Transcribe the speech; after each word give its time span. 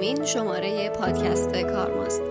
صدامین 0.00 0.24
شماره 0.24 0.90
پادکست 0.90 1.56
کارماست 1.56 2.22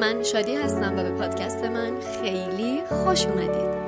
من 0.00 0.22
شادی 0.22 0.56
هستم 0.56 0.98
و 0.98 1.02
به 1.02 1.10
پادکست 1.10 1.64
من 1.64 2.00
خیلی 2.00 2.82
خوش 2.88 3.26
اومدید. 3.26 3.87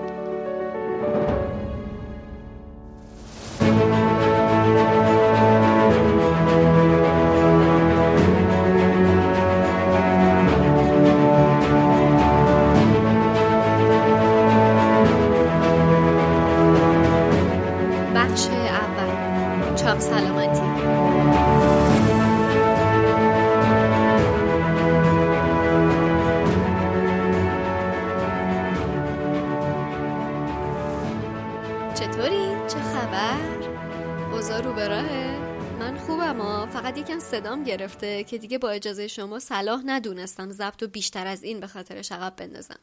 گرفته 37.70 38.24
که 38.24 38.38
دیگه 38.38 38.58
با 38.58 38.70
اجازه 38.70 39.08
شما 39.08 39.38
صلاح 39.38 39.82
ندونستم 39.86 40.50
ضبط 40.50 40.82
و 40.82 40.88
بیشتر 40.88 41.26
از 41.26 41.42
این 41.42 41.60
به 41.60 41.66
خاطر 41.66 42.02
شقب 42.02 42.36
بندازم. 42.36 42.78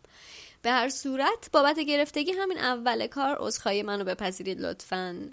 به 0.62 0.72
هر 0.72 0.90
صورت 0.90 1.50
بابت 1.52 1.80
گرفتگی 1.80 2.32
همین 2.32 2.58
اول 2.58 3.08
کار 3.08 3.38
عذرخواهی 3.40 3.84
منو 3.84 4.04
بپذیرید 4.04 4.62
لطفا. 4.62 5.30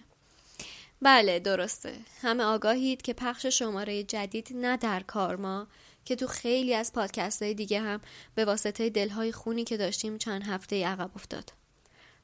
بله 1.03 1.39
درسته. 1.39 1.95
همه 2.23 2.45
آگاهید 2.45 3.03
که 3.03 3.13
پخش 3.13 3.47
شماره 3.47 4.03
جدید 4.03 4.49
نه 4.55 4.77
در 4.77 5.01
کارما 5.01 5.67
که 6.05 6.17
تو 6.17 6.27
خیلی 6.27 6.75
از 6.75 6.93
پادکست 6.93 7.43
های 7.43 7.55
دیگه 7.55 7.81
هم 7.81 8.01
به 8.35 8.45
واسطه 8.45 8.91
دلهای 8.91 9.33
خونی 9.33 9.65
که 9.65 9.77
داشتیم 9.77 10.19
چند 10.19 10.43
هفته 10.43 10.87
عقب 10.87 11.11
افتاد. 11.15 11.64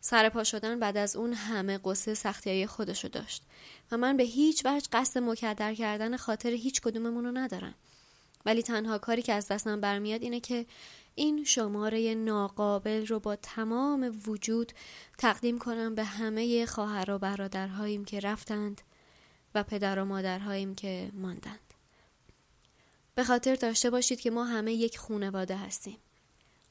سر 0.01 0.29
پا 0.29 0.45
شدن 0.45 0.79
بعد 0.79 0.97
از 0.97 1.17
اون 1.17 1.33
همه 1.33 1.79
قصه 1.85 2.15
سختی 2.15 2.51
های 2.51 2.67
خودشو 2.67 3.09
داشت. 3.09 3.43
و 3.93 3.97
من 3.97 4.17
به 4.17 4.23
هیچ 4.23 4.67
وجه 4.67 4.89
قصد 4.93 5.21
مکدر 5.21 5.75
کردن 5.75 6.17
خاطر 6.17 6.51
هیچ 6.51 6.81
کدوممون 6.81 7.25
رو 7.25 7.33
ندارم. 7.33 7.75
ولی 8.47 8.63
تنها 8.63 8.99
کاری 8.99 9.23
که 9.23 9.33
از 9.33 9.49
دستم 9.49 9.81
برمیاد 9.81 10.23
اینه 10.23 10.41
که 10.41 10.67
این 11.15 11.45
شماره 11.45 12.15
ناقابل 12.15 13.07
رو 13.07 13.21
با 13.21 13.37
تمام 13.37 14.21
وجود 14.27 14.73
تقدیم 15.19 15.59
کنم 15.59 15.95
به 15.95 16.05
همه 16.05 16.67
خواهر 16.67 17.11
و 17.11 17.19
برادرهاییم 17.19 18.05
که 18.05 18.21
رفتند 18.21 18.81
و 19.55 19.63
پدر 19.63 19.99
و 19.99 20.05
مادرهاییم 20.05 20.75
که 20.75 21.11
ماندند. 21.15 21.75
به 23.15 23.25
خاطر 23.25 23.55
داشته 23.55 23.91
باشید 23.91 24.21
که 24.21 24.31
ما 24.31 24.45
همه 24.45 24.73
یک 24.73 24.99
خونواده 24.99 25.57
هستیم. 25.57 25.99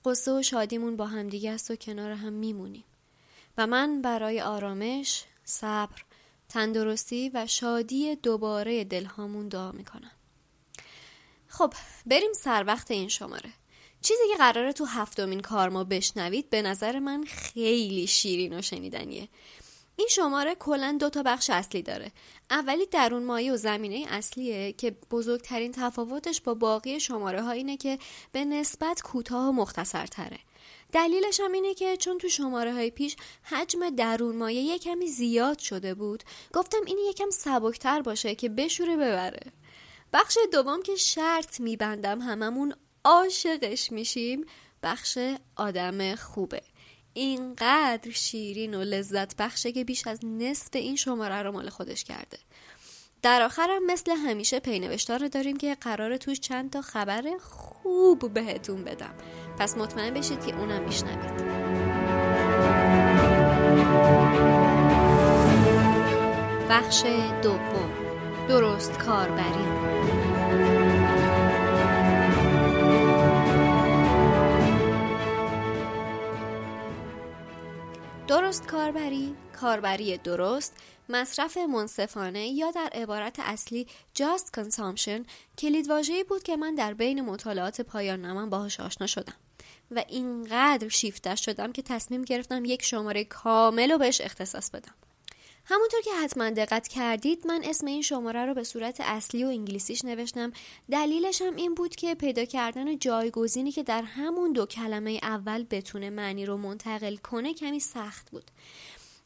قصه 0.06 0.32
و 0.32 0.42
شادیمون 0.42 0.96
با 0.96 1.06
همدیگه 1.06 1.52
است 1.52 1.72
و 1.72 1.76
کنار 1.76 2.12
هم 2.12 2.34
میمونیم. 2.34 2.84
و 3.60 3.68
من 3.68 4.02
برای 4.02 4.42
آرامش، 4.42 5.24
صبر، 5.44 6.04
تندرستی 6.50 7.32
و 7.34 7.48
شادی 7.48 8.16
دوباره 8.16 8.84
دلهامون 8.84 9.48
دعا 9.48 9.72
می‌کنم. 9.72 10.12
خب 11.48 11.74
بریم 12.06 12.34
سر 12.34 12.64
وقت 12.68 12.92
این 12.92 13.08
شماره. 13.08 13.50
چیزی 14.02 14.24
که 14.32 14.38
قراره 14.38 14.74
تو 14.74 14.86
هفتمین 14.86 15.40
کار 15.40 15.70
ما 15.70 15.84
بشنوید 15.84 16.50
به 16.50 16.62
نظر 16.62 17.00
من 17.00 17.24
خیلی 17.24 18.08
شیرین 18.08 18.60
و 18.60 18.62
شنیدنیه. 18.62 19.28
این 19.96 20.08
شماره 20.12 20.56
کلا 20.56 20.98
دو 21.00 21.10
تا 21.10 21.24
بخش 21.24 21.50
اصلی 21.50 21.82
داره. 21.82 22.12
اولی 22.50 22.86
درون 22.86 23.24
مایه 23.24 23.54
و 23.54 23.58
زمینه 23.58 24.06
اصلیه 24.10 24.74
که 24.74 24.92
بزرگترین 25.12 25.72
تفاوتش 25.72 26.42
با 26.42 26.54
باقی 26.54 27.00
شماره 27.00 27.42
ها 27.42 27.52
اینه 27.52 27.78
که 27.78 28.00
به 28.32 28.46
نسبت 28.46 29.02
کوتاه 29.02 29.50
و 29.50 29.52
مختصر 29.52 30.06
تره. 30.06 30.40
دلیلش 30.92 31.40
هم 31.40 31.52
اینه 31.52 31.74
که 31.74 31.98
چون 31.98 32.18
تو 32.18 32.30
شماره 32.30 32.74
های 32.74 32.92
پیش 32.92 33.16
حجم 33.44 33.90
درون 33.90 34.36
مایه 34.36 34.62
یه 34.62 34.80
کمی 34.80 35.08
زیاد 35.08 35.60
شده 35.60 35.94
بود 35.94 36.24
گفتم 36.54 36.82
این 36.86 36.98
یکم 37.10 37.30
سبکتر 37.30 38.02
باشه 38.02 38.36
که 38.36 38.50
بشوره 38.50 38.96
ببره. 38.96 39.52
بخش 40.14 40.38
دوم 40.52 40.82
که 40.82 40.96
شرط 40.96 41.60
میبندم 41.60 42.22
هممون 42.22 42.74
عاشقش 43.06 43.92
میشیم 43.92 44.46
بخش 44.84 45.18
آدم 45.56 46.16
خوبه. 46.16 46.62
اینقدر 47.14 48.12
شیرین 48.12 48.74
و 48.74 48.82
لذت 48.82 49.36
بخشه 49.36 49.72
که 49.72 49.84
بیش 49.84 50.08
از 50.08 50.20
نصف 50.24 50.70
این 50.74 50.96
شماره 50.96 51.42
رو 51.42 51.52
مال 51.52 51.70
خودش 51.70 52.04
کرده. 52.04 52.38
در 53.22 53.42
آخرم 53.42 53.86
مثل 53.86 54.12
همیشه 54.12 54.60
پینوشتار 54.60 55.28
داریم 55.28 55.58
که 55.58 55.76
قرار 55.82 56.18
توش 56.18 56.40
چند 56.40 56.72
تا 56.72 56.82
خبر 56.82 57.38
خوب 57.40 58.34
بهتون 58.34 58.84
بدم. 58.84 59.14
پس 59.60 59.78
مطمئن 59.78 60.14
بشید 60.14 60.46
که 60.46 60.56
اونم 60.56 60.82
میشنوید. 60.82 61.50
بخش 66.70 67.04
دوم. 67.44 67.92
درست 68.48 68.98
کاربری. 69.00 69.90
درست 78.28 78.68
کاربری 78.68 79.36
کاربری 79.62 80.18
درست 80.18 80.74
مصرف 81.10 81.58
منصفانه 81.58 82.48
یا 82.48 82.72
در 82.72 82.90
عبارت 82.94 83.40
اصلی 83.40 83.88
just 84.20 84.60
consumption 84.60 85.28
کلیدواژه‌ای 85.58 86.24
بود 86.24 86.44
که 86.44 86.58
من 86.58 86.76
در 86.76 86.94
بین 86.94 87.22
مطالعات 87.22 87.82
پایان 87.82 88.22
نامم 88.22 88.50
باهاش 88.50 88.80
آشنا 88.80 89.08
شدم. 89.08 89.34
و 89.92 90.04
اینقدر 90.08 90.90
شیفته 90.90 91.36
شدم 91.36 91.72
که 91.72 91.82
تصمیم 91.82 92.22
گرفتم 92.22 92.66
یک 92.66 92.84
شماره 92.84 93.24
کامل 93.24 93.92
رو 93.92 93.98
بهش 93.98 94.22
اختصاص 94.22 94.70
بدم. 94.70 94.94
همونطور 95.66 96.02
که 96.02 96.12
حتما 96.24 96.50
دقت 96.50 96.88
کردید 96.88 97.48
من 97.48 97.62
اسم 97.64 97.88
این 97.88 98.02
شماره 98.02 98.46
رو 98.46 98.54
به 98.54 98.64
صورت 98.64 99.02
اصلی 99.02 99.44
و 99.44 99.48
انگلیسیش 99.48 100.06
نوشتم. 100.06 100.52
دلیلش 100.92 101.42
هم 101.42 101.56
این 101.56 101.76
بود 101.76 101.96
که 101.96 102.16
پیدا 102.16 102.46
کردن 102.46 102.98
جایگزینی 102.98 103.72
که 103.72 103.84
در 103.84 104.02
همون 104.02 104.54
دو 104.54 104.66
کلمه 104.66 105.20
اول 105.24 105.66
بتونه 105.70 106.10
معنی 106.10 106.46
رو 106.46 106.58
منتقل 106.58 107.16
کنه 107.16 107.54
کمی 107.54 107.80
سخت 107.80 108.32
بود. 108.32 108.52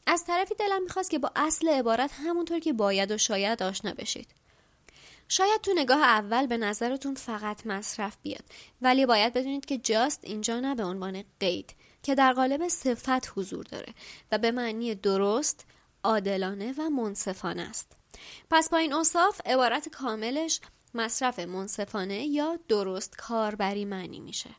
از 0.06 0.24
طرفی 0.24 0.54
دلم 0.54 0.82
می‌خواست 0.82 1.10
که 1.10 1.18
با 1.18 1.30
اصل 1.36 1.68
عبارت 1.68 2.10
همونطور 2.12 2.58
که 2.58 2.72
باید 2.72 3.10
و 3.10 3.18
شاید 3.18 3.62
آشنا 3.62 3.94
بشید. 3.94 4.43
شاید 5.28 5.60
تو 5.60 5.72
نگاه 5.76 6.02
اول 6.02 6.46
به 6.46 6.56
نظرتون 6.56 7.14
فقط 7.14 7.66
مصرف 7.66 8.16
بیاد 8.22 8.44
ولی 8.82 9.06
باید 9.06 9.32
بدونید 9.32 9.64
که 9.64 9.78
جاست 9.78 10.20
اینجا 10.22 10.60
نه 10.60 10.74
به 10.74 10.84
عنوان 10.84 11.24
قید 11.40 11.74
که 12.02 12.14
در 12.14 12.32
قالب 12.32 12.68
صفت 12.68 13.38
حضور 13.38 13.64
داره 13.64 13.94
و 14.32 14.38
به 14.38 14.50
معنی 14.50 14.94
درست 14.94 15.66
عادلانه 16.04 16.74
و 16.78 16.90
منصفانه 16.90 17.62
است. 17.62 17.92
پس 18.50 18.68
با 18.68 18.76
این 18.78 18.92
اصاف 18.92 19.40
عبارت 19.46 19.88
کاملش 19.88 20.60
مصرف 20.94 21.38
منصفانه 21.38 22.26
یا 22.26 22.58
درست 22.68 23.16
کاربری 23.16 23.84
معنی 23.84 24.20
میشه. 24.20 24.50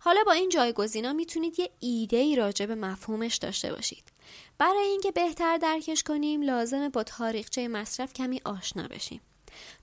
حالا 0.00 0.24
با 0.24 0.32
این 0.32 0.48
جایگزینا 0.48 1.12
می‌تونید 1.12 1.60
یه 1.60 1.70
ایده 1.80 2.16
ای 2.16 2.36
راجع 2.36 2.66
به 2.66 2.74
مفهومش 2.74 3.36
داشته 3.36 3.72
باشید. 3.72 4.12
برای 4.58 4.88
اینکه 4.88 5.10
بهتر 5.10 5.56
درکش 5.56 6.02
کنیم 6.02 6.42
لازمه 6.42 6.88
با 6.88 7.02
تاریخچه 7.02 7.68
مصرف 7.68 8.12
کمی 8.12 8.40
آشنا 8.44 8.88
بشیم. 8.88 9.20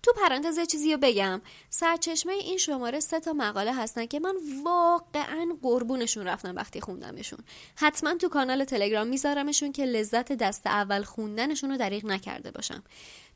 تو 0.03 0.13
پرانتز 0.13 0.59
چیزی 0.67 0.91
رو 0.91 0.99
بگم. 1.01 1.41
سرچشمه 1.69 2.33
این 2.33 2.57
شماره 2.57 2.99
سه 2.99 3.19
تا 3.19 3.33
مقاله 3.33 3.73
هستن 3.75 4.05
که 4.05 4.19
من 4.19 4.35
واقعا 4.63 5.57
قربونشون 5.61 6.27
رفتم 6.27 6.55
وقتی 6.55 6.81
خوندمشون. 6.81 7.39
حتما 7.75 8.15
تو 8.15 8.29
کانال 8.29 8.63
تلگرام 8.63 9.07
میذارمشون 9.07 9.71
که 9.71 9.85
لذت 9.85 10.31
دست 10.31 10.67
اول 10.67 11.03
خوندنشون 11.03 11.71
رو 11.71 11.77
دریغ 11.77 12.05
نکرده 12.05 12.51
باشم. 12.51 12.83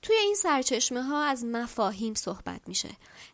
توی 0.02 0.16
این 0.16 0.36
سرچشمه 0.36 1.04
ها 1.04 1.24
از 1.24 1.46
مفاهیم 1.46 2.14
صحبت 2.14 2.62
میشه. 2.68 2.90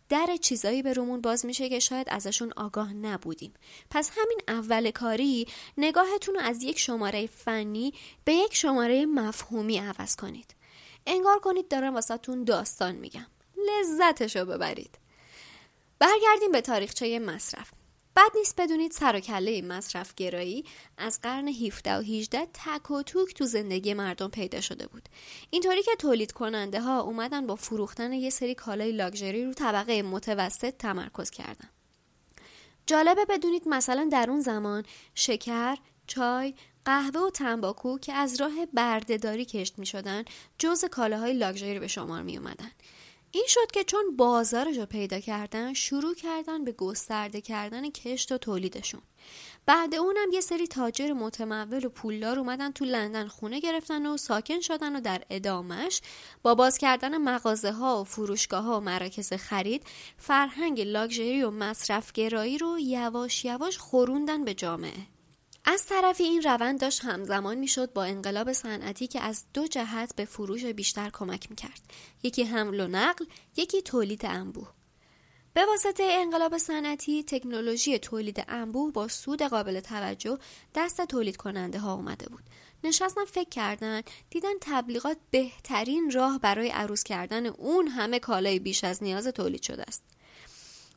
در 0.09 0.37
چیزایی 0.41 0.81
به 0.81 0.93
رومون 0.93 1.21
باز 1.21 1.45
میشه 1.45 1.69
که 1.69 1.79
شاید 1.79 2.07
ازشون 2.09 2.53
آگاه 2.57 2.93
نبودیم. 2.93 3.53
پس 3.89 4.11
همین 4.17 4.39
اول 4.47 4.91
کاری 4.91 5.47
نگاهتون 5.77 6.35
رو 6.35 6.41
از 6.41 6.63
یک 6.63 6.79
شماره 6.79 7.27
فنی 7.27 7.93
به 8.25 8.33
یک 8.33 8.55
شماره 8.55 9.05
مفهومی 9.05 9.77
عوض 9.77 10.15
کنید. 10.15 10.55
انگار 11.05 11.39
کنید 11.39 11.67
دارم 11.67 11.93
واسهتون 11.93 12.43
داستان 12.43 12.95
میگم. 12.95 13.27
لذتشو 13.67 14.45
ببرید. 14.45 14.97
برگردیم 15.99 16.51
به 16.51 16.61
تاریخچه 16.61 17.19
مصرف. 17.19 17.71
بد 18.15 18.29
نیست 18.35 18.61
بدونید 18.61 18.91
سر 18.91 19.15
و 19.15 19.19
کله 19.19 19.61
مصرف 19.61 20.15
گرایی 20.15 20.65
از 20.97 21.21
قرن 21.21 21.47
17 21.47 21.97
و 21.97 22.01
18 22.01 22.47
تک 22.53 22.91
و 22.91 23.03
توک 23.03 23.33
تو 23.33 23.45
زندگی 23.45 23.93
مردم 23.93 24.27
پیدا 24.27 24.61
شده 24.61 24.87
بود. 24.87 25.09
اینطوری 25.49 25.83
که 25.83 25.95
تولید 25.95 26.31
کننده 26.31 26.81
ها 26.81 27.01
اومدن 27.01 27.47
با 27.47 27.55
فروختن 27.55 28.13
یه 28.13 28.29
سری 28.29 28.55
کالای 28.55 28.91
لاکچری 28.91 29.45
رو 29.45 29.53
طبقه 29.53 30.01
متوسط 30.01 30.77
تمرکز 30.77 31.29
کردن. 31.29 31.69
جالبه 32.85 33.25
بدونید 33.25 33.67
مثلا 33.67 34.09
در 34.11 34.29
اون 34.29 34.39
زمان 34.39 34.83
شکر، 35.15 35.77
چای، 36.07 36.53
قهوه 36.85 37.21
و 37.21 37.29
تنباکو 37.29 37.97
که 37.97 38.13
از 38.13 38.41
راه 38.41 38.65
بردهداری 38.73 39.45
کشت 39.45 39.79
می 39.79 39.85
شدن 39.85 40.23
جز 40.57 40.85
کالاهای 40.85 41.33
لاکچری 41.33 41.79
به 41.79 41.87
شمار 41.87 42.21
می 42.21 42.37
اومدن. 42.37 42.71
این 43.35 43.45
شد 43.47 43.71
که 43.73 43.83
چون 43.83 44.15
بازارش 44.15 44.77
رو 44.77 44.85
پیدا 44.85 45.19
کردن 45.19 45.73
شروع 45.73 46.15
کردن 46.15 46.63
به 46.63 46.71
گسترده 46.71 47.41
کردن 47.41 47.89
کشت 47.89 48.31
و 48.31 48.37
تولیدشون 48.37 49.01
بعد 49.65 49.95
اونم 49.95 50.31
یه 50.33 50.41
سری 50.41 50.67
تاجر 50.67 51.13
متمول 51.13 51.85
و 51.85 51.89
پولدار 51.89 52.39
اومدن 52.39 52.71
تو 52.71 52.85
لندن 52.85 53.27
خونه 53.27 53.59
گرفتن 53.59 54.05
و 54.05 54.17
ساکن 54.17 54.59
شدن 54.59 54.95
و 54.95 55.01
در 55.01 55.23
ادامش 55.29 56.01
با 56.43 56.55
باز 56.55 56.77
کردن 56.77 57.17
مغازه 57.17 57.71
ها 57.71 58.01
و 58.01 58.03
فروشگاه 58.03 58.63
ها 58.63 58.77
و 58.77 58.83
مراکز 58.83 59.33
خرید 59.33 59.83
فرهنگ 60.17 60.81
لاکچری 60.81 61.43
و 61.43 61.51
مصرف 61.51 62.11
گرایی 62.11 62.57
رو 62.57 62.79
یواش 62.79 63.45
یواش 63.45 63.77
خوروندن 63.77 64.45
به 64.45 64.53
جامعه 64.53 65.12
از 65.65 65.85
طرفی 65.85 66.23
این 66.23 66.41
روند 66.41 66.79
داشت 66.79 67.05
همزمان 67.05 67.57
می‌شد 67.57 67.93
با 67.93 68.03
انقلاب 68.03 68.53
صنعتی 68.53 69.07
که 69.07 69.21
از 69.21 69.45
دو 69.53 69.67
جهت 69.67 70.15
به 70.15 70.25
فروش 70.25 70.65
بیشتر 70.65 71.09
کمک 71.09 71.49
می‌کرد. 71.49 71.81
یکی 72.23 72.43
حمل 72.43 72.79
و 72.79 72.87
نقل 72.87 73.25
یکی 73.57 73.81
تولید 73.81 74.25
انبوه. 74.25 74.67
به 75.53 75.65
واسطه 75.65 76.03
انقلاب 76.03 76.57
صنعتی 76.57 77.23
تکنولوژی 77.23 77.99
تولید 77.99 78.43
انبوه 78.47 78.91
با 78.91 79.07
سود 79.07 79.41
قابل 79.41 79.79
توجه 79.79 80.37
دست 80.75 81.01
تولید 81.01 81.37
کننده 81.37 81.79
ها 81.79 81.93
اومده 81.93 82.29
بود. 82.29 82.43
نشستن 82.83 83.25
فکر 83.25 83.49
کردن 83.49 84.01
دیدن 84.29 84.59
تبلیغات 84.61 85.17
بهترین 85.31 86.11
راه 86.11 86.39
برای 86.39 86.69
عروض 86.69 87.03
کردن 87.03 87.45
اون 87.45 87.87
همه 87.87 88.19
کالای 88.19 88.59
بیش 88.59 88.83
از 88.83 89.03
نیاز 89.03 89.27
تولید 89.27 89.61
شده 89.61 89.83
است. 89.87 90.03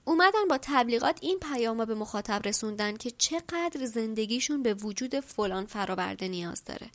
اومدن 0.08 0.48
با 0.48 0.58
تبلیغات 0.62 1.18
این 1.22 1.38
پیام 1.38 1.84
به 1.84 1.94
مخاطب 1.94 2.42
رسوندن 2.44 2.96
که 2.96 3.10
چقدر 3.10 3.84
زندگیشون 3.84 4.62
به 4.62 4.74
وجود 4.74 5.20
فلان 5.20 5.66
فرآورده 5.66 6.28
نیاز 6.28 6.64
داره 6.64 6.90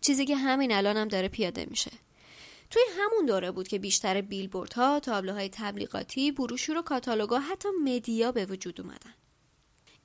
چیزی 0.00 0.26
که 0.26 0.36
همین 0.36 0.72
الان 0.72 0.96
هم 0.96 1.08
داره 1.08 1.28
پیاده 1.28 1.66
میشه 1.70 1.90
توی 2.70 2.82
همون 2.98 3.26
دوره 3.26 3.50
بود 3.50 3.68
که 3.68 3.78
بیشتر 3.78 4.20
بیلبوردها، 4.20 5.00
تابلوهای 5.00 5.48
تبلیغاتی، 5.48 6.32
بروشور 6.32 6.76
و 6.76 6.82
کاتالوگا 6.82 7.38
حتی 7.38 7.68
مدیا 7.84 8.32
به 8.32 8.46
وجود 8.46 8.80
اومدن. 8.80 9.14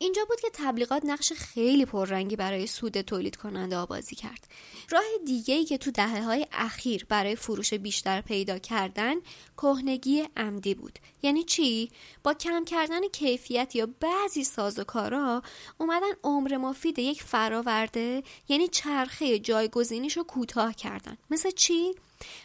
اینجا 0.02 0.26
بود 0.26 0.40
که 0.40 0.50
تبلیغات 0.54 1.06
نقش 1.06 1.34
خیلی 1.34 1.86
پررنگی 1.86 2.36
برای 2.36 2.68
سود 2.68 3.02
تولید 3.02 3.36
کننده 3.36 3.78
آبازی 3.78 4.16
کرد. 4.16 4.48
راه 4.90 5.04
دیگه 5.26 5.66
که 5.66 5.78
تو 5.78 5.92
دهه 5.92 6.24
های 6.24 6.48
اخیر 6.52 7.06
برای 7.10 7.36
فروش 7.36 7.74
بیشتر 7.74 8.22
پیدا 8.22 8.60
کردن 8.60 9.16
کهنگی 9.58 10.24
عمدی 10.38 10.74
بود. 10.74 11.00
یعنی 11.22 11.44
چی؟ 11.44 11.92
با 12.24 12.34
کم 12.34 12.66
کردن 12.66 13.08
کیفیت 13.08 13.76
یا 13.76 13.88
بعضی 14.00 14.44
سازوکارا 14.44 15.44
اومدن 15.78 16.12
عمر 16.24 16.58
مفید 16.58 17.00
یک 17.00 17.24
فراورده 17.24 18.24
یعنی 18.48 18.68
چرخه 18.68 19.40
جایگزینیش 19.40 20.18
رو 20.18 20.24
کوتاه 20.24 20.74
کردن. 20.74 21.18
مثل 21.30 21.52
چی؟ 21.52 21.96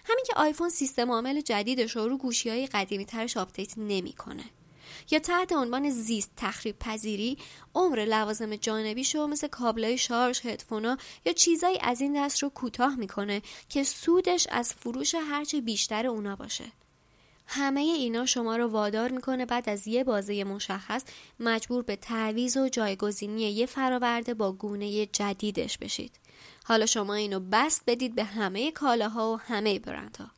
همین 0.05 0.25
که 0.27 0.33
آیفون 0.37 0.69
سیستم 0.69 1.11
عامل 1.11 1.41
جدیدش 1.41 1.97
رو 1.97 2.09
رو 2.09 2.19
گوشی 2.19 2.51
های 2.51 2.67
قدیمی 2.67 3.05
ترش 3.05 3.37
update 3.37 3.79
نمی‌کنه. 3.79 4.45
یا 5.11 5.19
تحت 5.19 5.53
عنوان 5.53 5.91
زیست 5.91 6.31
تخریب 6.37 6.79
پذیری 6.79 7.39
عمر 7.75 8.05
لوازم 8.05 8.57
جانبی 8.57 9.05
شو 9.05 9.27
مثل 9.27 9.47
کابلای 9.47 9.99
شارژ 9.99 10.47
هدفونا 10.47 10.97
یا 11.27 11.33
چیزایی 11.33 11.79
از 11.81 12.01
این 12.01 12.25
دست 12.25 12.43
رو 12.43 12.49
کوتاه 12.49 12.97
می‌کنه 12.97 13.43
که 13.69 13.85
سودش 13.85 14.47
از 14.51 14.75
فروش 14.75 15.15
هرچه 15.15 15.61
بیشتر 15.61 16.07
اونا 16.07 16.37
باشه. 16.37 16.65
همه 17.47 17.81
اینا 17.81 18.27
شما 18.27 18.57
رو 18.57 18.67
وادار 18.67 19.11
می‌کنه 19.11 19.47
بعد 19.47 19.69
از 19.69 19.87
یه 19.87 20.05
بازه 20.05 20.45
مشخص 20.45 21.03
مجبور 21.41 21.83
به 21.83 21.97
تعویز 21.97 22.57
و 22.57 22.69
جایگزینی 22.69 23.43
یه 23.43 23.67
فراورده 23.67 24.35
با 24.35 24.53
گونه 24.53 25.07
جدیدش 25.07 25.79
بشید. 25.79 26.13
حالا 26.65 26.87
شما 26.87 27.15
اینو 27.15 27.41
بست 27.53 27.83
بدید 27.87 28.15
به 28.15 28.25
همه 28.25 28.73
کالاها 28.73 29.33
و 29.33 29.37
همه 29.37 29.79
برندها. 29.79 30.31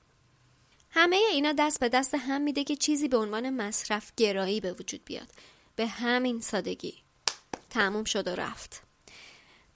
همه 0.99 1.17
اینا 1.17 1.53
دست 1.53 1.81
به 1.81 1.89
دست 1.89 2.15
هم 2.15 2.43
میده 2.43 2.65
که 2.65 2.77
چیزی 2.77 3.09
به 3.09 3.17
عنوان 3.17 3.51
مصرف 3.51 4.13
گرایی 4.17 4.61
به 4.61 4.73
وجود 4.73 5.05
بیاد. 5.05 5.29
به 5.77 5.87
همین 5.87 6.41
سادگی. 6.41 6.95
تموم 7.71 8.05
شد 8.05 8.29
و 8.29 8.31
رفت. 8.31 8.83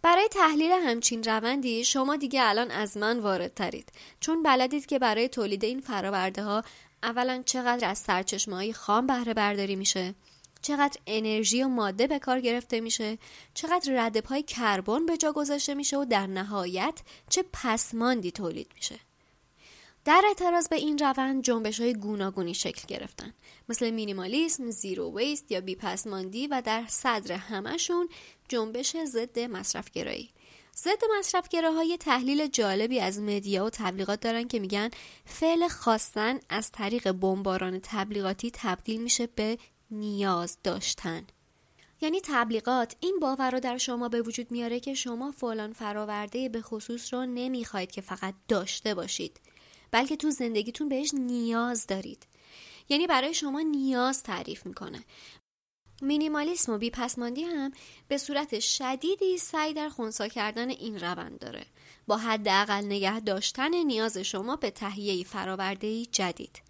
برای 0.03 0.29
تحلیل 0.29 0.71
همچین 0.73 1.25
روندی 1.25 1.85
شما 1.85 2.17
دیگه 2.17 2.41
الان 2.43 2.71
از 2.71 2.97
من 2.97 3.19
وارد 3.19 3.55
ترید 3.55 3.93
چون 4.21 4.43
بلدید 4.43 4.87
که 4.87 4.99
برای 4.99 5.29
تولید 5.29 5.65
این 5.65 5.81
فراورده 5.81 6.43
ها 6.43 6.65
اولا 7.03 7.43
چقدر 7.47 7.89
از 7.89 7.99
سرچشمه 7.99 8.57
های 8.57 8.73
خام 8.73 9.07
بهره 9.07 9.35
برداری 9.35 9.77
میشه 9.77 10.15
چقدر 10.63 11.01
انرژی 11.07 11.63
و 11.63 11.69
ماده 11.69 12.07
به 12.07 12.19
کار 12.19 12.41
گرفته 12.41 12.81
میشه 12.81 13.19
چقدر 13.55 14.07
رده 14.07 14.21
پای 14.21 14.43
کربن 14.43 15.07
به 15.07 15.17
جا 15.17 15.33
گذاشته 15.33 15.75
میشه 15.75 15.97
و 15.97 16.05
در 16.05 16.27
نهایت 16.27 17.01
چه 17.29 17.45
پسماندی 17.53 18.31
تولید 18.31 18.71
میشه. 18.75 19.10
در 20.05 20.23
اعتراض 20.29 20.69
به 20.69 20.77
این 20.77 20.99
روند 20.99 21.43
جنبش 21.43 21.81
های 21.81 21.95
گوناگونی 21.95 22.55
شکل 22.55 22.83
گرفتن. 22.89 23.35
مثل 23.69 23.91
مینیمالیسم، 23.91 24.71
زیرو 24.71 25.19
ویست 25.19 25.53
یا 25.53 25.61
بیپسماندی 25.61 26.47
و 26.47 26.63
در 26.65 26.85
صدر 26.89 27.35
همشون 27.35 28.09
جنبش 28.49 28.97
ضد 29.05 29.39
مصرفگرایی. 29.39 30.31
ضد 30.77 31.03
مصرفگراهای 31.19 31.97
تحلیل 31.97 32.47
جالبی 32.47 33.01
از 33.01 33.21
مدیا 33.21 33.65
و 33.65 33.71
تبلیغات 33.71 34.21
دارن 34.21 34.49
که 34.49 34.59
میگن 34.59 34.91
فعل 35.25 35.69
خواستن 35.69 36.41
از 36.49 36.71
طریق 36.71 37.13
بمباران 37.13 37.81
تبلیغاتی 37.83 38.51
تبدیل 38.55 39.03
میشه 39.03 39.27
به 39.27 39.59
نیاز 39.91 40.59
داشتن. 40.65 41.27
یعنی 42.01 42.21
تبلیغات 42.25 42.97
این 43.01 43.19
باور 43.21 43.51
رو 43.51 43.61
در 43.61 43.79
شما 43.79 44.09
به 44.09 44.23
وجود 44.23 44.51
میاره 44.51 44.81
که 44.81 44.95
شما 44.95 45.33
فلان 45.33 45.73
فراورده 45.73 46.49
به 46.49 46.61
خصوص 46.61 47.15
رو 47.15 47.27
نمی‌خواید 47.27 47.91
که 47.91 48.01
فقط 48.01 48.35
داشته 48.49 48.95
باشید. 48.95 49.41
بلکه 49.91 50.17
تو 50.17 50.31
زندگیتون 50.31 50.89
بهش 50.89 51.15
نیاز 51.15 51.87
دارید. 51.87 52.27
یعنی 52.89 53.07
برای 53.07 53.35
شما 53.35 53.61
نیاز 53.61 54.23
تعریف 54.23 54.67
می‌کنه. 54.67 55.05
مینیمالیسم 56.03 56.73
و 56.73 56.79
بیپسماندی 56.79 57.43
هم 57.43 57.73
به 58.09 58.19
صورت 58.19 58.61
شدیدی 58.61 59.39
سعی 59.39 59.75
در 59.75 59.89
خونسا 59.89 60.29
کردن 60.29 60.71
این 60.71 61.01
روند 61.01 61.39
داره. 61.39 61.67
با 62.07 62.17
حداقل 62.17 62.85
نگه 62.85 63.21
داشتن 63.21 63.75
نیاز 63.75 64.19
شما 64.19 64.57
به 64.57 64.71
تهیه 64.71 65.25
فراورده 65.25 66.05
جدید. 66.05 66.70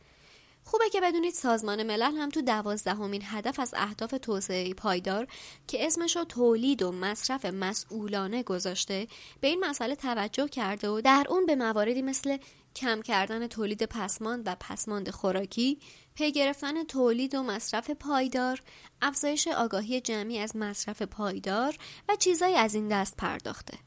خوبه 0.71 0.89
که 0.89 1.01
بدونید 1.01 1.35
سازمان 1.35 1.83
ملل 1.83 2.13
هم 2.17 2.29
تو 2.29 2.43
دوازدهمین 2.43 3.23
هدف 3.25 3.61
از 3.61 3.75
اهداف 3.77 4.15
توسعه 4.23 4.75
پایدار 4.75 5.27
که 5.67 5.87
اسمش 5.87 6.17
رو 6.17 6.25
تولید 6.25 6.83
و 6.83 6.93
مصرف 6.93 7.45
مسئولانه 7.45 8.43
گذاشته 8.43 9.07
به 9.41 9.49
این 9.49 9.65
مسئله 9.65 9.95
توجه 9.95 10.49
کرده 10.49 10.89
و 10.89 11.01
در 11.01 11.27
اون 11.29 11.47
به 11.47 11.55
مواردی 11.55 12.03
مثل 12.03 12.37
کم 12.77 13.03
کردن 13.03 13.47
تولید 13.47 13.83
پسماند 13.83 14.43
و 14.47 14.57
پسماند 14.61 15.11
خوراکی، 15.11 15.79
پی 16.15 16.33
گرفتن 16.33 16.85
تولید 16.85 17.35
و 17.35 17.43
مصرف 17.43 17.91
پایدار، 17.91 18.63
افزایش 19.03 19.49
آگاهی 19.49 20.01
جمعی 20.01 20.39
از 20.39 20.57
مصرف 20.57 21.03
پایدار 21.03 21.77
و 22.09 22.17
چیزایی 22.17 22.55
از 22.55 22.75
این 22.75 22.89
دست 22.89 23.17
پرداخته. 23.17 23.79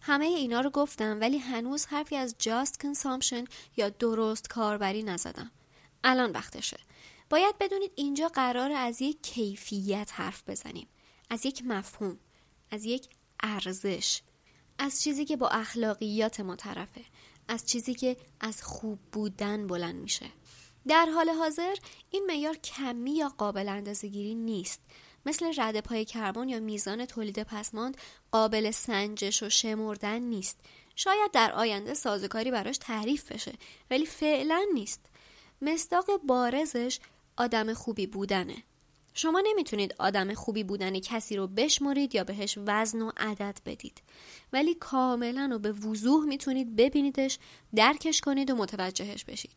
همه 0.00 0.24
اینا 0.24 0.60
رو 0.60 0.70
گفتم 0.70 1.20
ولی 1.20 1.38
هنوز 1.38 1.86
حرفی 1.86 2.16
از 2.16 2.34
just 2.42 2.86
consumption 2.86 3.48
یا 3.76 3.88
درست 3.88 4.48
کاربری 4.48 5.02
نزدم. 5.02 5.50
الان 6.04 6.30
وقتشه. 6.30 6.78
باید 7.30 7.58
بدونید 7.58 7.92
اینجا 7.94 8.28
قرار 8.28 8.72
از 8.72 9.02
یک 9.02 9.22
کیفیت 9.22 10.10
حرف 10.14 10.48
بزنیم. 10.48 10.88
از 11.30 11.46
یک 11.46 11.62
مفهوم. 11.64 12.18
از 12.70 12.84
یک 12.84 13.08
ارزش. 13.42 14.22
از 14.78 15.02
چیزی 15.02 15.24
که 15.24 15.36
با 15.36 15.48
اخلاقیات 15.48 16.40
ما 16.40 16.56
طرفه. 16.56 17.04
از 17.48 17.66
چیزی 17.66 17.94
که 17.94 18.16
از 18.40 18.62
خوب 18.62 18.98
بودن 19.12 19.66
بلند 19.66 19.94
میشه 19.94 20.26
در 20.88 21.06
حال 21.06 21.30
حاضر 21.30 21.74
این 22.10 22.26
معیار 22.26 22.56
کمی 22.56 23.16
یا 23.16 23.28
قابل 23.28 23.68
اندازهگیری 23.68 24.34
نیست 24.34 24.80
مثل 25.26 25.52
رد 25.56 25.80
پای 25.80 26.04
کربن 26.04 26.48
یا 26.48 26.60
میزان 26.60 27.06
تولید 27.06 27.42
پسماند 27.42 27.96
قابل 28.30 28.70
سنجش 28.70 29.42
و 29.42 29.48
شمردن 29.48 30.18
نیست 30.18 30.60
شاید 30.96 31.30
در 31.32 31.52
آینده 31.52 31.94
سازوکاری 31.94 32.50
براش 32.50 32.78
تعریف 32.78 33.32
بشه 33.32 33.52
ولی 33.90 34.06
فعلا 34.06 34.62
نیست 34.74 35.00
مصداق 35.62 36.06
بارزش 36.26 36.98
آدم 37.36 37.74
خوبی 37.74 38.06
بودنه. 38.06 38.56
شما 39.14 39.42
نمی‌تونید 39.46 39.94
آدم 39.98 40.34
خوبی 40.34 40.64
بودن 40.64 40.98
کسی 40.98 41.36
رو 41.36 41.46
بشمرید 41.46 42.14
یا 42.14 42.24
بهش 42.24 42.58
وزن 42.66 43.02
و 43.02 43.12
عدد 43.16 43.58
بدید. 43.66 44.02
ولی 44.52 44.74
کاملا 44.74 45.50
و 45.52 45.58
به 45.58 45.72
وضوح 45.72 46.24
می‌تونید 46.24 46.76
ببینیدش 46.76 47.38
درکش 47.74 48.20
کنید 48.20 48.50
و 48.50 48.54
متوجهش 48.54 49.24
بشید. 49.24 49.54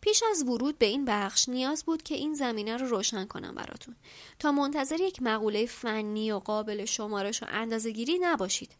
پیش 0.00 0.22
از 0.30 0.42
ورود 0.42 0.78
به 0.78 0.86
این 0.86 1.04
بخش 1.04 1.48
نیاز 1.48 1.84
بود 1.84 2.02
که 2.02 2.14
این 2.14 2.34
زمینه 2.34 2.76
رو 2.76 2.86
روشن 2.86 3.24
کنم 3.24 3.54
براتون. 3.54 3.96
تا 4.38 4.52
منتظر 4.52 5.00
یک 5.00 5.22
مقوله 5.22 5.66
فنی 5.66 6.32
و 6.32 6.38
قابل 6.38 6.84
شمارش 6.84 7.42
و 7.42 7.46
اندازهگیری 7.48 8.18
نباشید. 8.18 8.72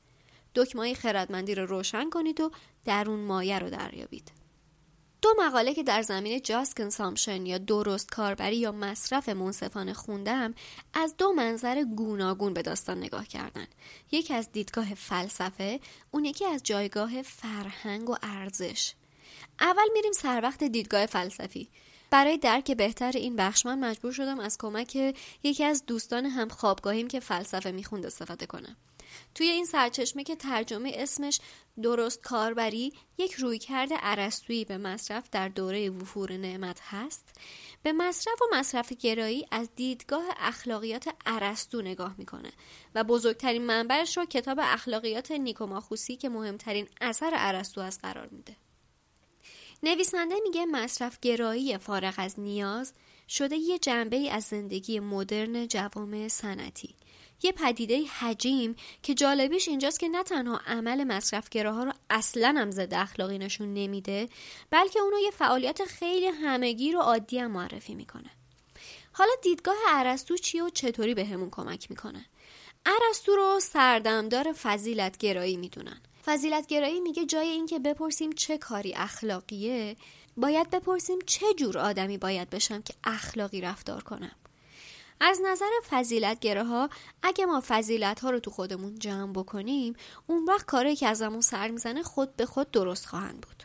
دکمه 0.54 0.94
خردمندی 0.94 1.54
رو 1.54 1.66
روشن 1.66 2.10
کنید 2.10 2.40
و 2.40 2.50
درون 2.84 3.20
مایه 3.20 3.58
رو 3.58 3.70
دریابید. 3.70 4.43
دو 5.24 5.34
مقاله 5.38 5.74
که 5.74 5.82
در 5.82 6.02
زمینه 6.02 6.40
جاست 6.40 6.76
کنسامشن 6.76 7.46
یا 7.46 7.58
درست 7.58 8.10
کاربری 8.10 8.56
یا 8.56 8.72
مصرف 8.72 9.28
منصفانه 9.28 9.92
خوندم 9.92 10.54
از 10.94 11.14
دو 11.18 11.32
منظر 11.32 11.84
گوناگون 11.84 12.54
به 12.54 12.62
داستان 12.62 12.98
نگاه 12.98 13.26
کردن. 13.26 13.66
یکی 14.12 14.34
از 14.34 14.52
دیدگاه 14.52 14.94
فلسفه 14.94 15.80
اون 16.10 16.24
یکی 16.24 16.44
از 16.44 16.62
جایگاه 16.62 17.22
فرهنگ 17.22 18.10
و 18.10 18.16
ارزش. 18.22 18.94
اول 19.60 19.88
میریم 19.92 20.12
سر 20.12 20.40
وقت 20.42 20.64
دیدگاه 20.64 21.06
فلسفی. 21.06 21.68
برای 22.10 22.38
درک 22.38 22.70
بهتر 22.70 23.12
این 23.14 23.36
بخش 23.36 23.66
من 23.66 23.78
مجبور 23.78 24.12
شدم 24.12 24.40
از 24.40 24.58
کمک 24.58 25.14
یکی 25.42 25.64
از 25.64 25.86
دوستان 25.86 26.26
هم 26.26 26.48
خوابگاهیم 26.48 27.08
که 27.08 27.20
فلسفه 27.20 27.70
می‌خوند 27.70 28.06
استفاده 28.06 28.46
کنم. 28.46 28.76
توی 29.34 29.46
این 29.46 29.64
سرچشمه 29.64 30.24
که 30.24 30.36
ترجمه 30.36 30.92
اسمش 30.94 31.40
درست 31.82 32.22
کاربری 32.22 32.92
یک 33.18 33.32
رویکرد 33.32 33.92
عرستویی 33.92 34.64
به 34.64 34.78
مصرف 34.78 35.30
در 35.30 35.48
دوره 35.48 35.90
وفور 35.90 36.32
نعمت 36.32 36.80
هست 36.82 37.28
به 37.82 37.92
مصرف 37.92 38.42
و 38.42 38.56
مصرف 38.56 38.92
گرایی 38.92 39.46
از 39.50 39.68
دیدگاه 39.76 40.24
اخلاقیات 40.36 41.08
عرستو 41.26 41.82
نگاه 41.82 42.14
می‌کنه 42.18 42.52
و 42.94 43.04
بزرگترین 43.04 43.66
منبعش 43.66 44.16
رو 44.16 44.24
کتاب 44.24 44.58
اخلاقیات 44.62 45.30
نیکوماخوسی 45.30 46.16
که 46.16 46.28
مهمترین 46.28 46.88
اثر 47.00 47.34
عرستو 47.34 47.80
از 47.80 47.98
قرار 47.98 48.28
میده. 48.28 48.56
نویسنده 49.82 50.34
میگه 50.42 50.66
مصرف 50.66 51.18
گرایی 51.22 51.78
فارغ 51.78 52.14
از 52.16 52.40
نیاز 52.40 52.92
شده 53.28 53.56
یه 53.56 53.78
جنبه 53.78 54.16
ای 54.16 54.30
از 54.30 54.44
زندگی 54.44 55.00
مدرن 55.00 55.68
جوامع 55.68 56.28
سنتی 56.28 56.94
یه 57.44 57.52
پدیده 57.52 58.04
حجیم 58.04 58.76
که 59.02 59.14
جالبیش 59.14 59.68
اینجاست 59.68 60.00
که 60.00 60.08
نه 60.08 60.22
تنها 60.22 60.60
عمل 60.66 61.04
مصرفگراها 61.04 61.84
رو 61.84 61.92
اصلا 62.10 62.54
هم 62.58 62.70
ضد 62.70 62.94
اخلاقی 62.94 63.38
نشون 63.38 63.74
نمیده 63.74 64.28
بلکه 64.70 65.00
اونو 65.00 65.18
یه 65.18 65.30
فعالیت 65.30 65.84
خیلی 65.84 66.26
همگیر 66.26 66.96
و 66.96 67.00
عادی 67.00 67.38
هم 67.38 67.50
معرفی 67.50 67.94
می‌کنه. 67.94 68.30
حالا 69.12 69.32
دیدگاه 69.42 69.76
ارسطو 69.88 70.36
چیه 70.36 70.64
و 70.64 70.68
چطوری 70.68 71.14
بهمون 71.14 71.32
همون 71.32 71.50
کمک 71.50 71.90
می‌کنه؟ 71.90 72.24
ارسطو 72.86 73.36
رو 73.36 73.60
سردمدار 73.60 74.52
فضیلت 74.52 75.16
گرایی 75.16 75.56
می‌دونن. 75.56 76.00
فضیلت 76.24 76.66
گرایی 76.66 77.00
میگه 77.00 77.26
جای 77.26 77.48
اینکه 77.48 77.78
بپرسیم 77.78 78.32
چه 78.32 78.58
کاری 78.58 78.94
اخلاقیه 78.94 79.96
باید 80.36 80.70
بپرسیم 80.70 81.18
چه 81.26 81.54
جور 81.54 81.78
آدمی 81.78 82.18
باید 82.18 82.50
بشم 82.50 82.82
که 82.82 82.94
اخلاقی 83.04 83.60
رفتار 83.60 84.02
کنم. 84.02 84.36
از 85.20 85.40
نظر 85.44 85.70
فضیلت 85.90 86.46
ها 86.46 86.88
اگه 87.22 87.46
ما 87.46 87.62
فضیلت 87.68 88.20
ها 88.20 88.30
رو 88.30 88.40
تو 88.40 88.50
خودمون 88.50 88.98
جمع 88.98 89.32
بکنیم 89.32 89.96
اون 90.26 90.44
وقت 90.44 90.66
کاری 90.66 90.96
که 90.96 91.08
ازمون 91.08 91.40
سر 91.40 91.70
می‌زنه 91.70 92.02
خود 92.02 92.36
به 92.36 92.46
خود 92.46 92.70
درست 92.70 93.06
خواهند 93.06 93.40
بود. 93.40 93.62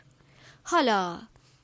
حالا 0.62 1.20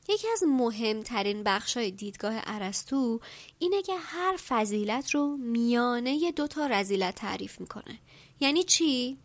یکی 0.08 0.28
از 0.32 0.42
مهمترین 0.48 1.46
های 1.76 1.90
دیدگاه 1.90 2.34
ارسطو 2.46 3.20
اینه 3.58 3.82
که 3.82 3.96
هر 3.96 4.36
فضیلت 4.48 5.10
رو 5.10 5.36
میانه 5.36 6.32
دو 6.32 6.46
تا 6.46 6.66
رزیلت 6.66 7.14
تعریف 7.14 7.60
می‌کنه. 7.60 7.98
یعنی 8.40 8.64
چی؟ 8.64 9.18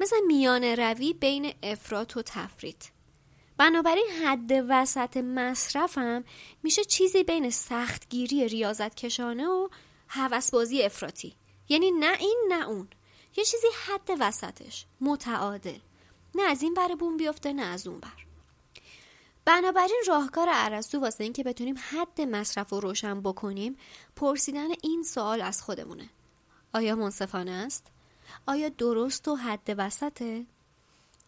مثل 0.00 0.16
میانه 0.26 0.74
روی 0.74 1.12
بین 1.12 1.52
افراط 1.62 2.16
و 2.16 2.22
تفرید. 2.22 2.90
بنابراین 3.56 4.06
حد 4.24 4.50
وسط 4.68 5.16
مصرفم 5.16 6.24
میشه 6.62 6.84
چیزی 6.84 7.24
بین 7.24 7.50
سختگیری 7.50 8.48
ریاضت 8.48 8.94
کشانه 8.94 9.46
و 9.46 9.68
بازی 10.52 10.82
افراطی. 10.82 11.34
یعنی 11.68 11.90
نه 11.90 12.16
این 12.20 12.44
نه 12.48 12.68
اون. 12.68 12.88
یه 13.36 13.44
چیزی 13.44 13.66
حد 13.86 14.10
وسطش. 14.20 14.86
متعادل. 15.00 15.78
نه 16.34 16.42
از 16.42 16.62
این 16.62 16.74
بر 16.74 16.94
بوم 16.94 17.16
بیفته 17.16 17.52
نه 17.52 17.62
از 17.62 17.86
اون 17.86 18.00
بر. 18.00 18.26
بنابراین 19.44 20.02
راهکار 20.06 20.48
عرستو 20.48 21.00
واسه 21.00 21.24
اینکه 21.24 21.42
بتونیم 21.42 21.74
حد 21.90 22.20
مصرف 22.20 22.70
رو 22.70 22.80
روشن 22.80 23.20
بکنیم 23.20 23.76
پرسیدن 24.16 24.68
این 24.82 25.02
سوال 25.02 25.40
از 25.40 25.62
خودمونه. 25.62 26.10
آیا 26.74 26.96
منصفانه 26.96 27.50
است؟ 27.50 27.86
آیا 28.46 28.68
درست 28.68 29.28
و 29.28 29.36
حد 29.36 29.74
وسطه؟ 29.78 30.46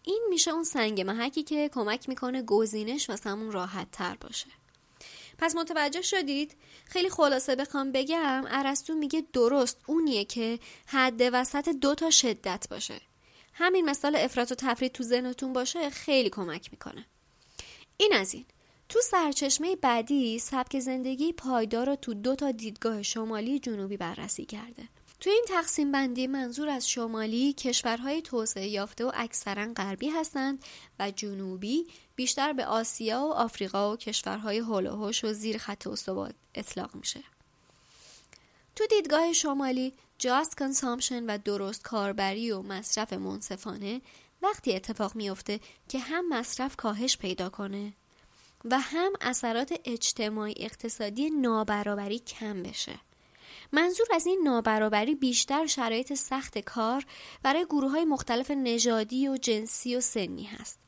این 0.03 0.27
میشه 0.31 0.51
اون 0.51 0.65
سنگ 0.65 1.01
محکی 1.01 1.43
که 1.43 1.69
کمک 1.69 2.09
می‌کنه 2.09 2.43
گزینش 2.43 3.11
واسمون 3.11 3.53
راحت 3.53 3.91
تر 3.91 4.17
باشه. 4.21 4.47
پس 5.43 5.57
متوجه 5.57 6.03
شدید؟ 6.03 6.57
خیلی 6.85 7.11
خلاصه 7.11 7.57
بخوام 7.57 7.93
بگم 7.93 8.45
ارسطو 8.49 8.95
میگه 8.95 9.23
درست 9.33 9.79
اونیه 9.87 10.25
که 10.25 10.59
حد 10.87 11.21
وسط 11.33 11.69
دو 11.69 11.95
تا 11.95 12.11
شدت 12.11 12.67
باشه. 12.71 13.01
همین 13.55 13.91
مثال 13.91 14.17
افراط 14.17 14.53
و 14.53 14.55
تفرید 14.55 14.93
تو 14.93 15.03
ذهنتون 15.03 15.53
باشه 15.53 15.91
خیلی 15.91 16.31
کمک 16.31 16.69
می‌کنه. 16.73 17.07
این 17.97 18.13
از 18.13 18.35
این. 18.35 18.45
تو 18.89 19.01
سرچشمه 19.01 19.77
بعدی 19.77 20.39
سبک 20.39 20.79
زندگی 20.79 21.33
پایدار 21.33 21.87
رو 21.87 21.97
تو 21.97 22.15
دو 22.15 22.35
تا 22.35 22.51
دیدگاه 22.51 23.03
شمالی 23.03 23.59
جنوبی 23.59 23.97
بررسی 23.97 24.45
کرده. 24.45 24.89
تو 25.23 25.31
این 25.31 25.45
تقسیم 25.49 25.93
بندی 25.93 26.27
منظور 26.27 26.69
از 26.69 26.89
شمالی 26.89 27.53
کشورهای 27.53 28.23
توسعه 28.23 28.67
یافته 28.67 29.05
و 29.05 29.11
اکثرا 29.15 29.73
غربی 29.77 30.09
هستند 30.09 30.65
و 30.99 31.11
جنوبی 31.11 31.87
بیشتر 32.17 32.53
به 32.53 32.67
آسیا 32.67 33.21
و 33.21 33.33
آفریقا 33.33 33.93
و 33.93 33.97
کشورهای 33.97 34.59
هولوهوش 34.59 35.25
و 35.25 35.33
زیر 35.33 35.59
خط 35.59 35.87
استوا 35.87 36.29
اطلاق 36.55 36.95
میشه. 36.95 37.21
تو 38.77 38.87
دیدگاه 38.87 39.33
شمالی 39.33 39.93
جاست 40.19 40.59
کنسامشن 40.59 41.27
و 41.27 41.39
درست 41.39 41.83
کاربری 41.83 42.51
و 42.51 42.63
مصرف 42.63 43.13
منصفانه 43.13 44.01
وقتی 44.43 44.75
اتفاق 44.75 45.17
میافته 45.17 45.61
که 45.89 45.99
هم 45.99 46.29
مصرف 46.29 46.77
کاهش 46.77 47.17
پیدا 47.17 47.49
کنه 47.49 47.93
و 48.65 48.81
هم 48.81 49.13
اثرات 49.21 49.81
اجتماعی 49.85 50.55
اقتصادی 50.57 51.31
نابرابری 51.31 52.19
کم 52.19 52.63
بشه. 52.63 53.12
منظور 53.75 54.07
از 54.15 54.27
این 54.27 54.41
نابرابری 54.45 55.15
بیشتر 55.15 55.67
شرایط 55.67 56.15
سخت 56.15 56.59
کار 56.59 57.05
برای 57.43 57.65
گروه 57.65 57.91
های 57.91 58.05
مختلف 58.05 58.51
نژادی 58.51 59.29
و 59.29 59.37
جنسی 59.37 59.97
و 59.97 60.01
سنی 60.01 60.45
هست. 60.45 60.79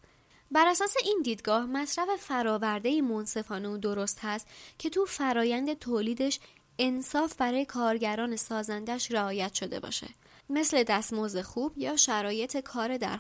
بر 0.51 0.67
اساس 0.69 0.95
این 1.05 1.21
دیدگاه 1.25 1.67
مصرف 1.67 2.09
فراورده 2.21 3.03
منصفانه 3.03 3.69
و 3.69 3.77
درست 3.77 4.19
هست 4.23 4.47
که 4.79 4.91
تو 4.91 5.05
فرایند 5.05 5.79
تولیدش 5.79 6.41
انصاف 6.79 7.37
برای 7.37 7.65
کارگران 7.65 8.37
سازندش 8.37 9.13
رعایت 9.13 9.55
شده 9.55 9.81
باشه 9.81 10.09
مثل 10.51 10.83
دستمزد 10.83 11.41
خوب 11.41 11.79
یا 11.79 11.97
شرایط 11.97 12.57
کار 12.57 12.97
در 12.97 13.17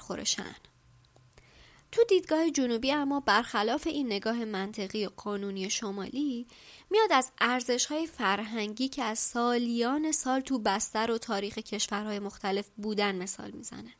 تو 1.94 2.04
دیدگاه 2.04 2.50
جنوبی 2.50 2.92
اما 2.92 3.20
برخلاف 3.20 3.86
این 3.86 4.06
نگاه 4.06 4.44
منطقی 4.44 5.06
و 5.06 5.10
قانونی 5.16 5.70
شمالی 5.70 6.46
میاد 6.90 7.12
از 7.12 7.32
ارزش 7.40 7.86
های 7.86 8.06
فرهنگی 8.06 8.88
که 8.88 9.02
از 9.02 9.18
سالیان 9.18 10.12
سال 10.12 10.40
تو 10.40 10.58
بستر 10.58 11.10
و 11.10 11.18
تاریخ 11.18 11.58
کشورهای 11.58 12.18
مختلف 12.18 12.70
بودن 12.76 13.14
مثال 13.14 13.50
می‌زنه. 13.50 13.92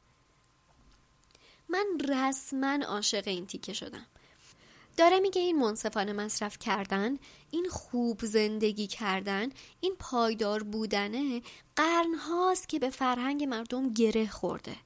من 1.68 1.86
رسما 2.08 2.78
عاشق 2.86 3.28
این 3.28 3.46
تیکه 3.46 3.72
شدم. 3.72 4.06
داره 4.96 5.20
میگه 5.20 5.42
این 5.42 5.58
منصفانه 5.58 6.12
مصرف 6.12 6.58
کردن 6.58 7.18
این 7.50 7.68
خوب 7.68 8.24
زندگی 8.24 8.86
کردن 8.86 9.48
این 9.80 9.96
پایدار 9.98 10.62
بودنه 10.62 11.42
قرن 11.76 12.14
هاست 12.14 12.68
که 12.68 12.78
به 12.78 12.90
فرهنگ 12.90 13.44
مردم 13.44 13.92
گره 13.92 14.26
خورده. 14.26 14.76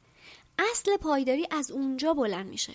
اصل 0.58 0.96
پایداری 0.96 1.46
از 1.50 1.70
اونجا 1.70 2.14
بلند 2.14 2.46
میشه. 2.46 2.74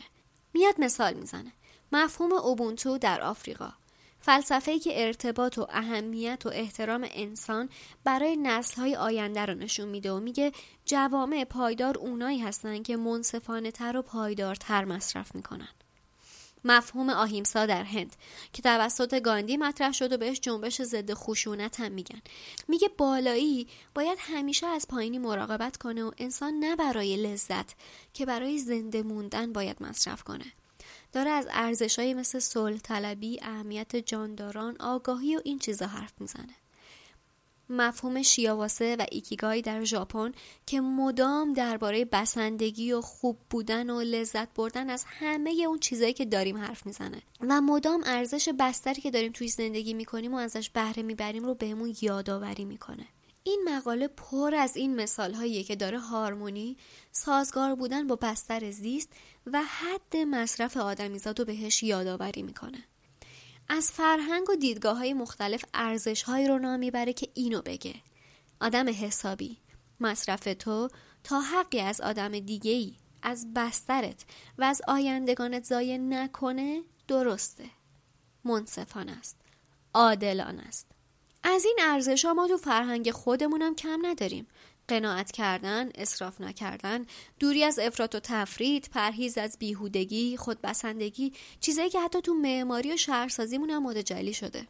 میاد 0.53 0.75
مثال 0.79 1.13
می‌زنه 1.13 1.51
مفهوم 1.91 2.33
اوبونتو 2.33 2.97
در 2.97 3.21
آفریقا 3.21 3.73
فلسفه‌ای 4.19 4.79
که 4.79 5.05
ارتباط 5.05 5.57
و 5.57 5.67
اهمیت 5.69 6.41
و 6.45 6.49
احترام 6.53 7.07
انسان 7.11 7.69
برای 8.03 8.37
نسل‌های 8.37 8.95
آینده 8.95 9.45
رو 9.45 9.53
نشون 9.53 9.87
میده 9.87 10.11
و 10.11 10.19
میگه 10.19 10.51
جوامع 10.85 11.43
پایدار 11.43 11.97
اونایی 11.97 12.39
هستن 12.39 12.83
که 12.83 12.97
منصفانه 12.97 13.71
تر 13.71 13.97
و 13.97 14.01
پایدارتر 14.01 14.85
مصرف 14.85 15.35
می‌کنن. 15.35 15.69
مفهوم 16.65 17.09
آهیمسا 17.09 17.65
در 17.65 17.83
هند 17.83 18.15
که 18.53 18.61
توسط 18.61 19.21
گاندی 19.21 19.57
مطرح 19.57 19.91
شد 19.91 20.13
و 20.13 20.17
بهش 20.17 20.39
جنبش 20.39 20.81
ضد 20.81 21.13
خشونت 21.13 21.79
هم 21.79 21.91
میگن 21.91 22.21
میگه 22.67 22.89
بالایی 22.97 23.67
باید 23.95 24.17
همیشه 24.21 24.67
از 24.67 24.87
پایینی 24.87 25.17
مراقبت 25.17 25.77
کنه 25.77 26.03
و 26.03 26.11
انسان 26.17 26.53
نه 26.53 26.75
برای 26.75 27.17
لذت 27.17 27.75
که 28.13 28.25
برای 28.25 28.57
زنده 28.57 29.03
موندن 29.03 29.53
باید 29.53 29.83
مصرف 29.83 30.23
کنه 30.23 30.45
داره 31.11 31.29
از 31.29 31.47
ارزشهایی 31.51 32.13
مثل 32.13 32.39
صلح 32.39 32.77
طلبی، 32.77 33.39
اهمیت 33.41 33.95
جانداران، 33.95 34.77
آگاهی 34.79 35.35
و 35.35 35.41
این 35.43 35.59
چیزا 35.59 35.87
حرف 35.87 36.13
می‌زنه. 36.19 36.55
مفهوم 37.73 38.21
شیاواسه 38.21 38.95
و 38.95 39.05
ایکیگای 39.11 39.61
در 39.61 39.83
ژاپن 39.83 40.31
که 40.65 40.81
مدام 40.81 41.53
درباره 41.53 42.05
بسندگی 42.05 42.91
و 42.91 43.01
خوب 43.01 43.37
بودن 43.49 43.89
و 43.89 44.01
لذت 44.01 44.53
بردن 44.53 44.89
از 44.89 45.05
همه 45.07 45.51
اون 45.67 45.79
چیزایی 45.79 46.13
که 46.13 46.25
داریم 46.25 46.57
حرف 46.57 46.85
می‌زنه. 46.85 47.21
و 47.41 47.61
مدام 47.61 48.03
ارزش 48.05 48.49
بستری 48.59 49.01
که 49.01 49.11
داریم 49.11 49.31
توی 49.31 49.47
زندگی 49.47 49.93
می‌کنیم 49.93 50.33
و 50.33 50.37
ازش 50.37 50.69
بهره 50.69 51.03
می‌بریم 51.03 51.45
رو 51.45 51.55
بهمون 51.55 51.95
یادآوری 52.01 52.65
می‌کنه. 52.65 53.05
این 53.43 53.69
مقاله 53.69 54.07
پر 54.07 54.55
از 54.55 54.77
این 54.77 54.95
مثال 54.95 55.33
هاییه 55.33 55.63
که 55.63 55.75
داره 55.75 55.99
هارمونی 55.99 56.77
سازگار 57.11 57.75
بودن 57.75 58.07
با 58.07 58.15
بستر 58.15 58.71
زیست 58.71 59.09
و 59.45 59.61
حد 59.63 60.17
مصرف 60.17 60.77
آدمیزاد 60.77 61.39
رو 61.39 61.45
بهش 61.45 61.83
یادآوری 61.83 62.43
می‌کنه. 62.43 62.83
از 63.69 63.91
فرهنگ 63.91 64.49
و 64.49 64.55
دیدگاه 64.55 64.97
های 64.97 65.13
مختلف 65.13 65.65
ارزش 65.73 66.23
هایی 66.23 66.47
رو 66.47 66.59
نام 66.59 66.79
می‌بره 66.79 67.13
که 67.13 67.29
اینو 67.33 67.61
بگه. 67.61 67.95
آدم 68.61 68.89
حسابی. 68.89 69.57
مصرف 69.99 70.43
تو 70.59 70.89
تا 71.23 71.41
حقی 71.41 71.79
از 71.79 72.01
آدم 72.01 72.39
دیگه 72.39 72.71
ای 72.71 72.93
از 73.21 73.53
بسترت 73.53 74.25
و 74.57 74.63
از 74.63 74.81
آیندگانت 74.87 75.63
ضایع 75.63 75.97
نکنه 75.97 76.81
درسته. 77.07 77.65
منصفانه 78.43 79.11
است. 79.11 79.37
عادلان 79.93 80.59
است. 80.59 80.87
از 81.43 81.65
این 81.65 81.79
ارزش 81.81 82.25
ما 82.25 82.47
تو 82.47 82.57
فرهنگ 82.57 83.11
خودمونم 83.11 83.75
کم 83.75 84.05
نداریم. 84.05 84.47
قناعت 84.87 85.31
کردن، 85.31 85.89
اصراف 85.95 86.41
نکردن، 86.41 87.05
دوری 87.39 87.63
از 87.63 87.79
افراط 87.79 88.15
و 88.15 88.19
تفرید، 88.19 88.89
پرهیز 88.93 89.37
از 89.37 89.57
بیهودگی، 89.59 90.37
خودبسندگی، 90.37 91.33
چیزایی 91.59 91.89
که 91.89 91.99
حتی 91.99 92.21
تو 92.21 92.33
معماری 92.33 92.93
و 92.93 92.97
شهرسازیمون 92.97 93.69
هم 93.69 93.83
متجلی 93.83 94.33
شده. 94.33 94.67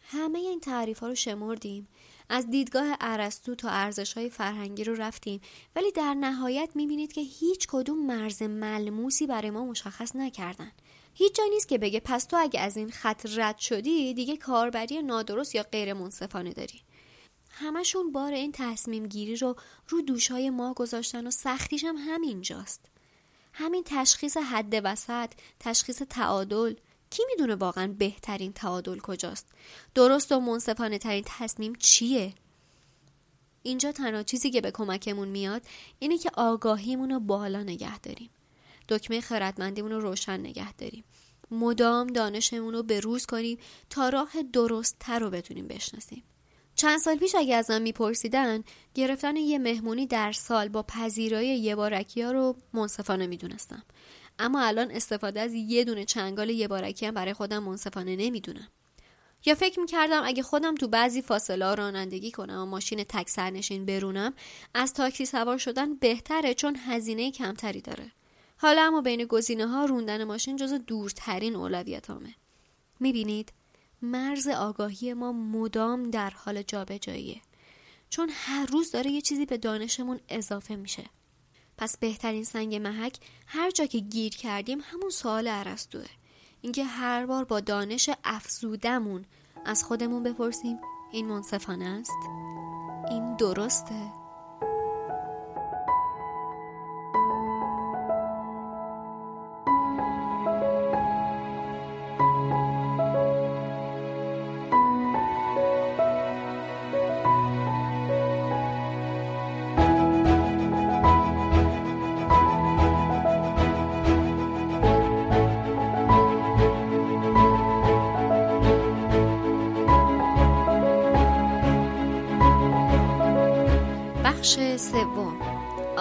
همه 0.00 0.38
این 0.38 0.60
تعریف 0.60 0.98
ها 0.98 1.08
رو 1.08 1.14
شمردیم. 1.14 1.88
از 2.28 2.50
دیدگاه 2.50 2.96
ارسطو 3.00 3.54
تا 3.54 3.68
ارزش 3.68 4.12
های 4.12 4.30
فرهنگی 4.30 4.84
رو 4.84 4.94
رفتیم. 4.94 5.40
ولی 5.76 5.92
در 5.92 6.14
نهایت 6.14 6.70
می‌بینید 6.74 7.12
که 7.12 7.20
هیچ 7.20 7.66
کدوم 7.70 8.06
مرز 8.06 8.42
ملموسی 8.42 9.26
برای 9.26 9.50
ما 9.50 9.64
مشخص 9.64 10.16
نکردن. 10.16 10.72
هیچ 11.14 11.34
جا 11.34 11.44
نیست 11.50 11.68
که 11.68 11.78
بگه 11.78 12.00
پس 12.00 12.24
تو 12.24 12.36
اگه 12.40 12.60
از 12.60 12.76
این 12.76 12.90
خط 12.90 13.26
رد 13.36 13.58
شدی 13.58 14.14
دیگه 14.14 14.36
کاربری 14.36 15.02
نادرست 15.02 15.54
یا 15.54 15.62
غیر 15.62 15.92
منصفانه 15.92 16.52
داری. 16.52 16.80
همشون 17.56 18.12
بار 18.12 18.32
این 18.32 18.52
تصمیم 18.52 19.06
گیری 19.06 19.36
رو 19.36 19.56
رو 19.88 20.02
دوشهای 20.02 20.50
ما 20.50 20.74
گذاشتن 20.74 21.26
و 21.26 21.30
سختیش 21.30 21.84
هم 21.84 21.96
همینجاست. 21.98 22.80
همین 23.52 23.82
تشخیص 23.86 24.36
حد 24.36 24.80
وسط 24.84 25.30
تشخیص 25.60 26.02
تعادل. 26.02 26.74
کی 27.10 27.22
می‌دونه 27.26 27.54
واقعا 27.54 27.94
بهترین 27.98 28.52
تعادل 28.52 28.98
کجاست؟ 28.98 29.46
درست 29.94 30.32
و 30.32 30.40
منصفانه 30.40 30.98
ترین 30.98 31.24
تصمیم 31.26 31.72
چیه؟ 31.78 32.34
اینجا 33.62 33.92
تنها 33.92 34.22
چیزی 34.22 34.50
که 34.50 34.60
به 34.60 34.70
کمکمون 34.70 35.28
میاد 35.28 35.62
اینه 35.98 36.18
که 36.18 36.30
آگاهیمون 36.34 37.10
رو 37.10 37.20
بالا 37.20 37.62
نگه 37.62 37.98
داریم. 37.98 38.30
دکمه 38.88 39.20
خردمندیمون 39.20 39.92
رو 39.92 40.00
روشن 40.00 40.40
نگه 40.40 40.72
داریم. 40.72 41.04
مدام 41.50 42.06
دانشمون 42.06 42.74
رو 42.74 42.82
به 42.82 43.00
روز 43.00 43.26
کنیم 43.26 43.58
تا 43.90 44.08
راه 44.08 44.42
درست 44.52 44.96
تر 45.00 45.18
رو 45.18 45.30
بتونیم 45.30 45.66
بشناسیم. 45.66 46.22
چند 46.74 46.98
سال 46.98 47.16
پیش 47.16 47.34
اگه 47.34 47.56
ازم 47.56 47.82
میپرسیدن 47.82 48.64
گرفتن 48.94 49.36
یه 49.36 49.58
مهمونی 49.58 50.06
در 50.06 50.32
سال 50.32 50.68
با 50.68 50.82
پذیرایی 50.82 51.58
یه 51.58 51.76
بارکی 51.76 52.22
ها 52.22 52.32
رو 52.32 52.56
منصفانه 52.72 53.26
می‌دونستم. 53.26 53.82
اما 54.38 54.60
الان 54.60 54.90
استفاده 54.90 55.40
از 55.40 55.54
یه 55.54 55.84
دونه 55.84 56.04
چنگال 56.04 56.50
یه 56.50 56.68
بارکی 56.68 57.06
هم 57.06 57.14
برای 57.14 57.34
خودم 57.34 57.62
منصفانه 57.62 58.16
نمی‌دونم. 58.16 58.68
یا 59.46 59.54
فکر 59.54 59.80
می‌کردم 59.80 60.22
اگه 60.24 60.42
خودم 60.42 60.74
تو 60.74 60.88
بعضی 60.88 61.22
فاصله 61.22 61.74
رانندگی 61.74 62.30
کنم 62.30 62.62
و 62.62 62.64
ماشین 62.66 63.04
تک 63.04 63.28
سرنشین 63.28 63.86
برونم 63.86 64.34
از 64.74 64.94
تاکسی 64.94 65.26
سوار 65.26 65.58
شدن 65.58 65.94
بهتره 65.94 66.54
چون 66.54 66.76
هزینه 66.86 67.30
کمتری 67.30 67.80
داره. 67.80 68.12
حالا 68.56 68.82
اما 68.82 69.00
بین 69.00 69.24
گزینه 69.24 69.66
ها 69.66 69.84
روندن 69.84 70.24
ماشین 70.24 70.56
جز 70.56 70.72
دورترین 70.72 71.56
اولویتامه. 71.56 72.34
می‌بینید؟ 73.00 73.52
مرز 74.02 74.48
آگاهی 74.48 75.14
ما 75.14 75.32
مدام 75.32 76.10
در 76.10 76.30
حال 76.30 76.62
جابجاییه. 76.62 77.40
چون 78.10 78.30
هر 78.32 78.66
روز 78.66 78.90
داره 78.90 79.10
یه 79.10 79.20
چیزی 79.20 79.46
به 79.46 79.58
دانشمون 79.58 80.20
اضافه 80.28 80.76
میشه. 80.76 81.04
پس 81.78 81.98
بهترین 81.98 82.44
سنگ 82.44 82.74
محک 82.74 83.16
هر 83.46 83.70
جا 83.70 83.86
که 83.86 83.98
گیر 83.98 84.36
کردیم 84.36 84.78
همون 84.82 85.10
سوال 85.10 85.48
عرستوه 85.48 86.06
اینکه 86.60 86.84
هر 86.84 87.26
بار 87.26 87.44
با 87.44 87.60
دانش 87.60 88.10
افزودمون 88.24 89.24
از 89.64 89.84
خودمون 89.84 90.22
بپرسیم 90.22 90.78
این 91.12 91.26
منصفانه 91.26 91.84
است؟ 91.84 92.10
این 93.10 93.36
درسته؟ 93.36 94.23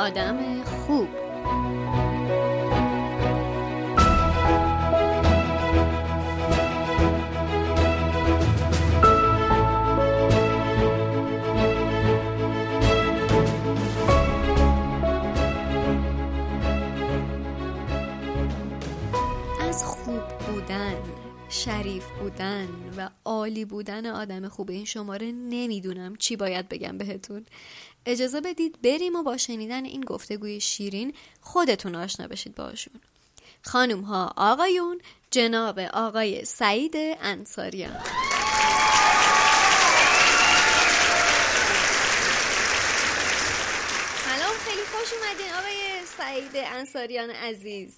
آدم 0.04 0.64
خوب. 0.64 1.23
بودن 23.74 24.06
آدم 24.06 24.48
خوب 24.48 24.70
این 24.70 24.86
شماره 24.86 25.32
نمی‌دونم 25.32 26.16
چی 26.16 26.36
باید 26.36 26.70
بگم 26.70 26.98
بهتون. 26.98 27.46
اجازه 28.06 28.42
بدید 28.42 28.82
بریم 28.82 29.16
و 29.16 29.24
با 29.24 29.38
شنیدن 29.38 29.86
این 29.86 30.02
گفتگوی 30.02 30.62
شیرین 30.62 31.14
خودتون 31.42 31.96
آشنا 31.96 32.28
بشید 32.28 32.56
باشون 32.56 32.94
خانوم 33.62 34.02
ها 34.02 34.34
آقایون 34.38 35.02
جناب 35.32 35.80
آقای 35.80 36.46
سعید 36.46 36.94
انصاریان. 37.22 38.04
سلام 44.26 44.56
خیلی 44.66 44.82
خوش 44.92 45.14
اومدین 45.14 45.54
آقای 45.60 46.06
سعید 46.18 46.52
انصاریان 46.56 47.30
عزیز. 47.30 47.96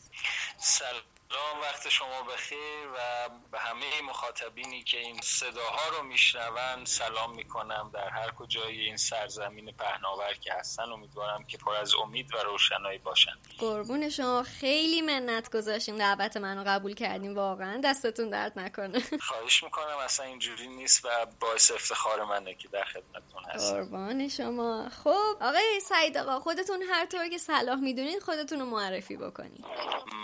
سلام. 0.58 1.15
سلام 1.36 1.62
وقت 1.62 1.90
شما 1.90 2.22
بخیر 2.34 2.88
و 2.96 3.30
به 3.52 3.60
همه 3.60 4.02
مخاطبینی 4.10 4.84
که 4.84 5.00
این 5.00 5.20
صداها 5.24 5.98
رو 5.98 6.04
میشنون 6.04 6.86
سلام 6.86 7.36
می‌کنم. 7.36 7.92
در 7.94 8.10
هر 8.10 8.32
کجای 8.32 8.80
این 8.80 8.98
سرزمین 8.98 9.72
پهناور 9.72 10.34
که 10.34 10.54
هستن 10.54 10.84
امیدوارم 10.84 11.44
که 11.44 11.58
پر 11.58 11.76
از 11.76 11.96
امید 11.96 12.36
و 12.36 12.38
روشنایی 12.38 12.98
باشن. 12.98 13.32
قربون 13.58 14.10
شما. 14.10 14.44
خیلی 14.44 15.02
منت 15.02 15.52
گذاشتیم. 15.52 15.98
دعوت 15.98 16.38
منو 16.38 16.64
قبول 16.68 16.94
کردیم. 16.94 17.36
واقعا 17.36 17.82
دستتون 17.84 18.30
درد 18.30 18.60
نکنه. 18.60 19.00
خواهش 19.30 19.64
می‌کنم. 19.64 19.98
اصلا 19.98 20.26
اینجوری 20.26 20.68
نیست 20.68 21.06
و 21.06 21.10
باعث 21.40 21.72
افتخار 21.72 22.24
منه 22.26 22.56
که 22.56 22.68
در 22.68 22.86
خدمتتون 22.86 23.44
هستم. 23.54 23.76
قربان 23.76 24.28
شما. 24.28 24.90
خب 25.04 25.38
آقای 25.42 25.80
سعید 25.82 26.18
آقا 26.18 26.40
خودتون 26.40 26.82
هر 26.82 27.06
طور 27.06 27.28
که 27.28 27.38
صلاح 27.38 27.80
می‌دونید 27.80 28.20
خودتون 28.20 28.60
رو 28.60 28.66
معرفی 28.66 29.18
بکنید 29.18 29.66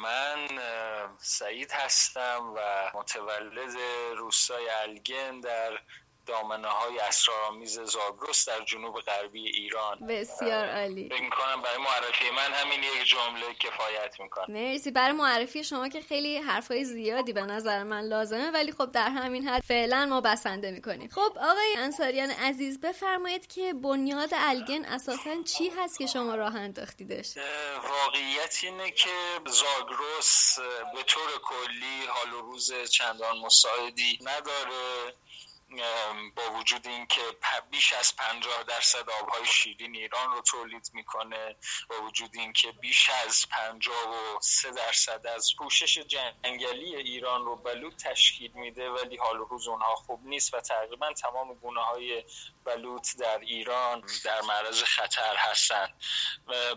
من 0.03 0.47
سعید 1.17 1.71
هستم 1.71 2.53
و 2.55 2.91
متولد 2.93 3.77
روستای 4.17 4.69
الگن 4.69 5.39
در 5.39 5.79
دامنه 6.31 6.67
های 6.67 6.99
اسرارآمیز 6.99 7.79
زاگرس 7.79 8.49
در 8.49 8.63
جنوب 8.65 9.01
غربی 9.01 9.47
ایران. 9.47 9.99
بسیار 10.07 10.69
عالی. 10.69 11.09
فکر 11.09 11.21
می‌کنم 11.21 11.61
برای 11.61 11.77
معرفی 11.77 12.29
من 12.35 12.53
همین 12.53 12.83
یک 12.83 13.07
جمله 13.07 13.53
کفایت 13.53 14.19
می‌کنه. 14.19 14.45
مرسی. 14.49 14.91
برای 14.91 15.11
معرفی 15.11 15.63
شما 15.63 15.89
که 15.89 16.01
خیلی 16.01 16.37
حرفای 16.37 16.85
زیادی 16.85 17.33
به 17.33 17.41
نظر 17.41 17.83
من 17.83 18.01
لازمه 18.01 18.51
ولی 18.51 18.71
خب 18.71 18.91
در 18.91 19.09
همین 19.09 19.47
حد 19.47 19.61
فعلا 19.61 20.05
ما 20.05 20.21
بسنده 20.21 20.71
می‌کنیم. 20.71 21.09
خب 21.09 21.37
آقای 21.41 21.75
انصاریان 21.77 22.31
عزیز 22.31 22.81
بفرمایید 22.81 23.47
که 23.47 23.73
بنیاد 23.73 24.29
الگن 24.33 24.85
اساسا 24.85 25.43
چی 25.43 25.69
هست 25.69 25.97
که 25.97 26.07
شما 26.07 26.35
راه 26.35 26.55
انداختیدش؟ 26.55 27.37
واقعیت 27.89 28.59
اینه 28.63 28.91
که 28.91 29.09
زاگرس 29.45 30.59
به 30.93 31.03
طور 31.03 31.29
کلی 31.43 32.05
حال 32.07 32.33
و 32.33 32.41
روز 32.41 32.73
چندان 32.89 33.37
مساعدی 33.39 34.19
نداره. 34.21 35.13
با 36.35 36.51
وجود 36.51 36.87
اینکه 36.87 37.21
بیش 37.71 37.93
از 37.93 38.15
50 38.15 38.63
درصد 38.63 39.09
آبهای 39.21 39.45
شیرین 39.45 39.95
ایران 39.95 40.31
رو 40.31 40.41
تولید 40.41 40.89
می‌کنه 40.93 41.55
با 41.89 42.01
وجود 42.01 42.29
اینکه 42.33 42.71
بیش 42.71 43.09
از 43.25 43.45
53 43.49 44.71
درصد 44.71 45.27
از 45.27 45.51
پوشش 45.57 45.97
جنگلی 45.97 46.95
ایران 46.95 47.45
رو 47.45 47.55
بلوط 47.55 48.03
تشکیل 48.03 48.51
میده 48.51 48.89
ولی 48.89 49.17
حال 49.17 49.37
روز 49.37 49.67
اونها 49.67 49.95
خوب 49.95 50.19
نیست 50.25 50.53
و 50.53 50.61
تقریبا 50.61 51.13
تمام 51.13 51.53
گونه 51.53 51.81
های 51.81 52.23
بلوط 52.65 53.07
در 53.19 53.39
ایران 53.39 54.03
در 54.25 54.41
معرض 54.41 54.83
خطر 54.83 55.35
هستند 55.35 55.93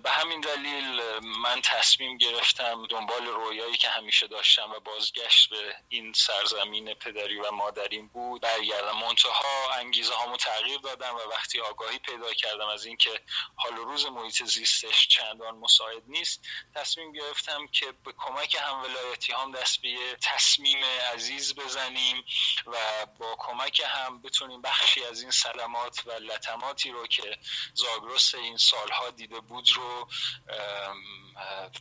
به 0.02 0.10
همین 0.10 0.40
دلیل 0.40 1.02
من 1.42 1.60
تصمیم 1.62 2.18
گرفتم 2.18 2.86
دنبال 2.86 3.26
رویایی 3.26 3.76
که 3.76 3.88
همیشه 3.88 4.26
داشتم 4.26 4.70
و 4.70 4.80
بازگشت 4.80 5.50
به 5.50 5.76
این 5.88 6.12
سرزمین 6.12 6.94
پدری 6.94 7.40
و 7.40 7.50
مادرین 7.50 8.08
بود 8.08 8.42
برگردم 8.42 8.83
کردم. 8.84 8.98
منتها 8.98 9.72
انگیزه 9.78 10.14
هامو 10.14 10.36
تغییر 10.36 10.78
دادم 10.78 11.14
و 11.14 11.30
وقتی 11.30 11.60
آگاهی 11.60 11.98
پیدا 11.98 12.32
کردم 12.32 12.68
از 12.68 12.84
اینکه 12.84 13.20
حال 13.56 13.78
و 13.78 13.84
روز 13.84 14.06
محیط 14.06 14.42
زیستش 14.42 15.08
چندان 15.08 15.54
مساعد 15.54 16.02
نیست 16.06 16.40
تصمیم 16.74 17.12
گرفتم 17.12 17.66
که 17.66 17.92
به 18.04 18.12
کمک 18.12 18.56
هم 18.60 18.82
ولایتی 18.82 19.32
هم 19.32 19.52
دست 19.52 19.82
به 19.82 20.16
تصمیم 20.22 20.84
عزیز 21.14 21.54
بزنیم 21.54 22.24
و 22.66 23.06
با 23.18 23.36
کمک 23.38 23.82
هم 23.86 24.22
بتونیم 24.22 24.62
بخشی 24.62 25.04
از 25.04 25.22
این 25.22 25.30
سلامات 25.30 26.06
و 26.06 26.10
لطماتی 26.10 26.90
رو 26.90 27.06
که 27.06 27.38
زاگرس 27.74 28.34
این 28.34 28.56
سالها 28.56 29.10
دیده 29.10 29.40
بود 29.40 29.70
رو 29.76 30.08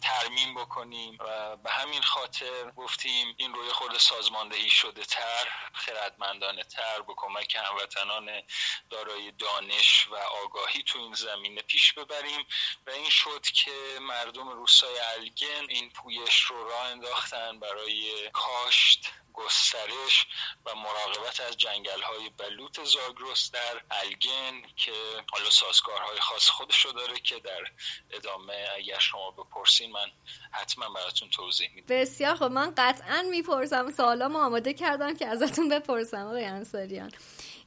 ترمیم 0.01 0.55
بکنیم 0.55 1.17
و 1.19 1.55
به 1.57 1.71
همین 1.71 2.01
خاطر 2.01 2.71
گفتیم 2.71 3.35
این 3.37 3.53
روی 3.53 3.69
خود 3.69 3.97
سازماندهی 3.97 4.69
شده 4.69 5.05
تر 5.05 5.49
خردمندانه 5.73 6.63
تر. 6.63 6.92
به 7.01 7.13
کمک 7.17 7.55
هموطنان 7.55 8.41
دارای 8.89 9.31
دانش 9.31 10.07
و 10.11 10.15
آگاهی 10.15 10.83
تو 10.83 10.99
این 10.99 11.13
زمینه 11.13 11.61
پیش 11.61 11.93
ببریم. 11.93 12.45
و 12.87 12.89
این 12.89 13.09
شد 13.09 13.41
که 13.41 13.71
مردم 14.01 14.49
روستای 14.49 14.99
الگن 14.99 15.65
این 15.69 15.89
پویش 15.89 16.41
رو 16.41 16.69
راه 16.69 16.85
انداختن 16.85 17.59
برای 17.59 18.29
کاشت 18.33 19.09
گسترش 19.33 20.27
و 20.65 20.75
مراقبت 20.75 21.39
از 21.39 21.57
جنگل 21.57 22.01
های 22.01 22.29
بلوط 22.29 22.79
زاگرس 22.83 23.51
در 23.51 23.81
الگن 23.91 24.61
که 24.75 24.91
حالا 25.31 25.49
سازگارهای 25.49 26.19
خاص 26.19 26.49
خودشو 26.49 26.89
داره 26.89 27.19
که 27.19 27.39
در 27.39 27.63
ادامه 28.11 28.67
اگر 28.75 28.99
شما 28.99 29.31
بپرسین 29.31 29.91
من 29.91 30.11
حتما 30.51 30.89
براتون 30.89 31.29
توضیح 31.29 31.69
میدم. 31.75 31.95
بسیار 31.95 32.35
خب 32.35 32.43
من 32.43 32.73
قطعا 32.77 33.21
می‌پرسم. 33.29 33.91
سوالامو 33.91 34.39
آماده 34.39 34.73
کردم 34.73 35.15
که 35.15 35.27
ازتون 35.27 35.69
بپرسم 35.69 36.27
آقای 36.27 36.45
انصاریان. 36.45 37.11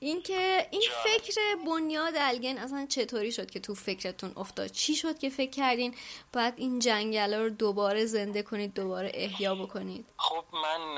اینکه 0.01 0.69
این 0.71 0.83
فکر 1.05 1.57
بنیاد 1.67 2.15
الگن 2.17 2.59
اصلا 2.59 2.87
چطوری 2.91 3.33
شد 3.33 3.51
که 3.51 3.61
تو 3.61 3.75
فکرتون 3.75 4.33
افتاد؟ 4.37 4.71
چی 4.71 4.97
شد 4.97 5.19
که 5.19 5.31
فکر 5.31 5.51
کردین 5.51 5.97
باید 6.33 6.55
این 6.57 6.79
جنگل 6.79 7.35
رو 7.35 7.51
دوباره 7.51 8.07
زنده 8.07 8.43
کنید 8.43 8.75
دوباره 8.75 9.11
احیا 9.15 9.55
بکنید؟ 9.55 10.07
خب 10.17 10.45
من 10.53 10.97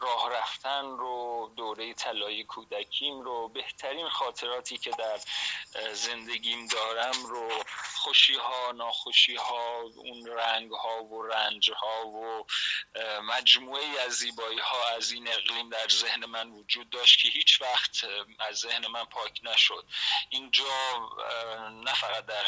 راه 0.00 0.30
رفتن 0.32 0.84
رو 0.84 1.50
دوره 1.56 1.94
طلایی 1.94 2.44
کودکیم 2.44 3.20
رو 3.20 3.48
بهترین 3.48 4.08
خاطراتی 4.08 4.78
که 4.78 4.90
در 4.90 5.20
زندگیم 5.92 6.66
دارم 6.66 7.26
رو 7.28 7.48
خوشی 7.94 8.34
ها 8.34 8.72
ناخوشی 8.72 9.34
ها 9.34 9.80
اون 9.96 10.26
رنگ 10.26 10.70
ها 10.70 11.04
و 11.04 11.22
رنج 11.22 11.70
ها 11.70 12.06
و 12.06 12.46
مجموعه 13.22 14.00
از 14.06 14.12
زیبایی 14.12 14.58
ها 14.58 14.88
از 14.96 15.12
این 15.12 15.28
اقلیم 15.28 15.68
در 15.68 15.88
ذهن 15.88 16.24
من 16.24 16.50
وجود 16.50 16.90
داشت 16.90 17.22
که 17.22 17.28
هیچ 17.28 17.62
وقت 17.62 18.06
از 18.38 18.56
ذهن 18.56 18.86
من 18.86 19.04
پاک 19.04 19.40
نشد. 19.42 19.84
اینجا 20.28 20.64
نه 21.70 21.94
فقط 21.94 22.26
در 22.26 22.44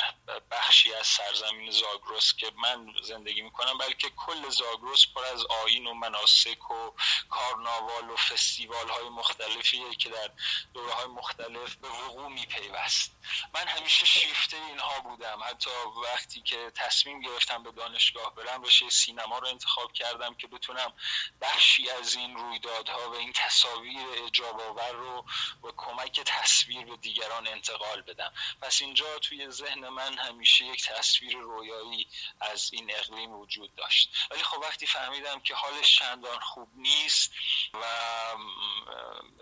بخشی 0.50 0.94
از 0.94 1.06
سرزمین 1.06 1.70
زاگرس 1.70 2.34
که 2.34 2.52
من 2.56 2.92
زندگی 3.02 3.42
می‌کنم 3.42 3.78
بلکه 3.78 4.10
کل 4.10 4.48
زاگرس 4.48 5.06
پر 5.14 5.24
از 5.24 5.44
آین 5.64 5.86
و 5.86 5.94
مناسک 5.94 6.70
و 6.70 6.90
کارناوال 7.30 8.10
و 8.10 8.16
فستیوال 8.16 8.88
های 8.88 9.08
مختلفیه 9.08 9.94
که 9.94 10.08
در 10.08 10.30
دوره 10.74 10.92
های 10.92 11.06
مختلف 11.06 11.74
به 11.74 11.88
وقوع 11.88 12.28
میپیوست. 12.28 13.10
من 13.54 13.68
همیشه 13.68 14.06
شیفته 14.06 14.56
اینها 14.56 15.00
بودم. 15.00 15.40
حتی 15.44 15.70
وقتی 16.04 16.40
که 16.40 16.72
تصمیم 16.74 17.20
گرفتم 17.20 17.62
به 17.62 17.72
دانشگاه 17.72 18.34
برم 18.34 18.62
رشته 18.62 18.90
سینما 18.90 19.38
رو 19.38 19.48
انتخاب 19.48 19.92
کردم 19.92 20.34
که 20.34 20.46
بتونم 20.46 20.92
بخشی 21.40 21.90
از 21.90 22.14
این 22.14 22.36
رویدادها 22.36 23.10
و 23.10 23.14
این 23.14 23.32
تصاویر 23.32 24.06
اجاب 24.26 24.60
آور 24.60 24.92
رو 24.92 25.24
به 25.62 25.72
کمک 25.78 26.20
تصویر 26.20 26.86
به 26.86 26.96
دیگران 26.96 27.48
انتقال 27.48 28.02
بدم. 28.02 28.32
پس 28.62 28.82
اینجا 28.82 29.18
توی 29.18 29.50
ذهن 29.50 29.88
من 29.88 30.18
همیشه 30.18 30.64
یک 30.64 30.86
تصویر 30.86 31.36
رویایی 31.36 32.08
از 32.40 32.70
این 32.72 32.90
اقلیم 32.94 33.32
وجود 33.32 33.74
داشت. 33.74 34.10
ولی 34.30 34.42
خب 34.42 34.58
وقتی 34.58 34.86
فهمیدم 34.86 35.40
که 35.40 35.54
حالش 35.54 35.98
چندان 35.98 36.40
خوب 36.40 36.68
نیست 36.74 37.32
و 37.74 37.84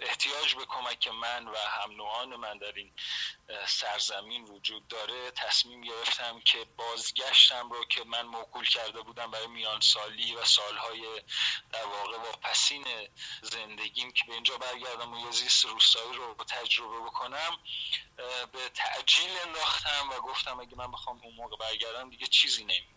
احتیاج 0.01 0.55
به 0.55 0.67
کمک 0.67 1.09
من 1.09 1.49
و 1.49 1.57
هم 1.57 1.91
نوعان 1.93 2.37
من 2.37 2.59
در 2.59 2.73
این 2.73 2.93
سرزمین 3.67 4.45
وجود 4.45 4.89
داره. 4.89 5.31
تصمیم 5.31 5.81
گرفتم 5.81 6.41
که 6.41 6.67
بازگشتم 6.77 7.71
رو 7.71 7.85
که 7.85 8.05
من 8.05 8.23
موکول 8.23 8.65
کرده 8.65 9.03
بودم 9.03 9.31
برای 9.31 9.47
میان 9.47 9.81
سالی 9.81 10.35
و 10.35 10.45
سالهای 10.45 11.23
در 11.73 11.85
واقع 11.85 12.17
پسین 12.43 12.85
زندگیم 13.43 14.13
که 14.13 14.25
به 14.27 14.35
اینجا 14.35 14.59
برگردم 14.59 15.13
و 15.13 15.19
یه 15.19 15.27
روستایی 15.69 16.13
رو 16.13 16.35
تجربه 16.35 17.01
بکنم 17.01 17.59
به 18.53 18.69
تعجیل 18.75 19.31
انداختم 19.47 20.11
و 20.11 20.21
گفتم 20.21 20.61
اگه 20.61 20.77
من 20.77 20.91
بخوام 20.91 21.21
اون 21.23 21.35
موقع 21.35 21.57
برگردم 21.57 22.11
دیگه 22.11 22.27
چیزی 22.27 22.65
نمی 22.65 22.96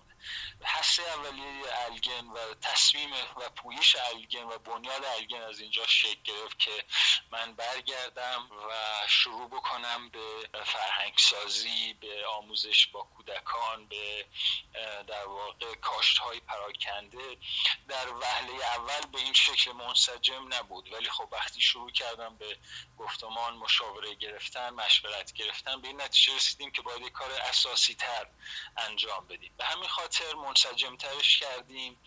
هسته 0.66 1.04
اولیه 1.04 1.86
الگن 1.86 2.28
و 2.28 2.54
تصمیم 2.62 3.10
و 3.14 3.50
پویش 3.50 3.96
الگن 4.14 4.44
و 4.44 4.58
بنیاد 4.58 5.06
الگن 5.06 5.42
از 5.42 5.60
اینجا 5.60 5.88
شکل 5.88 6.22
گرفت 6.24 6.60
که 6.60 6.86
من 7.32 7.54
برگردم 7.54 8.50
و 8.70 8.74
شروع 9.08 9.48
بکنم 9.50 10.10
به 10.10 10.50
فرهنگ 10.66 11.14
سازی 11.18 11.94
به 11.94 12.26
آموزش 12.28 12.88
با 12.88 13.04
کودکان 13.30 13.86
به 13.86 14.26
در 15.08 15.28
واقع 15.28 15.76
کاشت 15.76 16.18
های 16.18 16.40
پراکنده 16.40 17.38
در 17.88 18.14
وهله 18.14 18.66
اول 18.66 19.12
به 19.12 19.20
این 19.20 19.34
شکل 19.34 19.72
منسجم 19.72 20.54
نبود. 20.54 20.94
ولی 20.94 21.10
خب 21.10 21.28
وقتی 21.32 21.62
شروع 21.62 21.92
کردم 21.92 22.38
به 22.38 22.58
گفتمان 22.98 23.54
مشاوره 23.54 24.16
گرفتن 24.16 24.70
مشورت 24.70 25.34
گرفتن 25.34 25.82
به 25.82 25.88
این 25.88 26.02
نتیجه 26.02 26.36
رسیدیم 26.36 26.72
که 26.72 26.82
باید 26.82 27.12
کار 27.12 27.32
اساسی 27.32 27.94
تر 27.94 28.28
انجام 28.78 29.28
بدیم. 29.28 29.54
به 29.58 29.66
همین 29.66 29.90
خاطر 29.90 30.34
منسجم 30.34 30.98
ترش 30.98 31.40
کردیم 31.40 31.98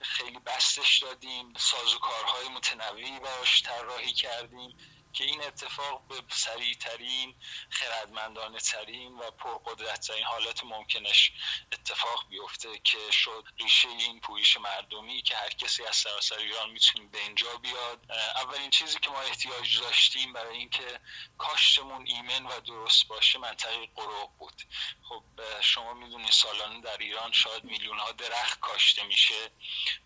خیلی 0.00 0.38
بستش 0.38 0.98
دادیم 0.98 1.54
سازوکارهای 1.58 2.48
متنوعی 2.48 3.20
براش 3.20 3.62
طراحی 3.62 4.12
کردیم. 4.12 4.78
که 5.12 5.24
این 5.24 5.42
اتفاق 5.42 6.06
به 6.08 6.22
سریعترین 6.28 7.34
خردمندانه 7.70 8.58
ترین 8.58 9.18
و 9.18 9.30
پرقدرت 9.30 10.06
ترین 10.06 10.24
حالت 10.24 10.64
ممکنش 10.64 11.32
اتفاق 11.72 12.28
بیفته 12.28 12.78
که 12.78 12.98
شد 13.10 13.44
ریشه 13.58 13.88
این 13.88 14.20
پویش 14.20 14.56
مردمی 14.56 15.22
که 15.22 15.36
هر 15.36 15.50
کسی 15.50 15.84
از 15.84 15.96
سراسر 15.96 16.38
ایران 16.38 16.70
می‌تونه 16.70 17.08
به 17.08 17.18
اینجا 17.18 17.56
بیاد. 17.56 18.10
اولین 18.36 18.70
چیزی 18.70 18.98
که 18.98 19.10
ما 19.10 19.20
احتیاج 19.20 19.80
داشتیم 19.80 20.32
برای 20.32 20.58
اینکه 20.58 21.00
کاشتمون 21.38 22.06
ایمن 22.06 22.46
و 22.46 22.60
درست 22.60 23.06
باشه 23.08 23.38
منطقه 23.38 23.86
قروق 23.94 24.30
بود. 24.38 24.62
خب 25.08 25.24
شما 25.60 25.94
می‌دونید 25.94 26.30
سالانه 26.30 26.80
در 26.80 26.96
ایران 26.96 27.32
شاید 27.32 27.64
میلیون 27.64 27.98
ها 27.98 28.12
درخت 28.12 28.60
کاشته 28.60 29.04
میشه 29.04 29.50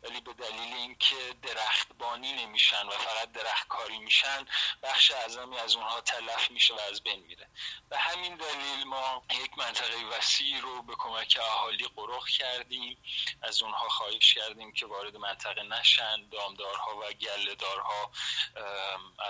ولی 0.02 0.20
به 0.20 0.32
دلیل 0.32 0.74
اینکه 0.74 1.34
درخت 1.42 1.92
بانی 1.92 2.32
نمیشن 2.32 2.86
و 2.86 2.90
فقط 2.90 3.32
درخت 3.32 3.68
کاری 3.68 3.98
میشن 3.98 4.46
بخش 4.92 5.10
اعظمی 5.10 5.58
از 5.58 5.76
اونها 5.76 6.00
تلف 6.00 6.50
میشه 6.50 6.74
و 6.74 6.78
از 6.90 7.02
بین 7.02 7.20
میره. 7.20 7.48
به 7.88 7.98
همین 7.98 8.36
دلیل 8.36 8.84
ما 8.86 9.22
یک 9.30 9.58
منطقه 9.58 10.04
وسیع 10.04 10.60
رو 10.60 10.82
به 10.82 10.94
کمک 10.98 11.38
اهالی 11.40 11.88
قرخ 11.96 12.28
کردیم. 12.28 12.98
از 13.42 13.62
اونها 13.62 13.88
خواهش 13.88 14.34
کردیم 14.34 14.72
که 14.72 14.86
وارد 14.86 15.16
منطقه 15.16 15.62
نشن. 15.62 16.28
دامدارها 16.28 16.96
و 16.96 17.12
گلهدارها 17.12 18.12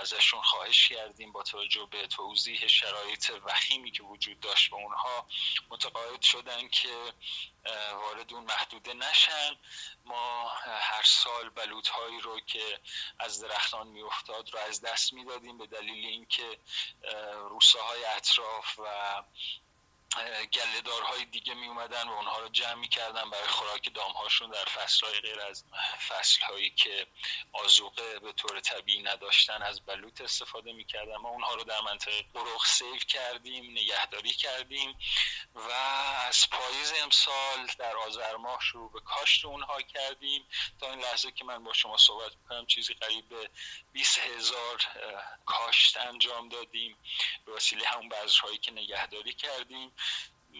ازشون 0.01 0.41
خواهش 0.41 0.87
کردیم 0.89 1.31
با 1.31 1.43
توجه 1.43 1.87
به 1.91 2.07
توضیح 2.07 2.67
شرایط 2.67 3.31
وخیمی 3.45 3.91
که 3.91 4.03
وجود 4.03 4.39
داشت 4.39 4.69
به 4.69 4.75
اونها 4.75 5.27
متقاعد 5.69 6.21
شدن 6.21 6.67
که 6.67 7.13
وارد 7.93 8.33
اون 8.33 8.43
محدوده 8.43 8.93
نشن. 8.93 9.55
ما 10.05 10.49
هر 10.63 11.03
سال 11.03 11.49
بلوط 11.49 11.87
هایی 11.87 12.21
رو 12.21 12.39
که 12.39 12.79
از 13.19 13.41
درختان 13.41 13.87
میافتاد 13.87 14.53
رو 14.53 14.59
از 14.59 14.81
دست 14.81 15.13
می‌دادیم 15.13 15.57
به 15.57 15.67
دلیل 15.67 16.05
اینکه 16.05 16.57
روساهای 17.49 18.05
اطراف 18.05 18.79
و 18.79 19.23
گلهدارهای 20.53 21.25
دیگه 21.25 21.53
می 21.53 21.67
اومدن 21.67 22.07
و 22.07 22.11
اونها 22.11 22.39
رو 22.39 22.49
جمع 22.49 22.73
می‌کردن 22.73 23.29
برای 23.29 23.47
خوراک 23.47 23.93
دامهاشون 23.93 24.51
در 24.51 24.65
فصلهای 24.65 25.19
غیر 25.19 25.41
از 25.41 25.65
فصلهایی 26.07 26.69
که 26.69 27.07
آزوقه 27.53 28.19
به 28.19 28.31
طور 28.31 28.59
طبیعی 28.59 29.01
نداشتن 29.03 29.63
از 29.63 29.85
بلوط 29.85 30.21
استفاده 30.21 30.73
می‌کردن 30.73 31.15
ما 31.15 31.29
اونها 31.29 31.53
رو 31.53 31.63
در 31.63 31.81
منطقه 31.81 32.25
قرخ 32.33 32.67
سیف 32.67 33.05
کردیم 33.05 33.71
نگهداری 33.71 34.33
کردیم 34.33 34.97
و 35.55 35.71
از 36.27 36.49
پاییز 36.49 36.93
امسال 37.03 37.67
در 37.79 37.97
آذر 37.97 38.35
ماه 38.35 38.59
شروع 38.61 38.91
به 38.91 38.99
کاشت 38.99 39.45
اونها 39.45 39.81
کردیم. 39.81 40.47
تا 40.79 40.89
این 40.89 40.99
لحظه 40.99 41.31
که 41.31 41.45
من 41.45 41.63
با 41.63 41.73
شما 41.73 41.97
صحبت 41.97 42.31
می‌کنم 42.41 42.65
چیزی 42.65 42.93
قریب 42.93 43.29
به 43.29 43.49
20 43.91 44.19
هزار 44.19 44.81
کاشت 45.45 45.97
انجام 45.97 46.49
دادیم. 46.49 46.97
به 47.45 47.51
وسیله 47.51 47.87
همون 47.87 48.09
بذرهایی 48.09 48.57
که 48.57 48.71
نگهداری 48.71 49.33
کردیم. 49.33 49.91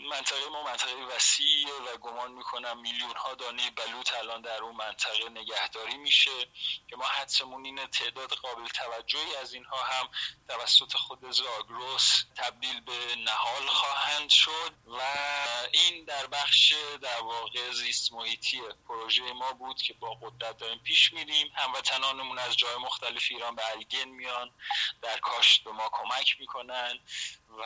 منطقه 0.09 0.49
ما 0.49 0.63
منطقه 0.63 0.93
وسیعه 1.15 1.73
و 1.73 1.97
گمان 1.97 2.31
می‌کنم 2.31 2.81
میلیون 2.81 3.15
ها 3.15 3.33
دانه 3.33 3.69
بلوط 3.71 4.13
الان 4.13 4.41
در 4.41 4.63
اون 4.63 4.75
منطقه 4.75 5.29
نگهداری 5.29 5.97
میشه 5.97 6.45
که 6.89 6.95
ما 6.95 7.05
حدسمون 7.05 7.65
اینه 7.65 7.87
تعداد 7.87 8.33
قابل 8.33 8.67
توجهی 8.67 9.35
از 9.35 9.53
اینها 9.53 9.83
هم 9.83 10.09
توسط 10.47 10.93
خود 10.93 11.31
زاگروس 11.31 12.23
تبدیل 12.37 12.81
به 12.81 13.15
نهال 13.15 13.67
خواهند 13.67 14.29
شد 14.29 14.73
و 14.87 15.01
این 15.71 16.05
در 16.05 16.27
بخش 16.27 16.73
در 17.01 17.21
واقع 17.21 17.71
زیست 17.71 18.13
محیطی 18.13 18.61
پروژه 18.87 19.33
ما 19.33 19.53
بود 19.53 19.81
که 19.81 19.93
با 19.93 20.13
قدرت 20.13 20.57
داریم 20.57 20.79
پیش 20.79 21.13
میریم. 21.13 21.51
هموطنانمون 21.55 22.39
از 22.39 22.57
جای 22.57 22.75
مختلف 22.75 23.27
ایران 23.29 23.55
به 23.55 23.71
الگن 23.71 24.09
میان 24.09 24.51
در 25.01 25.17
کاشت 25.17 25.63
به 25.63 25.71
ما 25.71 25.89
کمک 25.93 26.35
می‌کنن. 26.39 26.99
و 27.59 27.63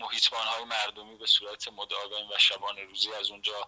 محیطبان 0.00 0.46
های 0.46 0.64
مردمی 0.64 1.16
به 1.16 1.26
صورت 1.26 1.68
مداوم 1.68 2.30
و 2.30 2.38
شبانه 2.38 2.84
روزی 2.84 3.12
از 3.12 3.30
اونجا 3.30 3.66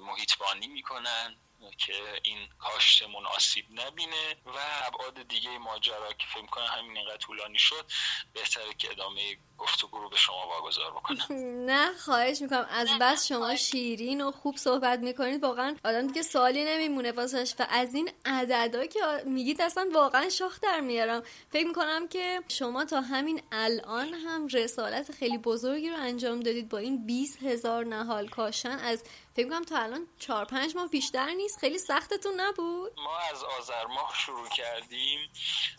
محیطبانی 0.00 0.66
می‌کنن. 0.68 1.36
که 1.78 1.92
این 2.22 2.48
کاشتمون 2.58 3.26
آسیب 3.26 3.64
نبینه 3.70 4.36
و 4.46 4.58
ابعاد 4.86 5.28
دیگه 5.28 5.58
ماجرا 5.58 6.12
که 6.12 6.26
فکر 6.34 6.46
کنم 6.46 6.66
همین 6.66 6.96
اینقدر 6.96 7.16
طولانی 7.16 7.58
شد 7.58 7.86
بهتره 8.32 8.74
که 8.78 8.90
ادامه 8.90 9.36
گفتگو 9.58 9.98
رو 9.98 10.08
به 10.08 10.16
شما 10.16 10.48
واگذار 10.48 10.90
بکنم. 10.90 11.26
نه 11.70 11.92
خواهش 11.92 12.40
می‌کنم. 12.40 12.66
از 12.70 12.88
بس 13.00 13.26
شما 13.26 13.56
شیرین 13.56 14.20
و 14.20 14.30
خوب 14.30 14.56
صحبت 14.56 14.98
می‌کنید. 14.98 15.42
واقعا 15.42 15.76
آدم 15.84 16.06
دیگه 16.06 16.22
سوالی 16.22 16.64
نمیمونه 16.64 17.12
واسش. 17.12 17.54
و 17.58 17.66
از 17.70 17.94
این 17.94 18.10
عددا 18.24 18.86
که 18.86 19.00
میگید 19.26 19.62
اصلا 19.62 19.88
واقعا 19.94 20.28
شاخ 20.28 20.60
در 20.60 20.80
میارم. 20.80 21.22
فکر 21.50 21.66
می‌کنم 21.66 22.08
که 22.08 22.42
شما 22.48 22.84
تا 22.84 23.00
همین 23.00 23.42
الان 23.52 24.14
هم 24.14 24.46
رسالت 24.46 25.12
خیلی 25.12 25.38
بزرگی 25.38 25.90
رو 25.90 25.96
انجام 25.96 26.40
دادید 26.40 26.68
با 26.68 26.78
این 26.78 27.06
20 27.06 27.42
هزار 27.42 27.84
نهال 27.84 28.28
کاشن 28.28 28.78
از 28.78 29.04
فکر 29.40 29.48
کنم 29.48 29.64
تا 29.64 29.78
الان 29.78 30.06
چهار 30.18 30.44
پنج 30.44 30.76
ماه 30.76 30.88
بیشتر 30.88 31.30
نیست. 31.30 31.58
خیلی 31.58 31.78
سختتون 31.78 32.40
نبود؟ 32.40 32.92
ما 32.96 33.18
از 33.18 33.44
آذر 33.44 33.86
ماه 33.86 34.14
شروع 34.16 34.48
کردیم 34.48 35.30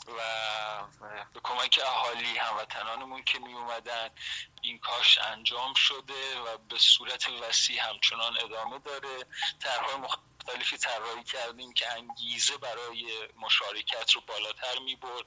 و 0.08 0.21
به 1.34 1.39
کمک 1.43 1.80
اهالی 1.86 2.38
هموطنانمون 2.38 3.24
که 3.24 3.39
می 3.39 3.54
اومدن 3.54 4.10
این 4.62 4.80
کاش 4.80 5.17
انجام 5.17 5.74
شده 5.74 6.39
و 6.39 6.58
به 6.58 6.78
صورت 6.78 7.30
وسیع 7.30 7.82
همچنان 7.82 8.38
ادامه 8.43 8.80
داره. 8.80 9.26
طرحهای 9.60 9.95
مختلفی 10.41 10.77
طراحی 10.77 11.23
کردیم 11.23 11.73
که 11.73 11.91
انگیزه 11.91 12.58
برای 12.58 13.30
مشارکت 13.36 14.12
رو 14.12 14.21
بالاتر 14.21 14.80
می 14.80 14.95
برد 14.95 15.25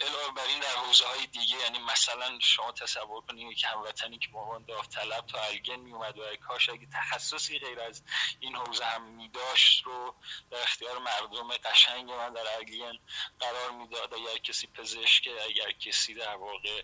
علاوه 0.00 0.34
بر 0.36 0.44
این 0.44 0.60
در 0.60 0.76
حوزه 0.76 1.06
های 1.06 1.26
دیگه 1.26 1.56
یعنی 1.56 1.78
مثلا 1.78 2.38
شما 2.40 2.72
تصور 2.72 3.20
کنید 3.20 3.56
که 3.56 3.66
هموطنی 3.66 4.18
که 4.18 4.28
به 4.32 4.38
عنوان 4.38 4.64
داوطلب 4.64 5.26
تا 5.26 5.42
الگن 5.42 5.76
می 5.76 5.92
اومد 5.92 6.18
و 6.18 6.36
کاش 6.36 6.68
اگه 6.68 6.86
تخصصی 6.92 7.58
غیر 7.58 7.80
از 7.80 8.02
این 8.40 8.56
حوزه 8.56 8.84
هم 8.84 9.02
می 9.02 9.28
داشت 9.28 9.82
رو 9.84 10.14
در 10.50 10.62
اختیار 10.62 10.98
مردم 10.98 11.48
قشنگ 11.48 12.10
من 12.10 12.32
در 12.32 12.54
الگن 12.56 12.98
قرار 13.40 13.70
می‌داد. 13.70 14.14
اگر 14.14 14.38
کسی 14.38 14.66
پزشک 14.66 15.28
اگر 15.44 15.72
کسی 15.72 16.14
در 16.14 16.36
واقع 16.36 16.82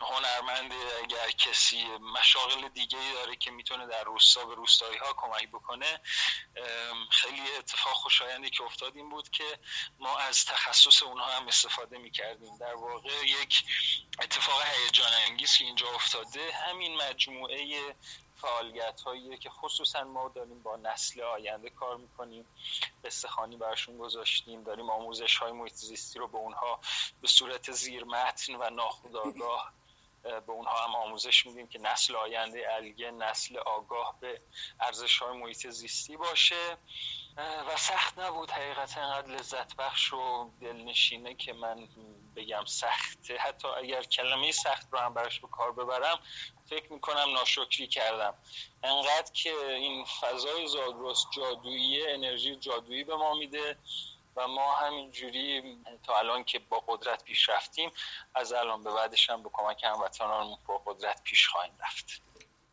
هنرمند 0.00 0.72
اگر 1.02 1.30
کسی 1.30 1.84
مشاغل 1.84 2.68
دیگه 2.68 2.98
داره 3.14 3.36
که 3.36 3.50
می‌تونه 3.50 3.86
در 3.86 4.04
روستا 4.04 4.44
به 4.44 4.54
روستایی 4.54 4.98
ها 4.98 5.12
کمک 5.12 5.48
بکنه 5.48 6.00
خیلی 7.10 7.42
اتفاق 7.58 7.92
خوشایندی 7.92 8.50
که 8.50 8.64
افتاد 8.64 8.96
این 8.96 9.10
بود 9.10 9.28
که 9.30 9.58
ما 9.98 10.18
از 10.18 10.44
تخصص 10.44 11.02
اونها 11.02 11.26
هم 11.26 11.48
استفاده 11.48 11.98
می‌کردیم. 11.98 12.56
در 12.56 12.74
واقع 12.74 13.24
یک 13.42 13.64
اتفاق 14.22 14.62
هیجان 14.62 15.12
انگیز 15.28 15.56
که 15.56 15.64
اینجا 15.64 15.86
افتاده 15.94 16.52
همین 16.52 16.96
مجموعه 16.96 17.94
فعالیت 18.36 19.00
هایی 19.00 19.38
که 19.38 19.50
خصوصا 19.50 20.04
ما 20.04 20.28
داریم 20.28 20.62
با 20.62 20.76
نسل 20.76 21.20
آینده 21.20 21.70
کار 21.70 21.96
می‌کنیم 21.96 22.46
استخانی 23.04 23.56
برشون 23.56 23.98
گذاشتیم 23.98 24.62
داریم 24.62 24.90
آموزش 24.90 25.36
های 25.36 25.52
محیط 25.52 25.74
زیستی 25.74 26.18
رو 26.18 26.28
به 26.28 26.38
اونها 26.38 26.80
به 27.20 27.28
صورت 27.28 27.72
زیر 27.72 28.04
متن 28.04 28.54
و 28.54 28.70
ناخودآگاه 28.70 29.72
به 30.24 30.52
اونها 30.52 30.84
هم 30.84 30.96
آموزش 30.96 31.46
میدیم 31.46 31.68
که 31.68 31.78
نسل 31.78 32.16
آینده 32.16 32.74
الگه 32.74 33.10
نسل 33.10 33.58
آگاه 33.58 34.16
به 34.20 34.40
ارزش 34.80 35.18
های 35.18 35.38
محیط 35.38 35.66
زیستی 35.68 36.16
باشه. 36.16 36.76
و 37.36 37.76
سخت 37.76 38.18
نبود 38.18 38.50
حقیقتا 38.50 39.00
انقدر 39.00 39.28
لذت 39.28 39.76
بخش 39.76 40.12
و 40.12 40.50
دلنشینه 40.60 41.34
که 41.34 41.52
من 41.52 41.88
بگم 42.36 42.64
سخته. 42.64 43.38
حتی 43.38 43.68
اگر 43.68 44.02
کلمه 44.02 44.52
سخت 44.52 44.88
رو 44.92 44.98
هم 44.98 45.14
براش 45.14 45.40
به 45.40 45.48
کار 45.48 45.72
ببرم 45.72 46.18
فکر 46.70 46.92
می‌کنم 46.92 47.32
ناشکری 47.32 47.86
کردم. 47.86 48.34
انقدر 48.82 49.32
که 49.32 49.66
این 49.66 50.04
فضای 50.04 50.66
زاگرس 50.66 51.26
جادویی 51.36 52.06
انرژی 52.06 52.56
جادویی 52.56 53.04
به 53.04 53.16
ما 53.16 53.34
میده. 53.34 53.78
و 54.36 54.48
ما 54.48 54.74
همینجوری 54.74 55.62
تا 56.06 56.18
الان 56.18 56.44
که 56.44 56.58
با 56.58 56.80
قدرت 56.88 57.24
پیش 57.24 57.48
رفتیم 57.48 57.90
از 58.34 58.52
الان 58.52 58.82
به 58.82 58.92
بعدش 58.92 59.30
هم 59.30 59.42
به 59.42 59.50
کمک 59.52 59.84
هموطنانمون 59.84 60.58
با 60.66 60.82
قدرت 60.86 61.22
پیش 61.22 61.48
خواهیم 61.48 61.72
رفت. 61.80 62.22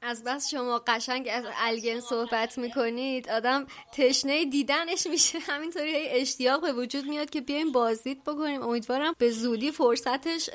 از 0.04 0.24
بس 0.24 0.50
شما 0.50 0.82
قشنگ 0.88 1.30
از 1.32 1.46
الگن 1.56 2.00
صحبت 2.00 2.58
می‌کنید. 2.58 3.30
آدم 3.30 3.68
تشنه 3.92 4.46
دیدنش 4.46 5.08
میشه. 5.08 5.40
همینطوری 5.50 6.10
اشتیاق 6.10 6.62
به 6.62 6.74
وجود 6.74 7.06
میاد 7.06 7.30
که 7.30 7.42
بیایم 7.42 7.72
بازدید 7.72 8.24
بکنیم. 8.24 8.64
امیدوارم 8.64 9.16
به 9.18 9.32
زودی 9.32 9.72
فرصتش 9.72 10.50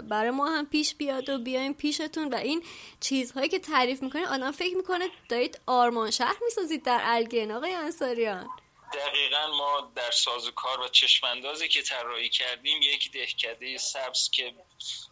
برای 0.00 0.30
ما 0.30 0.46
هم 0.46 0.66
پیش 0.66 0.94
بیاد 0.94 1.28
و 1.28 1.38
بیایم 1.38 1.72
پیشتون. 1.72 2.28
و 2.28 2.34
این 2.34 2.64
چیزهایی 3.00 3.48
که 3.48 3.58
تعریف 3.58 4.02
می‌کنید 4.02 4.26
آدم 4.26 4.50
فکر 4.50 4.76
می‌کنه 4.76 5.08
دارید 5.28 5.60
آرمان 5.66 6.10
شهر 6.10 6.36
می‌سازید 6.44 6.82
در 6.82 7.00
الگن 7.02 7.50
آقای 7.50 7.74
انصاریان 7.74 8.48
دقیقا 8.92 9.46
ما 9.46 9.92
در 9.94 10.10
سازوکار 10.10 10.80
و 10.80 10.88
چشماندازی 10.88 11.68
که 11.68 11.82
طراحی 11.82 12.28
کردیم 12.28 12.82
یک 12.82 13.12
دهکده 13.12 13.78
سبز 13.78 14.30
که 14.30 14.54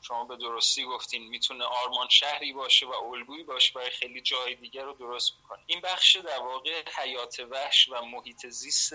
شما 0.02 0.24
به 0.24 0.36
درستی 0.36 0.84
گفتین 0.84 1.28
می‌تونه 1.28 1.64
آرمان 1.64 2.08
شهری 2.08 2.52
باشه 2.52 2.86
و 2.86 2.92
الگویی 2.92 3.42
باشه 3.42 3.72
برای 3.72 3.90
خیلی 3.90 4.20
جای 4.20 4.54
دیگر 4.54 4.82
رو 4.82 4.92
درست 4.92 5.32
می‌کنه. 5.36 5.62
این 5.66 5.80
بخش 5.80 6.16
در 6.16 6.38
واقع 6.38 6.82
حیات 6.96 7.40
وحش 7.50 7.88
و 7.88 8.02
محیط 8.02 8.46
زیست 8.46 8.94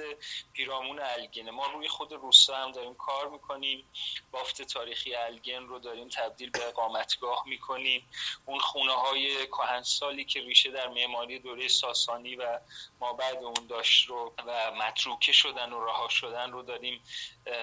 پیرامون 0.53 0.99
الگنه. 0.99 1.51
ما 1.51 1.67
روی 1.67 1.87
خود 1.87 2.13
روستا 2.13 2.55
هم 2.55 2.71
داریم 2.71 2.95
کار 2.95 3.29
می‌کنیم. 3.29 3.91
بافت 4.31 4.61
تاریخی 4.61 5.15
الگن 5.15 5.63
رو 5.63 5.79
داریم 5.79 6.09
تبدیل 6.09 6.49
به 6.49 6.67
اقامتگاه 6.67 7.43
می‌کنیم. 7.47 8.09
اون 8.45 8.59
خونه 8.59 8.93
های 8.93 9.47
کهنسالی 9.47 10.25
که 10.25 10.39
ریشه 10.39 10.71
در 10.71 10.87
معماری 10.87 11.39
دوره 11.39 11.67
ساسانی 11.67 12.35
و 12.35 12.59
ما 12.99 13.13
بعد 13.13 13.43
اون 13.43 13.67
داشت 13.67 14.09
رو 14.09 14.33
و 14.47 14.71
متروکه 14.75 15.31
شدن 15.31 15.73
و 15.73 15.85
رها 15.85 16.09
شدن 16.09 16.51
رو 16.51 16.61
داریم 16.61 17.03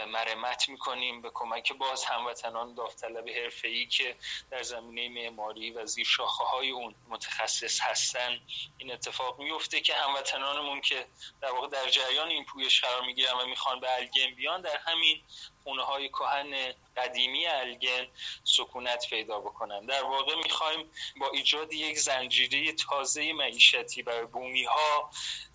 مرمت 0.07 0.68
می‌کنیم 0.68 1.22
به 1.22 1.31
کمک 1.35 1.72
باز 1.72 2.05
هموطنان 2.05 2.75
داوطلب 2.75 3.29
حرفه‌ای 3.29 3.87
که 3.87 4.16
در 4.51 4.62
زمینه 4.62 5.09
معماری 5.09 5.70
و 5.70 5.87
زیر 5.87 6.07
شاخه 6.07 6.44
های 6.44 6.70
اون 6.70 6.94
متخصص 7.09 7.81
هستن. 7.81 8.40
این 8.79 8.92
اتفاق 8.92 9.38
میفته 9.38 9.81
که 9.81 9.94
هموطنانمون 9.94 10.81
که 10.81 11.07
در 11.40 11.51
واقع 11.51 11.68
در 11.68 11.88
جریان 11.88 12.29
این 12.29 12.44
پویش 12.44 12.81
قرار 12.81 13.03
می‌گیرن 13.03 13.33
و 13.33 13.46
می‌خوان 13.46 13.81
به 13.81 13.94
الگن 13.94 14.35
بیان 14.35 14.61
در 14.61 14.77
همین 14.77 15.22
خونه 15.62 15.83
های 15.83 16.09
کهن 16.09 16.75
قدیمی 16.96 17.46
الگن 17.46 18.07
سکونت 18.44 19.07
پیدا 19.11 19.40
بکنن. 19.40 19.87
در 19.87 20.05
واقع 20.05 20.35
می‌خوایم 20.35 20.90
با 21.16 21.31
ایجاد 21.31 21.72
یک 21.72 21.98
زنجیره 21.98 22.72
تازه 22.72 23.33
معیشتی 23.33 24.03
برای 24.03 24.27
بومی 24.27 24.64
ها 24.64 25.11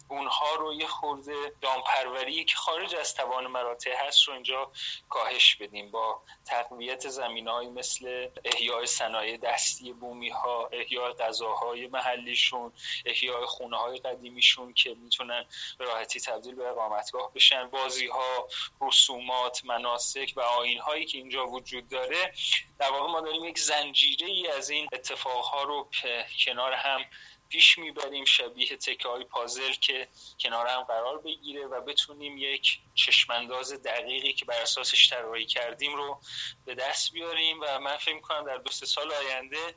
اونها 0.08 0.56
رو 0.56 0.74
یه 0.74 0.88
خورده 0.88 1.54
دامپروری 1.62 2.46
که 2.46 2.56
خارج 2.56 2.96
از 2.96 3.16
توان 3.16 3.48
مراتع 3.48 4.08
هست 4.08 4.28
رو 4.28 4.34
اینجا 4.34 4.72
کاهش 5.10 5.56
بدیم 5.56 5.92
با 5.92 6.22
تقویت 6.46 7.10
زمین 7.10 7.48
های 7.48 7.68
مثل 7.68 8.28
احیای 8.46 8.86
صنایع 8.86 9.38
دستی 9.38 9.94
بومی 9.94 10.30
ها 10.30 10.70
احیای 10.72 11.14
غذاهای 11.14 11.88
محلیشون 11.88 12.74
احیای 13.06 13.46
خونه 13.46 13.78
های 13.78 13.98
قدیمیشون 13.98 14.74
که 14.74 14.94
می‌تونن 14.94 15.46
به 15.78 15.86
راحتی 15.86 16.20
تبدیل 16.20 16.56
به 16.56 16.68
اقامتگاه 16.70 17.34
بشن. 17.34 17.68
بازی 17.68 18.08
ها 18.08 18.48
رسومات 18.82 19.66
مناسک 19.66 20.34
و 20.36 20.42
آین 20.42 20.80
هایی 20.80 21.06
که 21.06 21.18
اینجا 21.18 21.48
وجود 21.48 21.88
داره. 21.88 22.34
در 22.80 22.92
واقع 22.92 23.12
ما 23.12 23.22
داریم 23.22 23.46
یک 23.46 23.60
زنجیره 23.60 24.28
ای 24.28 24.48
از 24.48 24.70
این 24.70 24.88
اتفاق 24.94 25.46
ها 25.46 25.64
رو 25.64 25.90
کنار 26.46 26.74
هم 26.74 27.06
پیش 27.50 27.78
می‌بریم 27.78 28.26
شبیه 28.26 28.78
تکه 28.78 29.10
های 29.10 29.24
پازل 29.24 29.74
که 29.74 30.08
کنار 30.40 30.68
هم 30.68 30.84
قرار 30.84 31.18
بگیره 31.18 31.68
و 31.68 31.82
بتونیم 31.82 32.38
یک 32.38 32.80
چشمانداز 32.96 33.74
دقیقی 33.74 34.34
که 34.34 34.46
بر 34.46 34.62
اساسش 34.62 35.10
طراحی 35.10 35.46
کردیم 35.46 35.96
رو 35.96 36.22
به 36.66 36.76
دست 36.76 37.12
بیاریم 37.12 37.60
و 37.62 37.80
من 37.80 37.98
فکر 37.98 38.20
کنم 38.20 38.46
در 38.46 38.58
دو 38.58 38.72
سال 38.72 39.12
آینده 39.12 39.76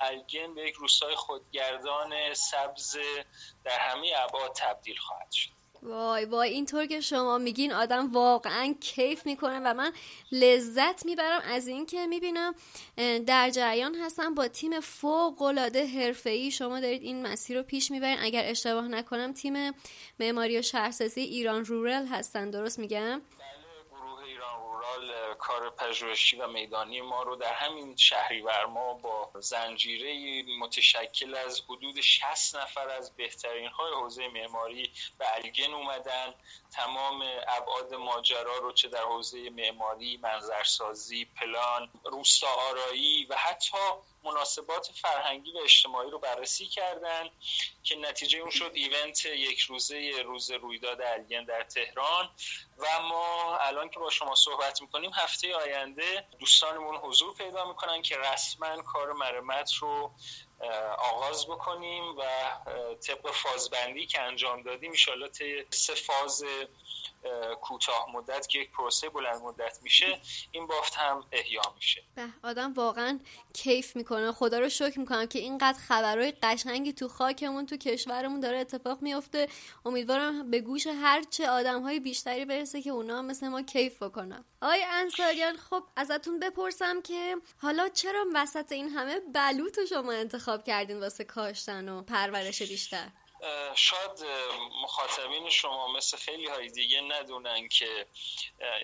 الگن 0.00 0.54
به 0.54 0.62
یک 0.62 0.74
روستای 0.74 1.14
خودگردان 1.14 2.34
سبز 2.34 2.98
در 3.64 3.78
همه 3.78 4.12
ابعاد 4.16 4.52
تبدیل 4.56 4.96
خواهد 4.96 5.32
شد. 5.32 5.55
وای 5.86 6.24
وای 6.24 6.50
اینطور 6.50 6.86
که 6.86 7.00
شما 7.00 7.38
میگین 7.38 7.72
آدم 7.72 8.12
واقعا 8.12 8.74
کیف 8.80 9.26
می‌کنه 9.26 9.60
و 9.64 9.74
من 9.74 9.92
لذت 10.32 11.06
می‌برم 11.06 11.40
از 11.44 11.68
اینکه 11.68 12.06
می‌بینم 12.06 12.54
در 13.26 13.50
جریان 13.50 13.94
هستم 13.94 14.34
با 14.34 14.48
تیم 14.48 14.80
فوق 14.80 15.42
العاده 15.42 15.86
حرفه‌ای. 15.86 16.50
شما 16.50 16.80
دارید 16.80 17.02
این 17.02 17.26
مسیر 17.26 17.56
رو 17.56 17.62
پیش 17.62 17.90
می‌برین. 17.90 18.18
اگر 18.20 18.42
اشتباه 18.46 18.88
نکنم 18.88 19.32
تیم 19.32 19.72
معماری 20.20 20.58
و 20.58 20.62
شهرسازی 20.62 21.20
ایران 21.20 21.64
رورل 21.64 22.06
هستن. 22.06 22.50
درست 22.50 22.78
میگم؟ 22.78 23.20
کار 25.38 25.70
پژوهشی 25.70 26.36
و 26.36 26.46
میدانی 26.46 27.00
ما 27.00 27.22
رو 27.22 27.36
در 27.36 27.52
همین 27.52 27.96
شهریور 27.96 28.66
ما 28.66 28.94
با 28.94 29.30
زنجیره 29.40 30.42
متشکل 30.60 31.34
از 31.34 31.60
حدود 31.60 32.00
60 32.00 32.56
نفر 32.56 32.88
از 32.88 33.16
بهترین 33.16 33.68
های 33.68 33.92
حوزه 33.92 34.28
معماری 34.28 34.92
به 35.18 35.34
الگن 35.34 35.74
اومدن. 35.74 36.34
تمام 36.72 37.22
ابعاد 37.48 37.94
ماجرا 37.94 38.58
رو 38.58 38.72
چه 38.72 38.88
در 38.88 39.02
حوزه 39.02 39.50
معماری 39.50 40.16
منظرسازی 40.16 41.24
پلان 41.24 41.90
روستا 42.04 42.48
آرایی 42.70 43.24
و 43.24 43.36
حتی 43.36 43.78
مناسبات 44.26 44.90
فرهنگی 44.94 45.52
و 45.52 45.58
اجتماعی 45.58 46.10
رو 46.10 46.18
بررسی 46.18 46.66
کردن 46.66 47.30
که 47.82 47.96
نتیجه 47.96 48.38
اون 48.38 48.50
شد 48.50 48.70
ایونت 48.74 49.26
یک 49.26 49.60
روزه 49.60 50.22
روز 50.24 50.50
رویداد 50.50 51.02
الگن 51.02 51.44
در 51.44 51.62
تهران. 51.62 52.30
و 52.78 53.02
ما 53.02 53.56
الان 53.56 53.88
که 53.88 53.98
با 53.98 54.10
شما 54.10 54.34
صحبت 54.34 54.82
می‌کنیم 54.82 55.10
هفته 55.14 55.56
آینده 55.56 56.26
دوستانمون 56.38 56.96
حضور 56.96 57.34
پیدا 57.34 57.68
می‌کنن 57.68 58.02
که 58.02 58.18
رسما 58.18 58.82
کار 58.82 59.12
مرمت 59.12 59.74
رو 59.74 60.12
آغاز 60.98 61.46
بکنیم 61.46 62.04
و 62.18 62.22
طبق 63.06 63.30
فازبندی 63.30 64.06
که 64.06 64.20
انجام 64.22 64.62
دادیم 64.62 64.90
ایشالا 64.90 65.28
سه 65.70 65.94
فاز 65.94 66.44
کوتاه 67.60 68.06
مدت 68.14 68.48
که 68.48 68.58
یک 68.58 68.70
پروسه 68.70 69.08
بلند 69.08 69.42
مدت 69.42 69.78
میشه 69.82 70.20
این 70.52 70.66
بافت 70.66 70.94
هم 70.94 71.24
احیا 71.32 71.62
میشه. 71.76 72.02
به 72.14 72.28
آدم 72.42 72.72
واقعا 72.72 73.20
کیف 73.54 73.96
می‌کنه. 73.96 74.32
خدا 74.32 74.58
رو 74.58 74.68
شکر 74.68 74.98
می‌کنم 74.98 75.26
که 75.26 75.38
اینقدر 75.38 75.78
خبرهای 75.78 76.32
قشنگی 76.42 76.92
تو 76.92 77.08
خاکمون 77.08 77.66
تو 77.66 77.76
کشورمون 77.76 78.40
داره 78.40 78.58
اتفاق 78.58 79.02
میفته 79.02 79.48
امیدوارم 79.84 80.50
به 80.50 80.60
گوش 80.60 80.86
هرچه 80.86 81.48
آدم 81.48 81.82
های 81.82 82.00
بیشتری 82.00 82.44
برسه 82.44 82.82
که 82.82 82.90
اونا 82.90 83.22
مثل 83.22 83.48
ما 83.48 83.62
کیف 83.62 84.02
بکنن. 84.02 84.44
آقای 84.62 84.84
انصاریان 84.88 85.56
خب 85.56 85.82
ازتون 85.96 86.40
بپرسم 86.40 87.02
که 87.02 87.36
حالا 87.62 87.88
چرا 87.88 88.24
وسط 88.34 88.72
این 88.72 88.88
همه 88.88 89.20
بلوط 89.34 89.84
شما 89.90 90.12
انتخاب 90.12 90.45
کردین 90.66 91.00
واسه 91.00 91.24
کاشتن 91.24 91.88
و 91.88 92.02
پرورش 92.02 92.62
بیشتر؟ 92.62 93.08
شاید 93.74 94.26
مخاطبین 94.82 95.50
شما 95.50 95.92
مثل 95.92 96.16
خیلی 96.16 96.46
های 96.46 96.68
دیگه 96.70 97.00
ندونن 97.00 97.68
که 97.68 98.06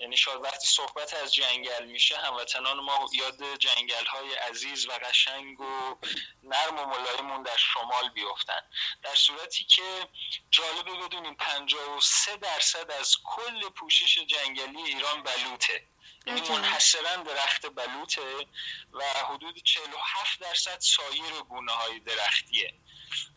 یعنی 0.01 0.17
شاید 0.17 0.41
وقتی 0.43 0.67
صحبت 0.67 1.13
از 1.13 1.33
جنگل 1.33 1.85
میشه 1.85 2.17
هموطنان 2.17 2.79
ما 2.79 3.09
یاد 3.13 3.57
جنگل 3.59 4.05
های 4.05 4.33
عزیز 4.33 4.87
و 4.87 4.91
قشنگ 4.91 5.59
و 5.59 5.95
نرم 6.43 6.79
و 6.79 6.85
ملایمون 6.85 7.43
در 7.43 7.57
شمال 7.57 8.09
بیفتن. 8.09 8.61
در 9.03 9.15
صورتی 9.15 9.63
که 9.63 10.07
جالبه 10.51 11.05
بدونیم 11.05 11.35
53 11.35 12.37
درصد 12.37 12.91
از 12.91 13.15
کل 13.23 13.69
پوشش 13.69 14.19
جنگلی 14.19 14.81
ایران 14.81 15.23
یعنی 15.23 15.92
منحصرا 16.27 17.15
درخت 17.15 17.65
بلوطه 17.75 18.47
و 18.93 19.03
حدود 19.03 19.57
47 19.63 20.39
درصد 20.39 20.77
سایر 20.79 21.41
گونه 21.49 21.71
های 21.71 21.99
درختیه. 21.99 22.73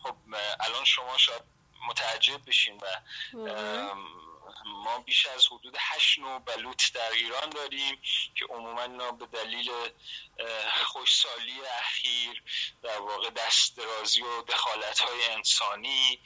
خب 0.03 0.17
الان 0.61 0.85
شما 0.85 1.19
شاید 1.19 1.43
متعجب 1.89 2.45
بشین 2.47 2.77
و 2.77 2.87
ما 4.67 4.99
بیش 4.99 5.27
از 5.27 5.47
حدود 5.47 5.77
هشت 5.79 6.19
نوع 6.19 6.39
بلوط 6.39 6.93
در 6.93 7.11
ایران 7.11 7.51
داریم 7.51 8.03
که 8.35 8.47
عموما 8.47 9.13
به 9.13 9.27
دلیل 9.27 9.71
خوشسالی 10.85 11.61
اخیر 11.79 12.43
در 12.83 13.01
واقع 13.01 13.31
دست 13.31 13.77
درازی 13.77 14.23
و 14.23 14.43
دخالت 14.43 14.99
های 14.99 15.25
انسانی 15.31 16.21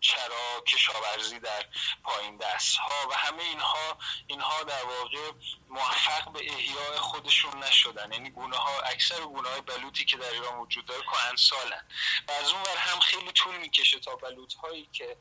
چرا 0.00 0.60
کشاورزی 0.66 1.40
در 1.40 1.64
پایین 2.02 2.36
دست 2.36 2.76
ها 2.76 3.08
و 3.10 3.14
همه 3.14 3.42
اینها 3.42 3.98
اینها 4.26 4.62
در 4.62 4.84
واقع 4.84 5.32
موفق 5.68 6.32
به 6.32 6.52
احیاء 6.52 6.98
خودشون 6.98 7.64
نشدن. 7.64 8.12
یعنی 8.12 8.30
گونه 8.30 8.56
ها 8.56 8.80
اکثر 8.80 9.20
گونه 9.20 9.48
های 9.48 9.60
بلوطی 9.60 10.04
که 10.04 10.16
در 10.16 10.30
ایران 10.30 10.58
وجود 10.58 10.86
داره 10.86 11.02
کهن 11.02 11.36
سالن 11.36 11.88
و 12.28 12.32
از 12.32 12.50
اون 12.50 12.62
ور 12.62 12.76
هم 12.76 13.00
خیلی 13.00 13.32
طول 13.32 13.56
می‌کشه 13.56 13.98
تا 14.00 14.16
بلوط 14.16 14.54
هایی 14.54 14.88
که 14.92 15.16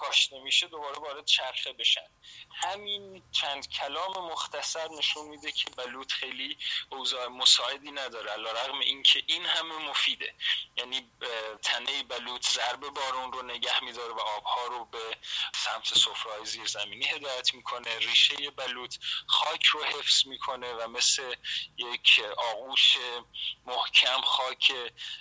کاشته 0.00 0.40
میشه 0.40 0.66
دوباره 0.66 0.98
وارد 0.98 1.24
چرخه 1.24 1.72
بشن. 1.72 2.10
همین 2.62 3.22
چند 3.32 3.68
کلام 3.68 4.30
مختصر 4.32 4.88
نشون 4.88 5.28
میده 5.28 5.52
که 5.52 5.70
بلوط 5.70 6.12
خیلی 6.12 6.58
اوضاع 6.90 7.26
مساعدی 7.28 7.90
نداره 7.90 8.30
علا 8.30 8.52
رقم 8.52 8.78
این 8.78 9.02
که 9.02 9.22
این 9.26 9.46
همه 9.46 9.74
مفیده. 9.74 10.34
یعنی 10.76 11.10
تنه 11.62 12.02
بلوط 12.02 12.48
ضرب 12.48 12.80
بارون 12.80 13.32
رو 13.32 13.42
نگه 13.42 13.84
میداره 13.84 14.12
و 14.12 14.20
آبها 14.20 14.66
رو 14.66 14.84
به 14.84 15.16
سمت 15.54 15.98
سفرهای 15.98 16.46
زیرزمینی 16.46 17.06
هدایت 17.06 17.54
می‌کنه. 17.54 17.98
ریشه 17.98 18.50
بلوط 18.50 18.96
خاک 19.26 19.64
رو 19.64 19.84
حفظ 19.84 20.26
می‌کنه 20.26 20.72
و 20.72 20.88
مثل 20.88 21.34
یک 21.76 22.22
آغوش 22.36 22.96
محکم 23.66 24.20
خاک 24.20 24.72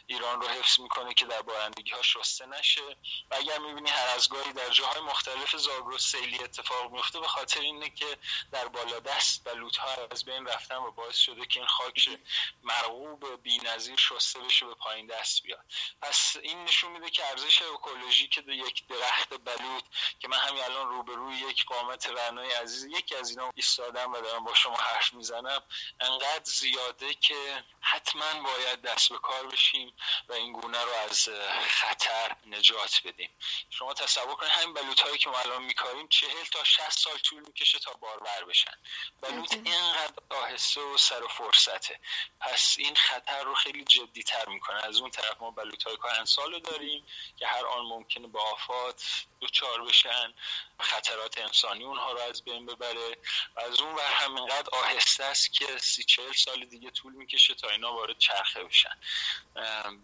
ایران 0.07 0.41
رو 0.41 0.47
حفظ 0.47 0.79
می‌کنه 0.79 1.13
که 1.13 1.25
در 1.25 1.41
بارندگی 1.41 1.91
ها 1.91 2.01
شسته 2.01 2.45
نشه. 2.45 2.97
و 3.31 3.35
اگر 3.35 3.57
می‌بینی 3.57 3.89
هر 3.89 4.07
از 4.07 4.29
گاهی 4.29 4.53
در 4.53 4.66
جاهای 4.69 5.01
مختلف 5.01 5.55
زاگرس 5.55 6.01
سیلی 6.01 6.43
اتفاق 6.43 6.91
میفته 6.91 7.19
به 7.19 7.27
خاطر 7.27 7.59
اینه 7.59 7.89
که 7.89 8.17
در 8.51 8.67
بالا 8.67 8.99
دست 8.99 9.43
بلوط 9.43 9.77
ها 9.77 10.07
از 10.11 10.25
بین 10.25 10.45
رفتن 10.45 10.75
و 10.75 10.91
باعث 10.91 11.17
شده 11.17 11.45
که 11.45 11.59
این 11.59 11.67
خاک 11.67 12.19
مرغوب 12.63 13.43
بی‌نظیر 13.43 13.97
شسته 13.97 14.39
بشه 14.39 14.65
به 14.65 14.73
پایین 14.73 15.07
دست 15.07 15.43
بیاد. 15.43 15.65
پس 16.01 16.35
این 16.41 16.63
نشون 16.63 16.91
میده 16.91 17.09
که 17.09 17.29
ارزش 17.29 17.61
اکولوژیک 17.61 18.37
یک 18.47 18.87
درخت 18.87 19.29
بلوط 19.29 19.83
که 20.19 20.27
من 20.27 20.37
همین 20.37 20.63
الان 20.63 20.89
روبروی 20.89 21.35
یک 21.35 21.65
قامت 21.65 22.09
رنای 22.09 22.53
عزیز 22.53 22.85
یکی 22.85 23.15
از 23.15 23.29
اینا 23.29 23.51
ایستادم 23.55 24.13
و 24.13 24.21
دارم 24.21 24.43
با 24.43 24.53
شما 24.53 24.77
حرف 24.77 25.13
می‌زنم 25.13 25.63
انقدر 25.99 26.43
زیاده 26.43 27.13
که 27.13 27.63
حتما 27.81 28.41
باید 28.43 28.81
دست 28.81 29.09
به 29.09 29.17
کار 29.17 29.47
بشیم 29.47 29.93
و 30.29 30.33
این 30.33 30.53
گونه 30.53 30.83
رو 30.83 30.91
از 30.91 31.29
خطر 31.67 32.35
نجات 32.45 33.01
بدیم. 33.05 33.29
شما 33.69 33.93
تصور 33.93 34.35
کنید 34.35 34.51
همین 34.57 34.73
بلوط 34.73 34.99
هایی 35.01 35.17
که 35.17 35.29
ما 35.29 35.39
الان 35.39 35.63
میکاریم 35.63 36.07
چهل 36.07 36.45
تا 36.51 36.63
60 36.63 36.89
سال 36.89 37.17
طول 37.17 37.43
می‌کشه 37.47 37.79
تا 37.79 37.93
بارور 37.93 38.45
بشن. 38.49 38.77
بلوط 39.21 39.53
اینقدر 39.53 40.13
آهسته 40.29 40.81
و 40.81 40.97
سر 40.97 41.23
و 41.23 41.27
فرصته. 41.27 41.99
پس 42.39 42.75
این 42.79 42.95
خطر 42.95 43.43
رو 43.43 43.55
خیلی 43.55 43.83
جدی 43.83 44.23
تر 44.23 44.45
می‌کنه. 44.45 44.85
از 44.85 44.97
اون 44.97 45.11
طرف 45.11 45.41
ما 45.41 45.51
بلوط 45.51 45.83
های 45.83 45.97
کهنسال 45.97 46.53
رو 46.53 46.59
داریم 46.59 47.05
که 47.39 47.47
هر 47.47 47.65
آن 47.65 47.85
ممکنه 47.85 48.27
با 48.27 48.41
آفات 48.41 49.03
دوچار 49.39 49.81
بشن. 49.85 50.33
خطرات 50.79 51.37
انسانی 51.37 51.83
اونها 51.83 52.11
رو 52.11 52.19
از 52.19 52.43
بین 52.43 52.65
ببره. 52.65 53.17
و 53.55 53.59
از 53.59 53.81
اون 53.81 53.95
ور 53.95 54.13
هم 54.13 54.35
اینقدر 54.35 54.69
آهسته 54.71 55.23
است 55.23 55.53
که 55.53 55.77
سی 55.77 56.03
چهل 56.03 56.33
سال 56.33 56.65
دیگه 56.65 56.91
طول 56.91 57.13
می‌کشه 57.13 57.53
تا 57.53 57.69
اینا 57.69 57.93
وارد 57.93 58.17
چرخه 58.17 58.63
بشن. 58.63 58.97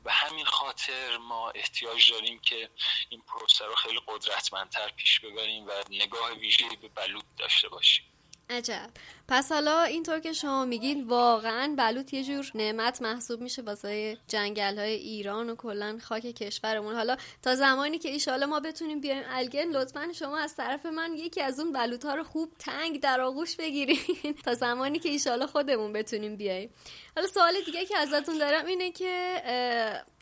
به 0.03 0.11
همین 0.11 0.45
خاطر 0.45 1.17
ما 1.17 1.49
احتیاج 1.49 2.11
داریم 2.11 2.39
که 2.39 2.69
این 3.09 3.21
پروسه 3.21 3.65
رو 3.65 3.75
خیلی 3.75 3.99
قدرتمندتر 4.43 4.91
پیش 4.95 5.19
ببریم 5.19 5.67
و 5.67 5.71
نگاه 5.91 6.31
ویژه 6.41 6.65
به 6.81 6.87
بلوط 6.87 7.23
داشته 7.37 7.69
باشیم. 7.69 8.05
عجب. 8.49 8.89
پس 9.27 9.51
حالا 9.51 9.83
اینطور 9.83 10.19
که 10.19 10.33
شما 10.33 10.65
میگین 10.65 11.03
واقعا 11.03 11.75
بلوط 11.77 12.13
یه 12.13 12.23
جور 12.23 12.51
نعمت 12.55 13.01
محسوب 13.01 13.41
میشه 13.41 13.61
واسه 13.61 14.17
جنگل 14.27 14.79
های 14.79 14.93
ایران 14.93 15.49
و 15.49 15.55
کلا 15.55 15.99
خاک 16.01 16.21
کشورمون. 16.21 16.95
حالا 16.95 17.17
تا 17.41 17.55
زمانی 17.55 17.99
که 17.99 18.09
ایشالا 18.09 18.45
ما 18.45 18.59
بتونیم 18.59 19.01
بیایم 19.01 19.23
الگن 19.27 19.69
لطفا 19.69 20.11
شما 20.19 20.37
از 20.37 20.55
طرف 20.55 20.85
من 20.85 21.13
یکی 21.13 21.41
از 21.41 21.59
اون 21.59 21.71
بلوط 21.71 22.05
ها 22.05 22.15
رو 22.15 22.23
خوب 22.23 22.53
تنگ 22.59 22.99
در 22.99 23.21
آغوش 23.21 23.55
بگیرین. 23.55 23.97
تا 24.45 24.53
زمانی 24.53 24.99
که 24.99 25.09
ایشالا 25.09 25.47
خودمون 25.47 25.93
بتونیم 25.93 26.35
بیایم 26.35 26.69
حالا 27.15 27.27
سوال 27.27 27.53
دیگه 27.65 27.85
که 27.85 27.97
ازتون 27.97 28.37
دارم 28.37 28.65
اینه 28.65 28.91
که 28.91 29.41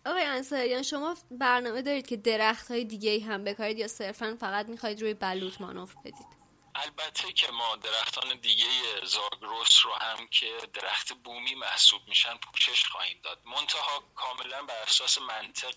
آقای 0.05 0.23
انصاریان 0.23 0.83
شما 0.83 1.15
برنامه 1.31 1.81
دارید 1.81 2.07
که 2.07 2.17
درخت 2.17 2.71
های 2.71 2.85
دیگه 2.85 3.19
هم 3.25 3.43
بکارید 3.43 3.77
یا 3.77 3.87
صرفا 3.87 4.37
فقط 4.39 4.69
می‌خواید 4.69 5.01
روی 5.01 5.13
بلوط 5.13 5.61
مانور 5.61 5.95
بدید؟ 6.03 6.40
البته 6.75 7.33
که 7.33 7.51
ما 7.51 7.75
درختان 7.75 8.35
دیگه 8.35 8.65
زاگرس 9.03 9.85
رو 9.85 9.93
هم 9.93 10.27
که 10.27 10.57
درخت 10.73 11.13
بومی 11.13 11.55
محسوب 11.55 12.07
میشن 12.07 12.37
پوشش 12.37 12.85
خواهیم 12.85 13.19
داد. 13.23 13.41
منتها 13.45 14.03
کاملا 14.15 14.63
بر 14.63 14.81
اساس 14.81 15.17
منطق 15.17 15.75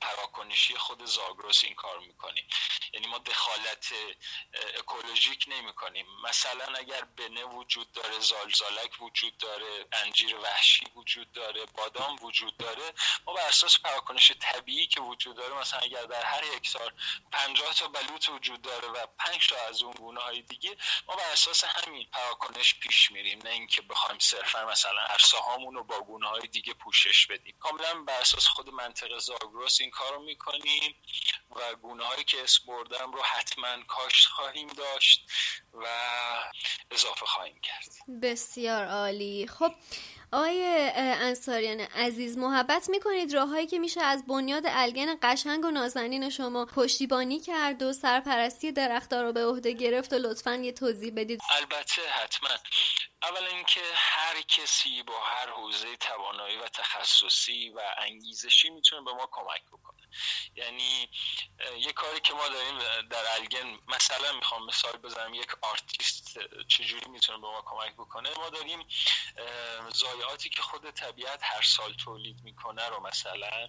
پراکنشی 0.00 0.78
خود 0.78 1.04
زاگرس 1.04 1.64
این 1.64 1.74
کار 1.74 1.98
می‌کنیم. 1.98 2.48
یعنی 2.92 3.06
ما 3.06 3.18
دخالت 3.18 3.92
اکولوژیک 4.78 5.44
نمی 5.48 5.72
کنیم 5.72 6.06
مثلا 6.24 6.64
اگر 6.74 7.04
بنه 7.04 7.44
وجود 7.44 7.92
داره 7.92 8.18
زالزالک 8.20 9.02
وجود 9.02 9.36
داره 9.36 9.86
انجیر 9.92 10.36
وحشی 10.36 10.86
وجود 10.96 11.32
داره 11.32 11.66
بادام 11.66 12.16
وجود 12.22 12.56
داره 12.56 12.92
ما 13.26 13.32
بر 13.32 13.46
اساس 13.48 13.78
پراکنش 13.78 14.32
طبیعی 14.40 14.86
که 14.86 15.00
وجود 15.00 15.36
داره 15.36 15.54
مثلا 15.54 15.80
اگر 15.80 16.02
در 16.02 16.24
هر 16.24 16.44
هکتار 16.44 16.92
50 17.32 17.74
تا 17.74 17.88
بلوط 17.88 18.28
وجود 18.28 18.62
داره 18.62 18.88
و 18.88 19.06
5 19.18 19.48
تا 19.48 19.56
از 19.68 19.82
اون 19.82 19.92
گونه 19.92 20.21
های 20.22 20.42
دیگه 20.42 20.76
ما 21.08 21.16
بر 21.16 21.30
اساس 21.32 21.64
همین 21.64 22.06
پراکنش 22.12 22.74
پیش 22.74 23.10
میریم. 23.10 23.38
نه 23.44 23.50
اینکه 23.50 23.82
بخوایم 23.82 24.18
صرفا 24.18 24.64
مثلا 24.64 25.00
عرصه 25.00 25.38
هامون 25.38 25.74
رو 25.74 25.84
با 25.84 26.00
گونه 26.00 26.28
های 26.28 26.46
دیگه 26.46 26.74
پوشش 26.74 27.26
بدیم. 27.26 27.56
کاملا 27.60 28.02
بر 28.02 28.20
اساس 28.20 28.46
خود 28.46 28.70
منطقه 28.70 29.18
زاگرس 29.18 29.80
این 29.80 29.90
کارو 29.90 30.22
می‌کنیم 30.22 30.94
و 31.50 31.74
گونه 31.74 32.04
هایی 32.04 32.24
که 32.24 32.42
اسم 32.42 32.66
بردم 32.66 33.12
رو 33.12 33.22
حتما 33.22 33.82
کاشت 33.82 34.26
خواهیم 34.26 34.68
داشت 34.68 35.30
و 35.72 35.86
اضافه 36.90 37.26
خواهیم 37.26 37.60
کرد. 37.60 37.88
بسیار 38.22 38.86
عالی. 38.86 39.46
خب 39.46 39.74
آقای 40.32 40.90
انصاریان 40.96 41.80
عزیز 41.80 42.38
محبت 42.38 42.90
می‌کنید. 42.90 43.34
راههایی 43.34 43.66
که 43.66 43.78
میشه 43.78 44.00
از 44.00 44.26
بنیاد 44.26 44.62
الگن 44.66 45.14
قشنگ 45.22 45.64
و 45.64 45.70
نازنین 45.70 46.30
شما 46.30 46.66
پشتیبانی 46.66 47.40
کرد 47.40 47.82
و 47.82 47.92
سرپرستی 47.92 48.72
درختار 48.72 49.24
رو 49.24 49.32
به 49.32 49.46
عهده 49.46 49.72
گرفت 49.72 50.12
و 50.12 50.16
لطفا 50.16 50.54
یه 50.54 50.72
توضیح 50.72 51.12
بدید. 51.16 51.40
البته 51.60 52.02
حتما. 52.22 52.48
اول 53.22 53.46
اینکه 53.46 53.80
هر 53.94 54.42
کسی 54.42 55.02
با 55.02 55.20
هر 55.20 55.50
حوزه 55.50 55.96
توانایی 55.96 56.56
و 56.56 56.68
تخصصی 56.68 57.70
و 57.70 57.80
انگیزشی 57.98 58.70
می‌تونه 58.70 59.02
به 59.02 59.12
ما 59.12 59.28
کمک 59.32 59.62
بکنه. 59.72 60.08
یعنی 60.54 61.08
یه 61.76 61.92
کاری 61.92 62.20
که 62.20 62.34
ما 62.34 62.48
داریم 62.48 62.78
در 63.08 63.24
الگن 63.34 63.78
مثلا 63.88 64.32
می‌خوام 64.32 64.66
مثال 64.66 64.96
بزنم 64.96 65.34
یک 65.34 65.50
آرتیست 65.62 66.38
چجوری 66.68 67.10
می‌تونه 67.10 67.38
به 67.38 67.46
ما 67.46 67.62
کمک 67.66 67.92
بکنه؟ 67.92 68.30
ما 68.36 68.50
داریم 68.50 68.86
زایعاتی 69.92 70.50
که 70.50 70.62
خود 70.62 70.90
طبیعت 70.90 71.40
هر 71.42 71.62
سال 71.62 71.94
تولید 71.94 72.40
می‌کنه 72.44 72.88
رو 72.88 73.00
مثلا 73.00 73.68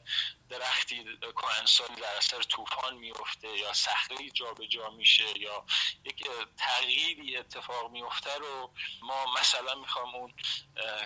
درختی 0.50 1.06
کهنسالی 1.36 1.96
در 1.96 2.18
اثر 2.18 2.42
طوفان 2.42 2.96
میفته 2.96 3.58
یا 3.58 3.74
صخره 3.74 4.30
جابجا 4.30 4.90
میشه 4.90 5.40
یا 5.40 5.66
یک 6.06 6.28
تغییری 6.58 7.38
اتفاق 7.38 7.92
میفته 7.92 8.36
رو 8.38 8.74
ما 9.02 9.26
مثلا 9.44 9.76
می‌خوام 9.76 10.16
اون 10.16 10.34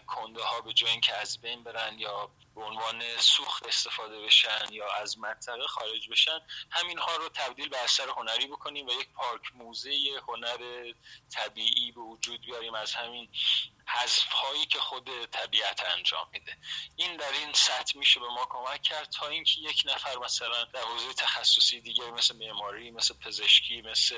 کنده 0.08 0.44
ها 0.44 0.62
به 0.62 0.74
جای 0.74 0.92
اینکه 0.92 1.16
از 1.16 1.42
بین 1.42 1.64
برن 1.64 2.00
یا 2.00 2.30
به 2.58 2.64
عنوان 2.64 3.18
سوخت 3.20 3.68
استفاده 3.68 4.20
بشن 4.20 4.66
یا 4.72 4.94
از 4.94 5.18
منطقه 5.18 5.68
خارج 5.68 6.10
بشن 6.10 6.40
همین 6.72 6.98
ها 6.98 7.16
رو 7.16 7.30
تبدیل 7.30 7.70
به 7.70 7.84
اثر 7.84 8.10
هنری 8.10 8.48
بکنیم 8.48 8.88
و 8.88 8.92
یک 8.92 9.10
پارک 9.10 9.42
موزه 9.56 9.92
هنر 10.28 10.94
طبیعی 11.30 11.92
به 11.92 12.02
وجود 12.02 12.42
بیاریم 12.42 12.74
از 12.74 12.94
همین 12.94 13.30
حذف 13.88 14.32
هایی 14.32 14.66
که 14.66 14.80
خود 14.80 15.26
طبیعت 15.26 15.84
انجام 15.86 16.30
میده. 16.34 16.58
این 16.96 17.18
در 17.18 17.32
این 17.32 17.54
سطح 17.54 17.98
میشه 17.98 18.20
به 18.20 18.28
ما 18.28 18.46
کمک 18.50 18.82
کرد 18.82 19.10
تا 19.10 19.28
اینکه 19.28 19.62
یک 19.62 19.84
نفر 19.86 20.18
مثلا 20.18 20.64
در 20.64 20.82
حوزه 20.82 21.14
تخصصی 21.14 21.82
دیگه 21.82 22.12
مثل 22.12 22.36
معماری 22.36 22.92
مثل 22.92 23.14
پزشکی 23.14 23.82
مثل 23.82 24.16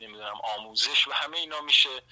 نمی‌دونم 0.00 0.40
آموزش 0.56 1.08
و 1.08 1.12
همه 1.12 1.38
اینا 1.38 1.60
میشه 1.60 2.02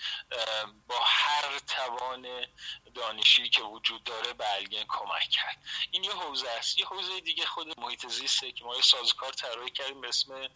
با 0.87 1.01
هر 1.05 1.59
توان 1.59 2.47
دانشی 2.95 3.49
که 3.49 3.63
وجود 3.63 4.05
داره 4.05 4.33
به 4.33 4.45
کمک 4.89 5.31
کرد. 5.31 5.60
این 5.91 6.05
یه 6.05 6.13
حوزه 6.13 6.51
است. 6.51 6.79
یه 6.79 6.87
حوزه 6.87 7.21
دیگه 7.21 7.47
خود 7.47 7.81
محیط 7.81 8.07
زیسته 8.07 8.53
که 8.53 8.65
ما 8.65 8.77
یه 8.77 8.83
سازکار 8.83 9.33
طراحی 9.33 9.71
کردیم 9.71 10.01
به 10.01 10.09
اسم 10.09 10.49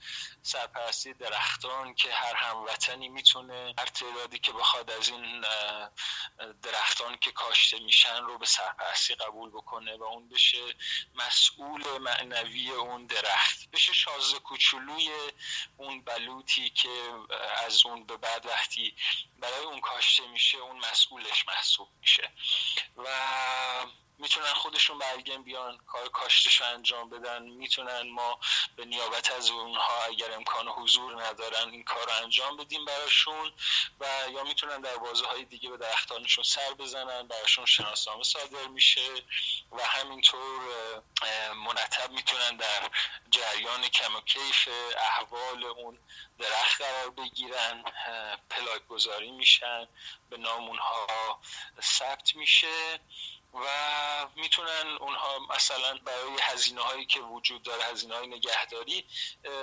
سرپرستی 0.43 1.15
درختان 1.15 1.95
که 1.95 2.13
هر 2.13 2.35
هموطنی 2.35 3.09
می‌تونه 3.09 3.75
هر 3.79 3.87
تعدادی 3.87 4.39
که 4.39 4.53
بخواد 4.53 4.91
از 4.91 5.09
این 5.09 5.45
درختان 6.63 7.17
که 7.17 7.33
کاشته 7.33 7.79
میشن 7.79 8.23
رو 8.23 8.39
به 8.39 8.47
سرپرستی 8.47 9.15
قبول 9.15 9.51
بکنه 9.51 9.97
و 9.97 10.03
اون 10.03 10.29
بشه 10.29 10.75
مسئول 11.15 11.99
معنوی 11.99 12.71
اون 12.71 13.07
درخت. 13.07 13.71
بشه 13.71 13.93
شازده 13.93 14.39
کوچولوی 14.39 15.11
اون 15.77 16.03
بلوطی 16.03 16.71
که 16.71 17.13
از 17.67 17.87
اون 17.87 18.05
به 18.05 18.17
بعد 18.17 18.47
وقتی 18.47 18.95
برای 19.39 19.65
اون 19.65 19.81
کاشته 19.81 20.27
میشه 20.27 20.59
اون 20.59 20.77
مسئولش 20.77 21.49
محسوب 21.49 21.89
میشه. 22.01 22.31
و 22.97 23.09
می‌تونن 24.19 24.55
خودشون 24.55 24.99
برگن 24.99 25.43
بیان 25.43 25.79
کار 25.87 26.09
کاشتش 26.09 26.63
انجام 26.63 27.11
بدن 27.11 27.43
می‌تونن 27.43 28.11
ما 28.11 28.41
به 28.77 28.85
نیابت 28.85 29.31
از 29.31 29.51
اونها 29.51 30.05
اگر 30.05 30.33
امکان 30.33 30.69
حضور 30.69 31.25
ندارن 31.25 31.71
این 31.71 31.85
کار 31.85 32.07
رو 32.07 32.23
انجام 32.23 32.57
بدیم 32.57 32.85
براشون 32.85 33.53
و 34.01 34.07
یا 34.35 34.45
می‌تونن 34.45 34.81
در 34.81 34.97
بازه 34.97 35.27
های 35.27 35.45
دیگه 35.45 35.71
به 35.71 35.77
درختانشون 35.77 36.45
سر 36.45 36.75
بزنن 36.79 37.29
براشون 37.29 37.67
شناسنامه 37.67 38.23
صادر 38.23 38.67
میشه 38.67 39.15
و 39.73 39.85
همینطور 39.85 40.61
منطب 41.57 42.11
می‌تونن 42.11 42.57
در 42.57 42.91
جریان 43.31 43.89
کم 43.89 44.17
و 44.17 44.21
کیف 44.21 44.69
احوال 44.97 45.65
اون 45.65 45.99
درخت 46.39 46.83
قرار 46.83 47.11
بگیرن 47.11 47.85
پلاک 48.51 48.87
گذاری 48.87 49.31
میشن 49.31 49.89
به 50.31 50.37
نامونها 50.37 51.41
ثبت 51.83 52.37
میشه. 52.37 53.01
و 53.55 53.67
می‌تونن 54.37 54.97
اونها 55.01 55.39
مثلا 55.39 55.99
برای 56.05 56.41
هزینه 56.43 56.81
هایی 56.81 57.07
که 57.07 57.21
وجود 57.21 57.63
داره 57.63 57.85
هزینه 57.85 58.15
های 58.15 58.27
نگهداری 58.27 59.07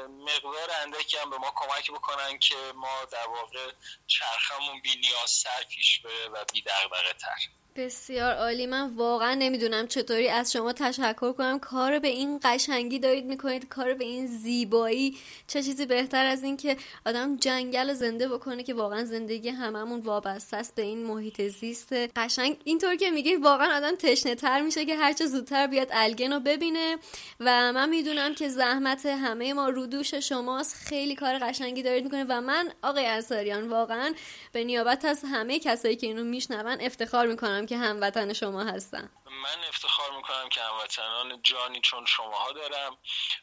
مقدار 0.10 0.72
اندکی 0.82 1.18
هم 1.18 1.30
به 1.30 1.38
ما 1.38 1.54
کمک 1.56 1.92
بکنن 1.92 2.39
که 2.39 2.56
ما 2.76 3.06
در 3.12 3.28
واقع 3.28 3.72
چرخمون 4.08 4.82
بی 4.82 4.96
نیاز 4.96 5.46
پیش 5.70 6.00
بره 6.00 6.28
و 6.28 6.46
بی 6.54 6.62
دغدغه 6.62 7.14
تر. 7.14 7.61
بسیار 7.76 8.34
عالی. 8.34 8.66
من 8.66 8.96
واقعا 8.96 9.34
نمی‌دونم 9.34 9.88
چطوری 9.88 10.30
از 10.30 10.52
شما 10.52 10.74
تشکر 10.74 11.32
کنم. 11.32 11.60
کار 11.60 12.00
به 12.00 12.08
این 12.08 12.40
قشنگی 12.44 13.00
دارید 13.00 13.26
می‌کنید 13.26 13.68
کار 13.68 13.94
به 13.94 14.06
این 14.06 14.28
زیبایی. 14.28 15.18
چه 15.48 15.64
چیزی 15.64 15.86
بهتر 15.86 16.26
از 16.26 16.44
این 16.44 16.58
که 16.58 16.78
آدم 17.06 17.38
جنگل 17.38 17.94
زنده 17.94 18.28
بکنه 18.28 18.64
که 18.64 18.74
واقعا 18.74 19.06
زندگی 19.06 19.50
هممون 19.50 20.00
وابسته 20.00 20.58
است 20.58 20.76
به 20.76 20.82
این 20.82 21.04
محیط 21.04 21.42
زیست 21.42 21.94
قشنگ. 21.94 22.58
اینطور 22.64 22.96
که 22.96 23.12
میگه 23.12 23.38
واقعا 23.38 23.78
آدم 23.78 23.96
تشنه 23.96 24.36
تر 24.36 24.62
میشه 24.62 24.86
که 24.86 24.96
هرچه 24.96 25.26
زودتر 25.26 25.68
بیاد 25.68 25.88
الگن 25.92 26.34
رو 26.34 26.40
ببینه. 26.40 26.98
و 27.40 27.74
من 27.74 27.90
می‌دونم 27.90 28.36
که 28.36 28.50
زحمت 28.50 29.06
همه 29.06 29.54
ما 29.54 29.70
رو 29.70 29.86
دوش 29.86 30.14
شماست. 30.14 30.76
خیلی 30.76 31.16
کار 31.16 31.40
قشنگی 31.40 31.84
دارید 31.84 32.04
می‌کنه 32.04 32.26
و 32.30 32.42
من 32.42 32.70
آقای 32.84 33.06
انصاریان 33.06 33.70
واقعا 33.70 34.14
به 34.52 34.64
نیابت 34.64 35.06
از 35.06 35.22
همه 35.32 35.60
کسایی 35.60 35.96
که 35.96 36.08
اینو 36.08 36.24
میشنون 36.24 36.82
افتخار 36.82 37.28
می‌کنم. 37.28 37.61
که 37.66 37.78
هموطن 37.78 38.34
شما 38.34 38.64
هستن 38.64 39.09
من 39.26 39.68
افتخار 39.70 40.18
می‌کنم 40.18 40.49
که 40.49 40.62
هموطنان 40.62 41.41
جانی 41.43 41.82
چون 41.82 42.05
شماها 42.05 42.51
دارم 42.51 42.97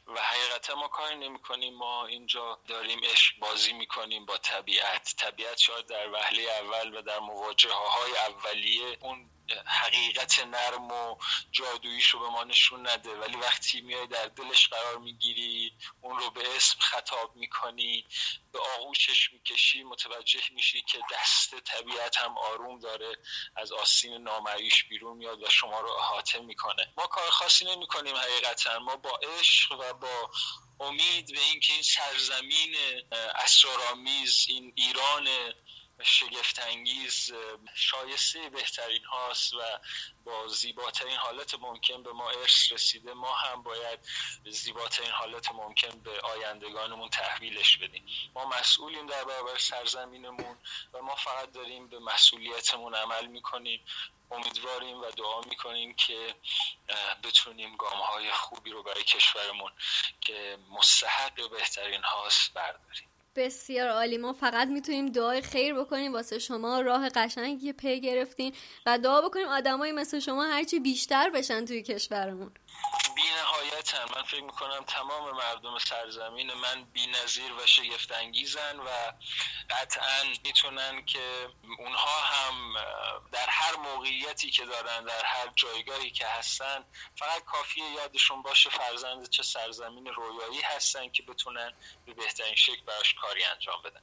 و 0.06 0.20
حقیقتا 0.20 0.74
ما 0.74 0.88
کاری 0.88 1.16
نمی 1.16 1.38
کنیم 1.38 1.74
ما 1.74 2.06
اینجا 2.06 2.58
داریم 2.68 3.00
عشق 3.04 3.38
بازی 3.38 3.72
می‌کنیم 3.72 4.26
با 4.26 4.36
طبیعت. 4.36 5.14
طبیعت 5.16 5.58
شاید 5.58 5.86
در 5.86 6.10
وهله 6.10 6.42
اول 6.42 6.96
و 6.96 7.02
در 7.02 7.18
مواجهه 7.18 7.72
های 7.72 8.12
اولیه 8.16 8.98
اون 9.00 9.30
حقیقت 9.66 10.40
نرم 10.40 10.90
و 10.90 11.16
جادوییش 11.53 12.09
رو 12.09 12.20
به 12.20 12.28
ما 12.28 12.44
نشون 12.44 12.88
نده 12.88 13.14
ولی 13.16 13.36
وقتی 13.36 13.80
میای 13.80 14.07
در 14.07 14.26
دلش 14.26 14.68
قرار 14.68 14.99
می‌گیری 14.99 15.72
اون 16.01 16.18
رو 16.18 16.30
به 16.30 16.57
اسم 16.57 16.76
خطاب 16.80 17.36
می‌کنی 17.36 18.07
به 18.53 18.59
آغوشش 18.78 19.32
می‌کشی 19.32 19.82
متوجه 19.82 20.40
میشی 20.51 20.82
که 20.82 20.99
دست 21.12 21.55
طبیعت 21.61 22.16
هم 22.16 22.38
آروم 22.38 22.78
داره 22.78 23.16
از 23.57 23.72
آسین 23.72 24.16
نامعیش 24.16 24.84
بیرون 24.84 25.16
میاد 25.16 25.42
و 25.42 25.51
شما 25.51 25.80
رو 25.80 25.90
احاطه 25.90 26.38
می‌کنه. 26.38 26.92
ما 26.96 27.07
کار 27.07 27.30
خاصی 27.30 27.64
نمی‌کنیم 27.64 28.16
حقیقتا. 28.16 28.78
ما 28.78 28.96
با 28.96 29.20
عشق 29.38 29.72
و 29.72 29.92
با 29.92 30.30
امید 30.80 31.32
به 31.32 31.40
اینکه 31.40 31.72
این 31.72 31.82
سرزمین 31.82 32.76
اسرارآمیز 33.34 34.46
این 34.49 34.72
ایران 34.76 35.28
شگفتانگیز 36.05 37.32
شایسته 37.74 38.49
بهترین 38.49 39.05
هاست 39.05 39.55
و 39.55 39.59
با 40.24 40.49
زیباترین 40.49 41.16
حالت 41.16 41.55
ممکن 41.55 42.03
به 42.03 42.12
ما 42.12 42.30
ارث 42.30 42.72
رسیده. 42.72 43.14
ما 43.14 43.32
هم 43.32 43.62
باید 43.62 44.01
زیباترین 44.51 45.11
حالت 45.11 45.53
ممکن 45.53 46.01
به 46.01 46.20
آیندگانمون 46.20 47.09
تحویلش 47.09 47.76
بدیم. 47.76 48.07
ما 48.34 48.44
مسئولیم 48.44 49.07
در 49.07 49.24
برابر 49.24 49.59
سرزمینمون 49.59 50.59
و 50.92 51.03
ما 51.03 51.14
فقط 51.14 51.53
داریم 51.53 51.88
به 51.88 51.99
مسئولیتمون 51.99 52.94
عمل 52.94 53.26
می‌کنیم. 53.26 53.84
امیدواریم 54.30 55.01
و 55.01 55.11
دعا 55.11 55.40
می‌کنیم 55.40 55.94
که 55.94 56.34
بتونیم 57.22 57.76
گام 57.76 57.99
های 57.99 58.32
خوبی 58.32 58.70
رو 58.70 58.82
برای 58.82 59.05
کشورمون 59.05 59.72
که 60.20 60.59
مستحق 60.70 61.51
بهترین 61.51 62.03
هاست 62.03 62.53
برداریم. 62.55 63.07
بسیار 63.39 63.89
عالی. 63.89 64.18
ما 64.18 64.32
فقط 64.32 64.68
می‌تونیم 64.68 65.07
دعای 65.07 65.43
خیر 65.43 65.74
بکنیم 65.74 66.12
واسه 66.12 66.39
شما 66.39 66.80
راه 66.80 67.09
قشنگی 67.09 67.72
پی 67.72 68.01
گرفتین 68.01 68.53
و 68.86 68.99
دعا 68.99 69.20
بکنیم 69.28 69.47
آدمایی 69.47 69.93
مثل 69.93 70.18
شما 70.18 70.45
هرچی 70.45 70.80
بیشتر 70.80 71.30
بشن 71.30 71.64
توی 71.64 71.82
کشورمون. 71.82 72.51
بی 73.18 73.30
نهایتا 73.30 74.06
من 74.16 74.22
فکر 74.22 74.42
می‌کنم 74.42 74.84
تمام 74.84 75.36
مردم 75.36 75.78
سرزمین 75.78 76.52
من 76.54 76.84
بی 76.84 77.06
نظیر 77.06 77.52
و 77.52 77.66
شگفت 77.66 78.12
انگیزن 78.12 78.80
و 78.80 78.88
قطعا 79.70 80.24
می‌تونن 80.44 81.04
که 81.04 81.48
اونها 81.78 82.20
هم 82.20 82.74
در 83.32 83.46
هر 83.48 83.76
موقعیتی 83.76 84.50
که 84.50 84.64
دارن 84.66 85.04
در 85.04 85.24
هر 85.24 85.52
جایگاهی 85.56 86.10
که 86.10 86.26
هستن 86.26 86.84
فقط 87.18 87.44
کافیه 87.44 87.84
یادشون 87.90 88.42
باشه 88.42 88.70
فرزند 88.70 89.28
چه 89.28 89.42
سرزمین 89.42 90.06
رویایی 90.06 90.60
هستن 90.60 91.08
که 91.08 91.22
بتونن 91.22 91.72
به 92.04 92.14
بهترین 92.14 92.54
شکل 92.54 92.82
براش 92.86 93.14
کاری 93.14 93.44
انجام 93.44 93.82
بدن. 93.84 94.00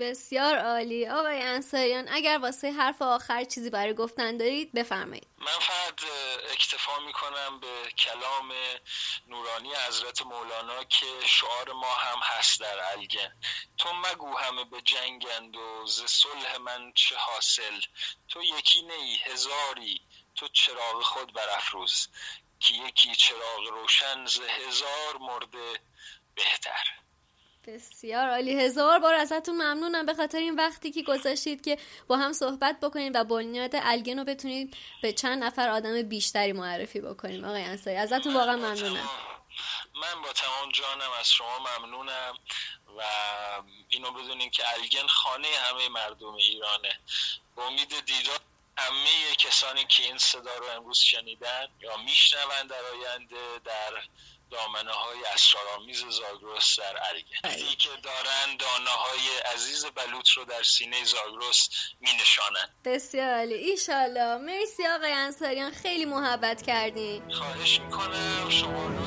بسیار 0.00 0.58
عالی. 0.58 1.08
آقای 1.08 1.42
انصاریان 1.42 2.08
اگر 2.08 2.38
واسه 2.42 2.72
حرف 2.72 3.02
آخر 3.02 3.44
چیزی 3.44 3.70
برای 3.70 3.94
گفتن 3.94 4.36
دارید 4.36 4.72
بفرمایید. 4.72 5.26
من 5.38 5.58
فقط 5.60 6.00
اکتفا 6.52 6.98
می‌کنم 7.06 7.60
به 7.60 7.90
کلام 7.98 8.52
نورانی 9.28 9.74
حضرت 9.88 10.22
مولانا 10.22 10.84
که 10.84 11.06
شعار 11.26 11.72
ما 11.72 11.94
هم 11.94 12.18
هست 12.22 12.60
در 12.60 12.78
الگن 12.92 13.32
تو 13.78 13.88
مگو 13.92 14.36
همه 14.36 14.64
به 14.64 14.80
جنگند 14.80 15.56
و 15.56 15.86
ز 15.86 16.04
صلح 16.04 16.58
من 16.58 16.92
چه 16.94 17.16
حاصل؟ 17.16 17.80
تو 18.28 18.42
یکی 18.42 18.82
نی 18.82 19.16
هزاری 19.24 20.00
تو 20.34 20.48
چراغ 20.48 21.02
خود 21.02 21.32
برافروز. 21.32 22.08
که 22.60 22.74
یکی 22.74 23.14
چراغ 23.14 23.68
روشن 23.70 24.26
ز 24.26 24.40
هزار 24.40 25.18
مرده 25.20 25.80
بهتر. 26.34 27.05
بسیار 27.66 28.30
عالی. 28.30 28.60
هزار 28.60 28.98
بار 28.98 29.14
ازتون 29.14 29.54
ممنونم. 29.54 30.06
به 30.06 30.14
خاطر 30.14 30.38
این 30.38 30.54
وقتی 30.54 30.90
که 30.90 31.02
گذاشتید 31.02 31.64
که 31.64 31.78
با 32.08 32.16
هم 32.16 32.32
صحبت 32.32 32.80
بکنید 32.80 33.16
و 33.16 33.24
بنیاد 33.24 33.70
الگن 33.74 34.18
رو 34.18 34.24
بتونید 34.24 34.76
به 35.02 35.12
چند 35.12 35.44
نفر 35.44 35.68
آدم 35.68 36.02
بیشتری 36.02 36.52
معرفی 36.52 37.00
بکنیم. 37.00 37.44
آقای 37.44 37.62
انصاری 37.62 37.96
ازتون 37.96 38.34
واقعا 38.34 38.56
ممنونم. 38.56 39.10
من 39.94 40.22
با 40.22 40.32
تمام 40.32 40.70
جانم 40.72 41.10
از 41.20 41.30
شما 41.30 41.58
ممنونم 41.58 42.34
و 42.98 43.02
اینو 43.88 44.10
بدونین 44.10 44.50
که 44.50 44.62
الگن 44.74 45.06
خانه 45.06 45.48
همه 45.48 45.88
مردم 45.88 46.34
ایرانه. 46.34 47.00
با 47.56 47.66
امید 47.66 48.04
دیدار 48.06 48.40
همه 48.78 49.34
کسانی 49.38 49.84
که 49.84 50.02
این 50.02 50.18
صدا 50.18 50.56
رو 50.56 50.66
امروز 50.76 50.98
شنیدن 50.98 51.68
یا 51.80 51.96
میشنوند 51.96 52.70
در 52.70 52.82
آینده 52.94 53.58
در 53.64 54.02
دامنه 54.50 54.92
های 54.92 55.18
اسرارآمیز 55.34 55.98
زاگرس 55.98 56.78
در 56.78 56.96
ارگن 57.08 57.56
دیدی 57.56 57.76
که 57.76 57.88
دارن 58.02 58.56
دانه 58.58 58.90
های 58.90 59.52
عزیز 59.54 59.86
بلوط 59.86 60.28
رو 60.28 60.44
در 60.44 60.62
سینه 60.62 61.04
زاگرس 61.04 61.68
می 62.00 62.10
نشانن 62.22 62.68
بسیار 62.84 63.34
عالی. 63.34 63.54
ایشالله 63.54 64.36
مرسی 64.36 64.86
آقای 64.86 65.12
انصاریان. 65.12 65.72
خیلی 65.72 66.04
محبت 66.04 66.62
کردین. 66.62 67.32
خواهش 67.34 67.80
می‌کنم. 67.80 68.50
شما 68.50 68.86
رو 68.86 69.06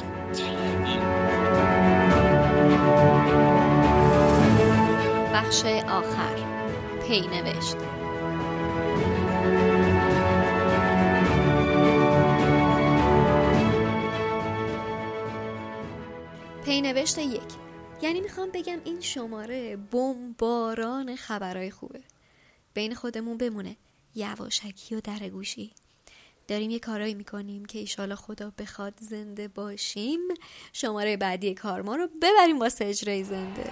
بخش 5.34 5.66
آخر. 5.90 6.36
پی 7.08 7.22
نوشت. 7.22 7.99
نوشت 16.70 17.18
یک. 17.18 17.42
یعنی 18.02 18.22
می‌خوام 18.22 18.50
بگم 18.54 18.80
این 18.86 19.02
شماره 19.02 19.76
بمباران 19.76 21.16
خبرهای 21.16 21.72
خوبه. 21.72 22.00
بین 22.74 22.96
خودمون 22.96 23.38
بمونه. 23.38 23.76
یواشکی 24.16 24.96
و 24.96 25.02
در 25.02 25.30
گوشی. 25.30 25.72
داریم 26.48 26.70
یه 26.70 26.80
کارایی 26.80 27.14
می‌کنیم 27.14 27.66
که 27.66 27.80
ایشالا 27.80 28.16
خدا 28.16 28.52
بخواد 28.58 28.94
زنده 29.00 29.48
باشیم. 29.48 30.20
شماره 30.74 31.18
بعدی 31.18 31.54
کار 31.54 31.82
ما 31.82 31.96
رو 31.96 32.08
ببریم 32.22 32.60
واسه 32.60 32.86
اجرای 32.86 33.24
زنده. 33.24 33.72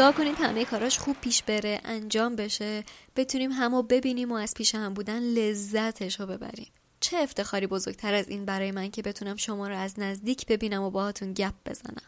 کنید 0.00 0.36
همه 0.38 0.64
کاراش 0.64 0.98
خوب 0.98 1.16
پیش 1.20 1.42
بره 1.42 1.80
انجام 1.84 2.36
بشه. 2.36 2.84
بتونیم 3.16 3.52
همو 3.52 3.82
ببینیم 3.82 4.32
و 4.32 4.34
از 4.34 4.54
پیش 4.54 4.74
هم 4.74 4.94
بودن 4.94 5.22
لذتش 5.22 6.20
رو 6.20 6.26
ببریم. 6.26 6.66
چه 7.00 7.16
افتخاری 7.16 7.66
بزرگتر 7.66 8.14
از 8.14 8.28
این 8.28 8.44
برای 8.44 8.70
من 8.70 8.90
که 8.90 9.02
بتونم 9.02 9.36
شما 9.36 9.68
رو 9.68 9.76
از 9.76 9.98
نزدیک 9.98 10.46
ببینم 10.46 10.82
و 10.82 10.90
باهاتون 10.90 11.32
گپ 11.32 11.54
بزنم. 11.66 12.02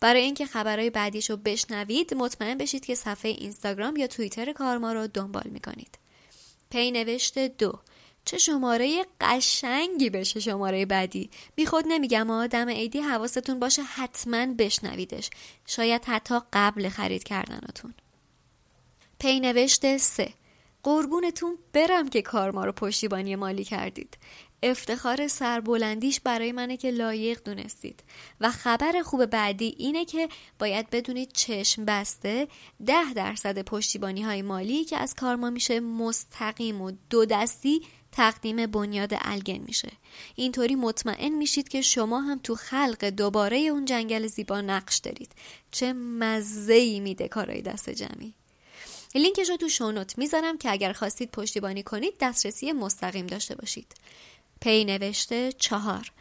برای 0.00 0.22
اینکه 0.22 0.46
خبرهای 0.46 0.90
بعدیش 0.90 1.30
رو 1.30 1.36
بشنوید 1.36 2.14
مطمئن 2.14 2.58
بشید 2.58 2.84
که 2.84 2.94
صفحه 2.94 3.30
اینستاگرام 3.30 3.96
یا 3.96 4.06
توییتر 4.06 4.52
کارما 4.52 4.92
رو 4.92 5.06
دنبال 5.06 5.46
می‌کنید. 5.50 5.98
پی 6.70 6.90
نوشته 6.90 7.48
دو. 7.48 7.80
چه 8.24 8.38
شماره 8.38 9.06
قشنگی 9.20 10.10
بشه 10.10 10.40
شماره 10.40 10.86
بعدی. 10.86 11.30
بی 11.54 11.66
خود 11.66 11.84
نمیگم 11.88 12.30
آدم 12.30 12.68
عیدی 12.68 13.00
حواستون 13.00 13.58
باشه 13.58 13.82
حتما 13.82 14.46
بشنویدش. 14.46 15.30
شاید 15.66 16.04
حتی 16.04 16.38
قبل 16.52 16.88
خرید 16.88 17.24
کردنتون. 17.24 17.94
پی 19.18 19.40
نوشته 19.40 19.98
سه. 19.98 20.32
قربونتون 20.82 21.58
برم 21.72 22.08
که 22.08 22.22
کار 22.22 22.50
ما 22.50 22.64
رو 22.64 22.72
پشتیبانی 22.72 23.36
مالی 23.36 23.64
کردید. 23.64 24.18
افتخار 24.62 25.28
سربلندیش 25.28 26.20
برای 26.20 26.52
منه 26.52 26.76
که 26.76 26.90
لایق 26.90 27.42
دونستید. 27.44 28.02
و 28.40 28.50
خبر 28.50 29.02
خوب 29.04 29.26
بعدی 29.26 29.74
اینه 29.78 30.04
که 30.04 30.28
باید 30.58 30.90
بدونید 30.90 31.32
چشم 31.32 31.84
بسته 31.84 32.48
ده 32.86 33.12
درصد 33.14 33.62
پشتیبانی 33.62 34.22
های 34.22 34.42
مالی 34.42 34.84
که 34.84 34.96
از 34.96 35.14
کارما 35.14 35.50
میشه 35.50 35.80
مستقیم 35.80 36.82
و 36.82 36.92
دو 37.10 37.24
دستی 37.24 37.82
تقدیم 38.12 38.66
بنیاد 38.66 39.10
الگن 39.20 39.58
میشه. 39.58 39.92
اینطوری 40.34 40.74
مطمئن 40.74 41.28
میشید 41.28 41.68
که 41.68 41.82
شما 41.82 42.20
هم 42.20 42.40
تو 42.42 42.54
خلق 42.54 43.04
دوباره 43.04 43.58
اون 43.58 43.84
جنگل 43.84 44.26
زیبا 44.26 44.60
نقش 44.60 44.98
دارید. 44.98 45.32
چه 45.70 45.92
مزه 45.92 46.74
ای 46.74 47.00
میده 47.00 47.28
کارای 47.28 47.62
دست 47.62 47.90
جمعی. 47.90 48.34
لینکش 49.14 49.50
رو 49.50 49.56
تو 49.56 49.68
شونوت 49.68 50.18
می‌ذارم 50.18 50.58
که 50.58 50.70
اگر 50.70 50.92
خواستید 50.92 51.30
پشتیبانی 51.30 51.82
کنید 51.82 52.14
دسترسی 52.20 52.72
مستقیم 52.72 53.26
داشته 53.26 53.54
باشید. 53.54 53.94
پی 54.60 54.84
نوشته 54.84 55.52
چهار. 55.52 56.12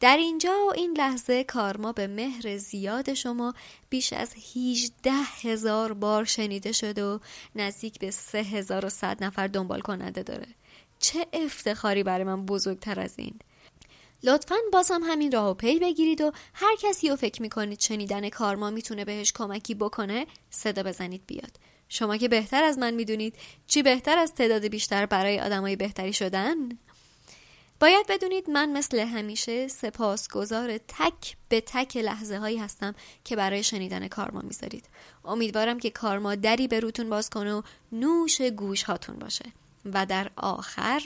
در 0.00 0.16
اینجا 0.16 0.66
و 0.66 0.72
این 0.74 0.96
لحظه 0.98 1.44
کارما 1.44 1.92
به 1.92 2.06
مهر 2.06 2.56
زیاد 2.56 3.14
شما 3.14 3.54
بیش 3.90 4.12
از 4.12 4.34
18 4.56 5.12
هزار 5.12 5.92
بار 5.92 6.24
شنیده 6.24 6.72
شده 6.72 7.04
و 7.04 7.18
نزدیک 7.54 7.98
به 7.98 8.10
3100 8.10 9.24
نفر 9.24 9.46
دنبال 9.46 9.80
کننده 9.80 10.22
داره. 10.22 10.46
چه 11.02 11.26
افتخاری 11.32 12.02
برای 12.02 12.24
من 12.24 12.46
بزرگتر 12.46 13.00
از 13.00 13.14
این. 13.16 13.34
لطفا 14.22 14.54
باز 14.72 14.90
هم 14.90 15.02
همین 15.02 15.32
راه 15.32 15.50
و 15.50 15.54
پی 15.54 15.78
بگیرید 15.78 16.20
و 16.20 16.32
هر 16.54 16.76
کسی 16.76 17.08
رو 17.08 17.16
فکر 17.16 17.42
می‌کنید 17.42 17.80
شنیدن 17.80 18.28
کارما 18.28 18.70
می‌تونه 18.70 19.04
بهش 19.04 19.32
کمکی 19.32 19.74
بکنه 19.74 20.26
صدا 20.50 20.82
بزنید 20.82 21.22
بیاد. 21.26 21.56
شما 21.88 22.16
که 22.16 22.28
بهتر 22.28 22.64
از 22.64 22.78
من 22.78 22.94
می‌دونید 22.94 23.34
چی 23.66 23.82
بهتر 23.82 24.18
از 24.18 24.34
تعداد 24.34 24.66
بیشتر 24.66 25.06
برای 25.06 25.40
آدمای 25.40 25.76
بهتری 25.76 26.12
شدن؟ 26.12 26.56
باید 27.80 28.06
بدونید 28.08 28.50
من 28.50 28.72
مثل 28.72 28.98
همیشه 28.98 29.68
سپاسگزار 29.68 30.78
تک 30.78 31.36
به 31.48 31.60
تک 31.60 31.96
لحظه 31.96 32.38
هایی 32.38 32.58
هستم 32.58 32.94
که 33.24 33.36
برای 33.36 33.62
شنیدن 33.62 34.08
کارما 34.08 34.40
می‌ذارید. 34.40 34.84
امیدوارم 35.24 35.78
که 35.78 35.90
کارما 35.90 36.34
دری 36.34 36.68
به 36.68 36.80
روتون 36.80 37.10
باز 37.10 37.30
کنه 37.30 37.54
و 37.54 37.62
نوش 37.92 38.40
گوش 38.40 38.82
هاتون 38.82 39.16
باشه. 39.16 39.44
و 39.84 40.06
در 40.06 40.30
آخر 40.36 41.02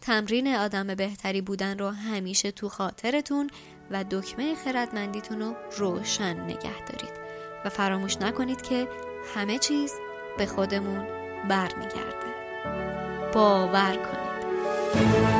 تمرین 0.00 0.54
آدم 0.54 0.94
بهتری 0.94 1.40
بودن 1.40 1.78
رو 1.78 1.90
همیشه 1.90 2.50
تو 2.50 2.68
خاطرتون 2.68 3.50
و 3.90 4.04
دکمه 4.10 4.54
خردمندیتون 4.54 5.40
رو 5.40 5.54
روشن 5.78 6.40
نگه 6.40 6.84
دارید. 6.86 7.24
و 7.64 7.68
فراموش 7.68 8.16
نکنید 8.16 8.62
که 8.62 8.88
همه 9.34 9.58
چیز 9.58 9.92
به 10.38 10.46
خودمون 10.46 11.06
برمیگرده. 11.48 12.34
باور 13.32 13.96
کنید. 13.96 15.33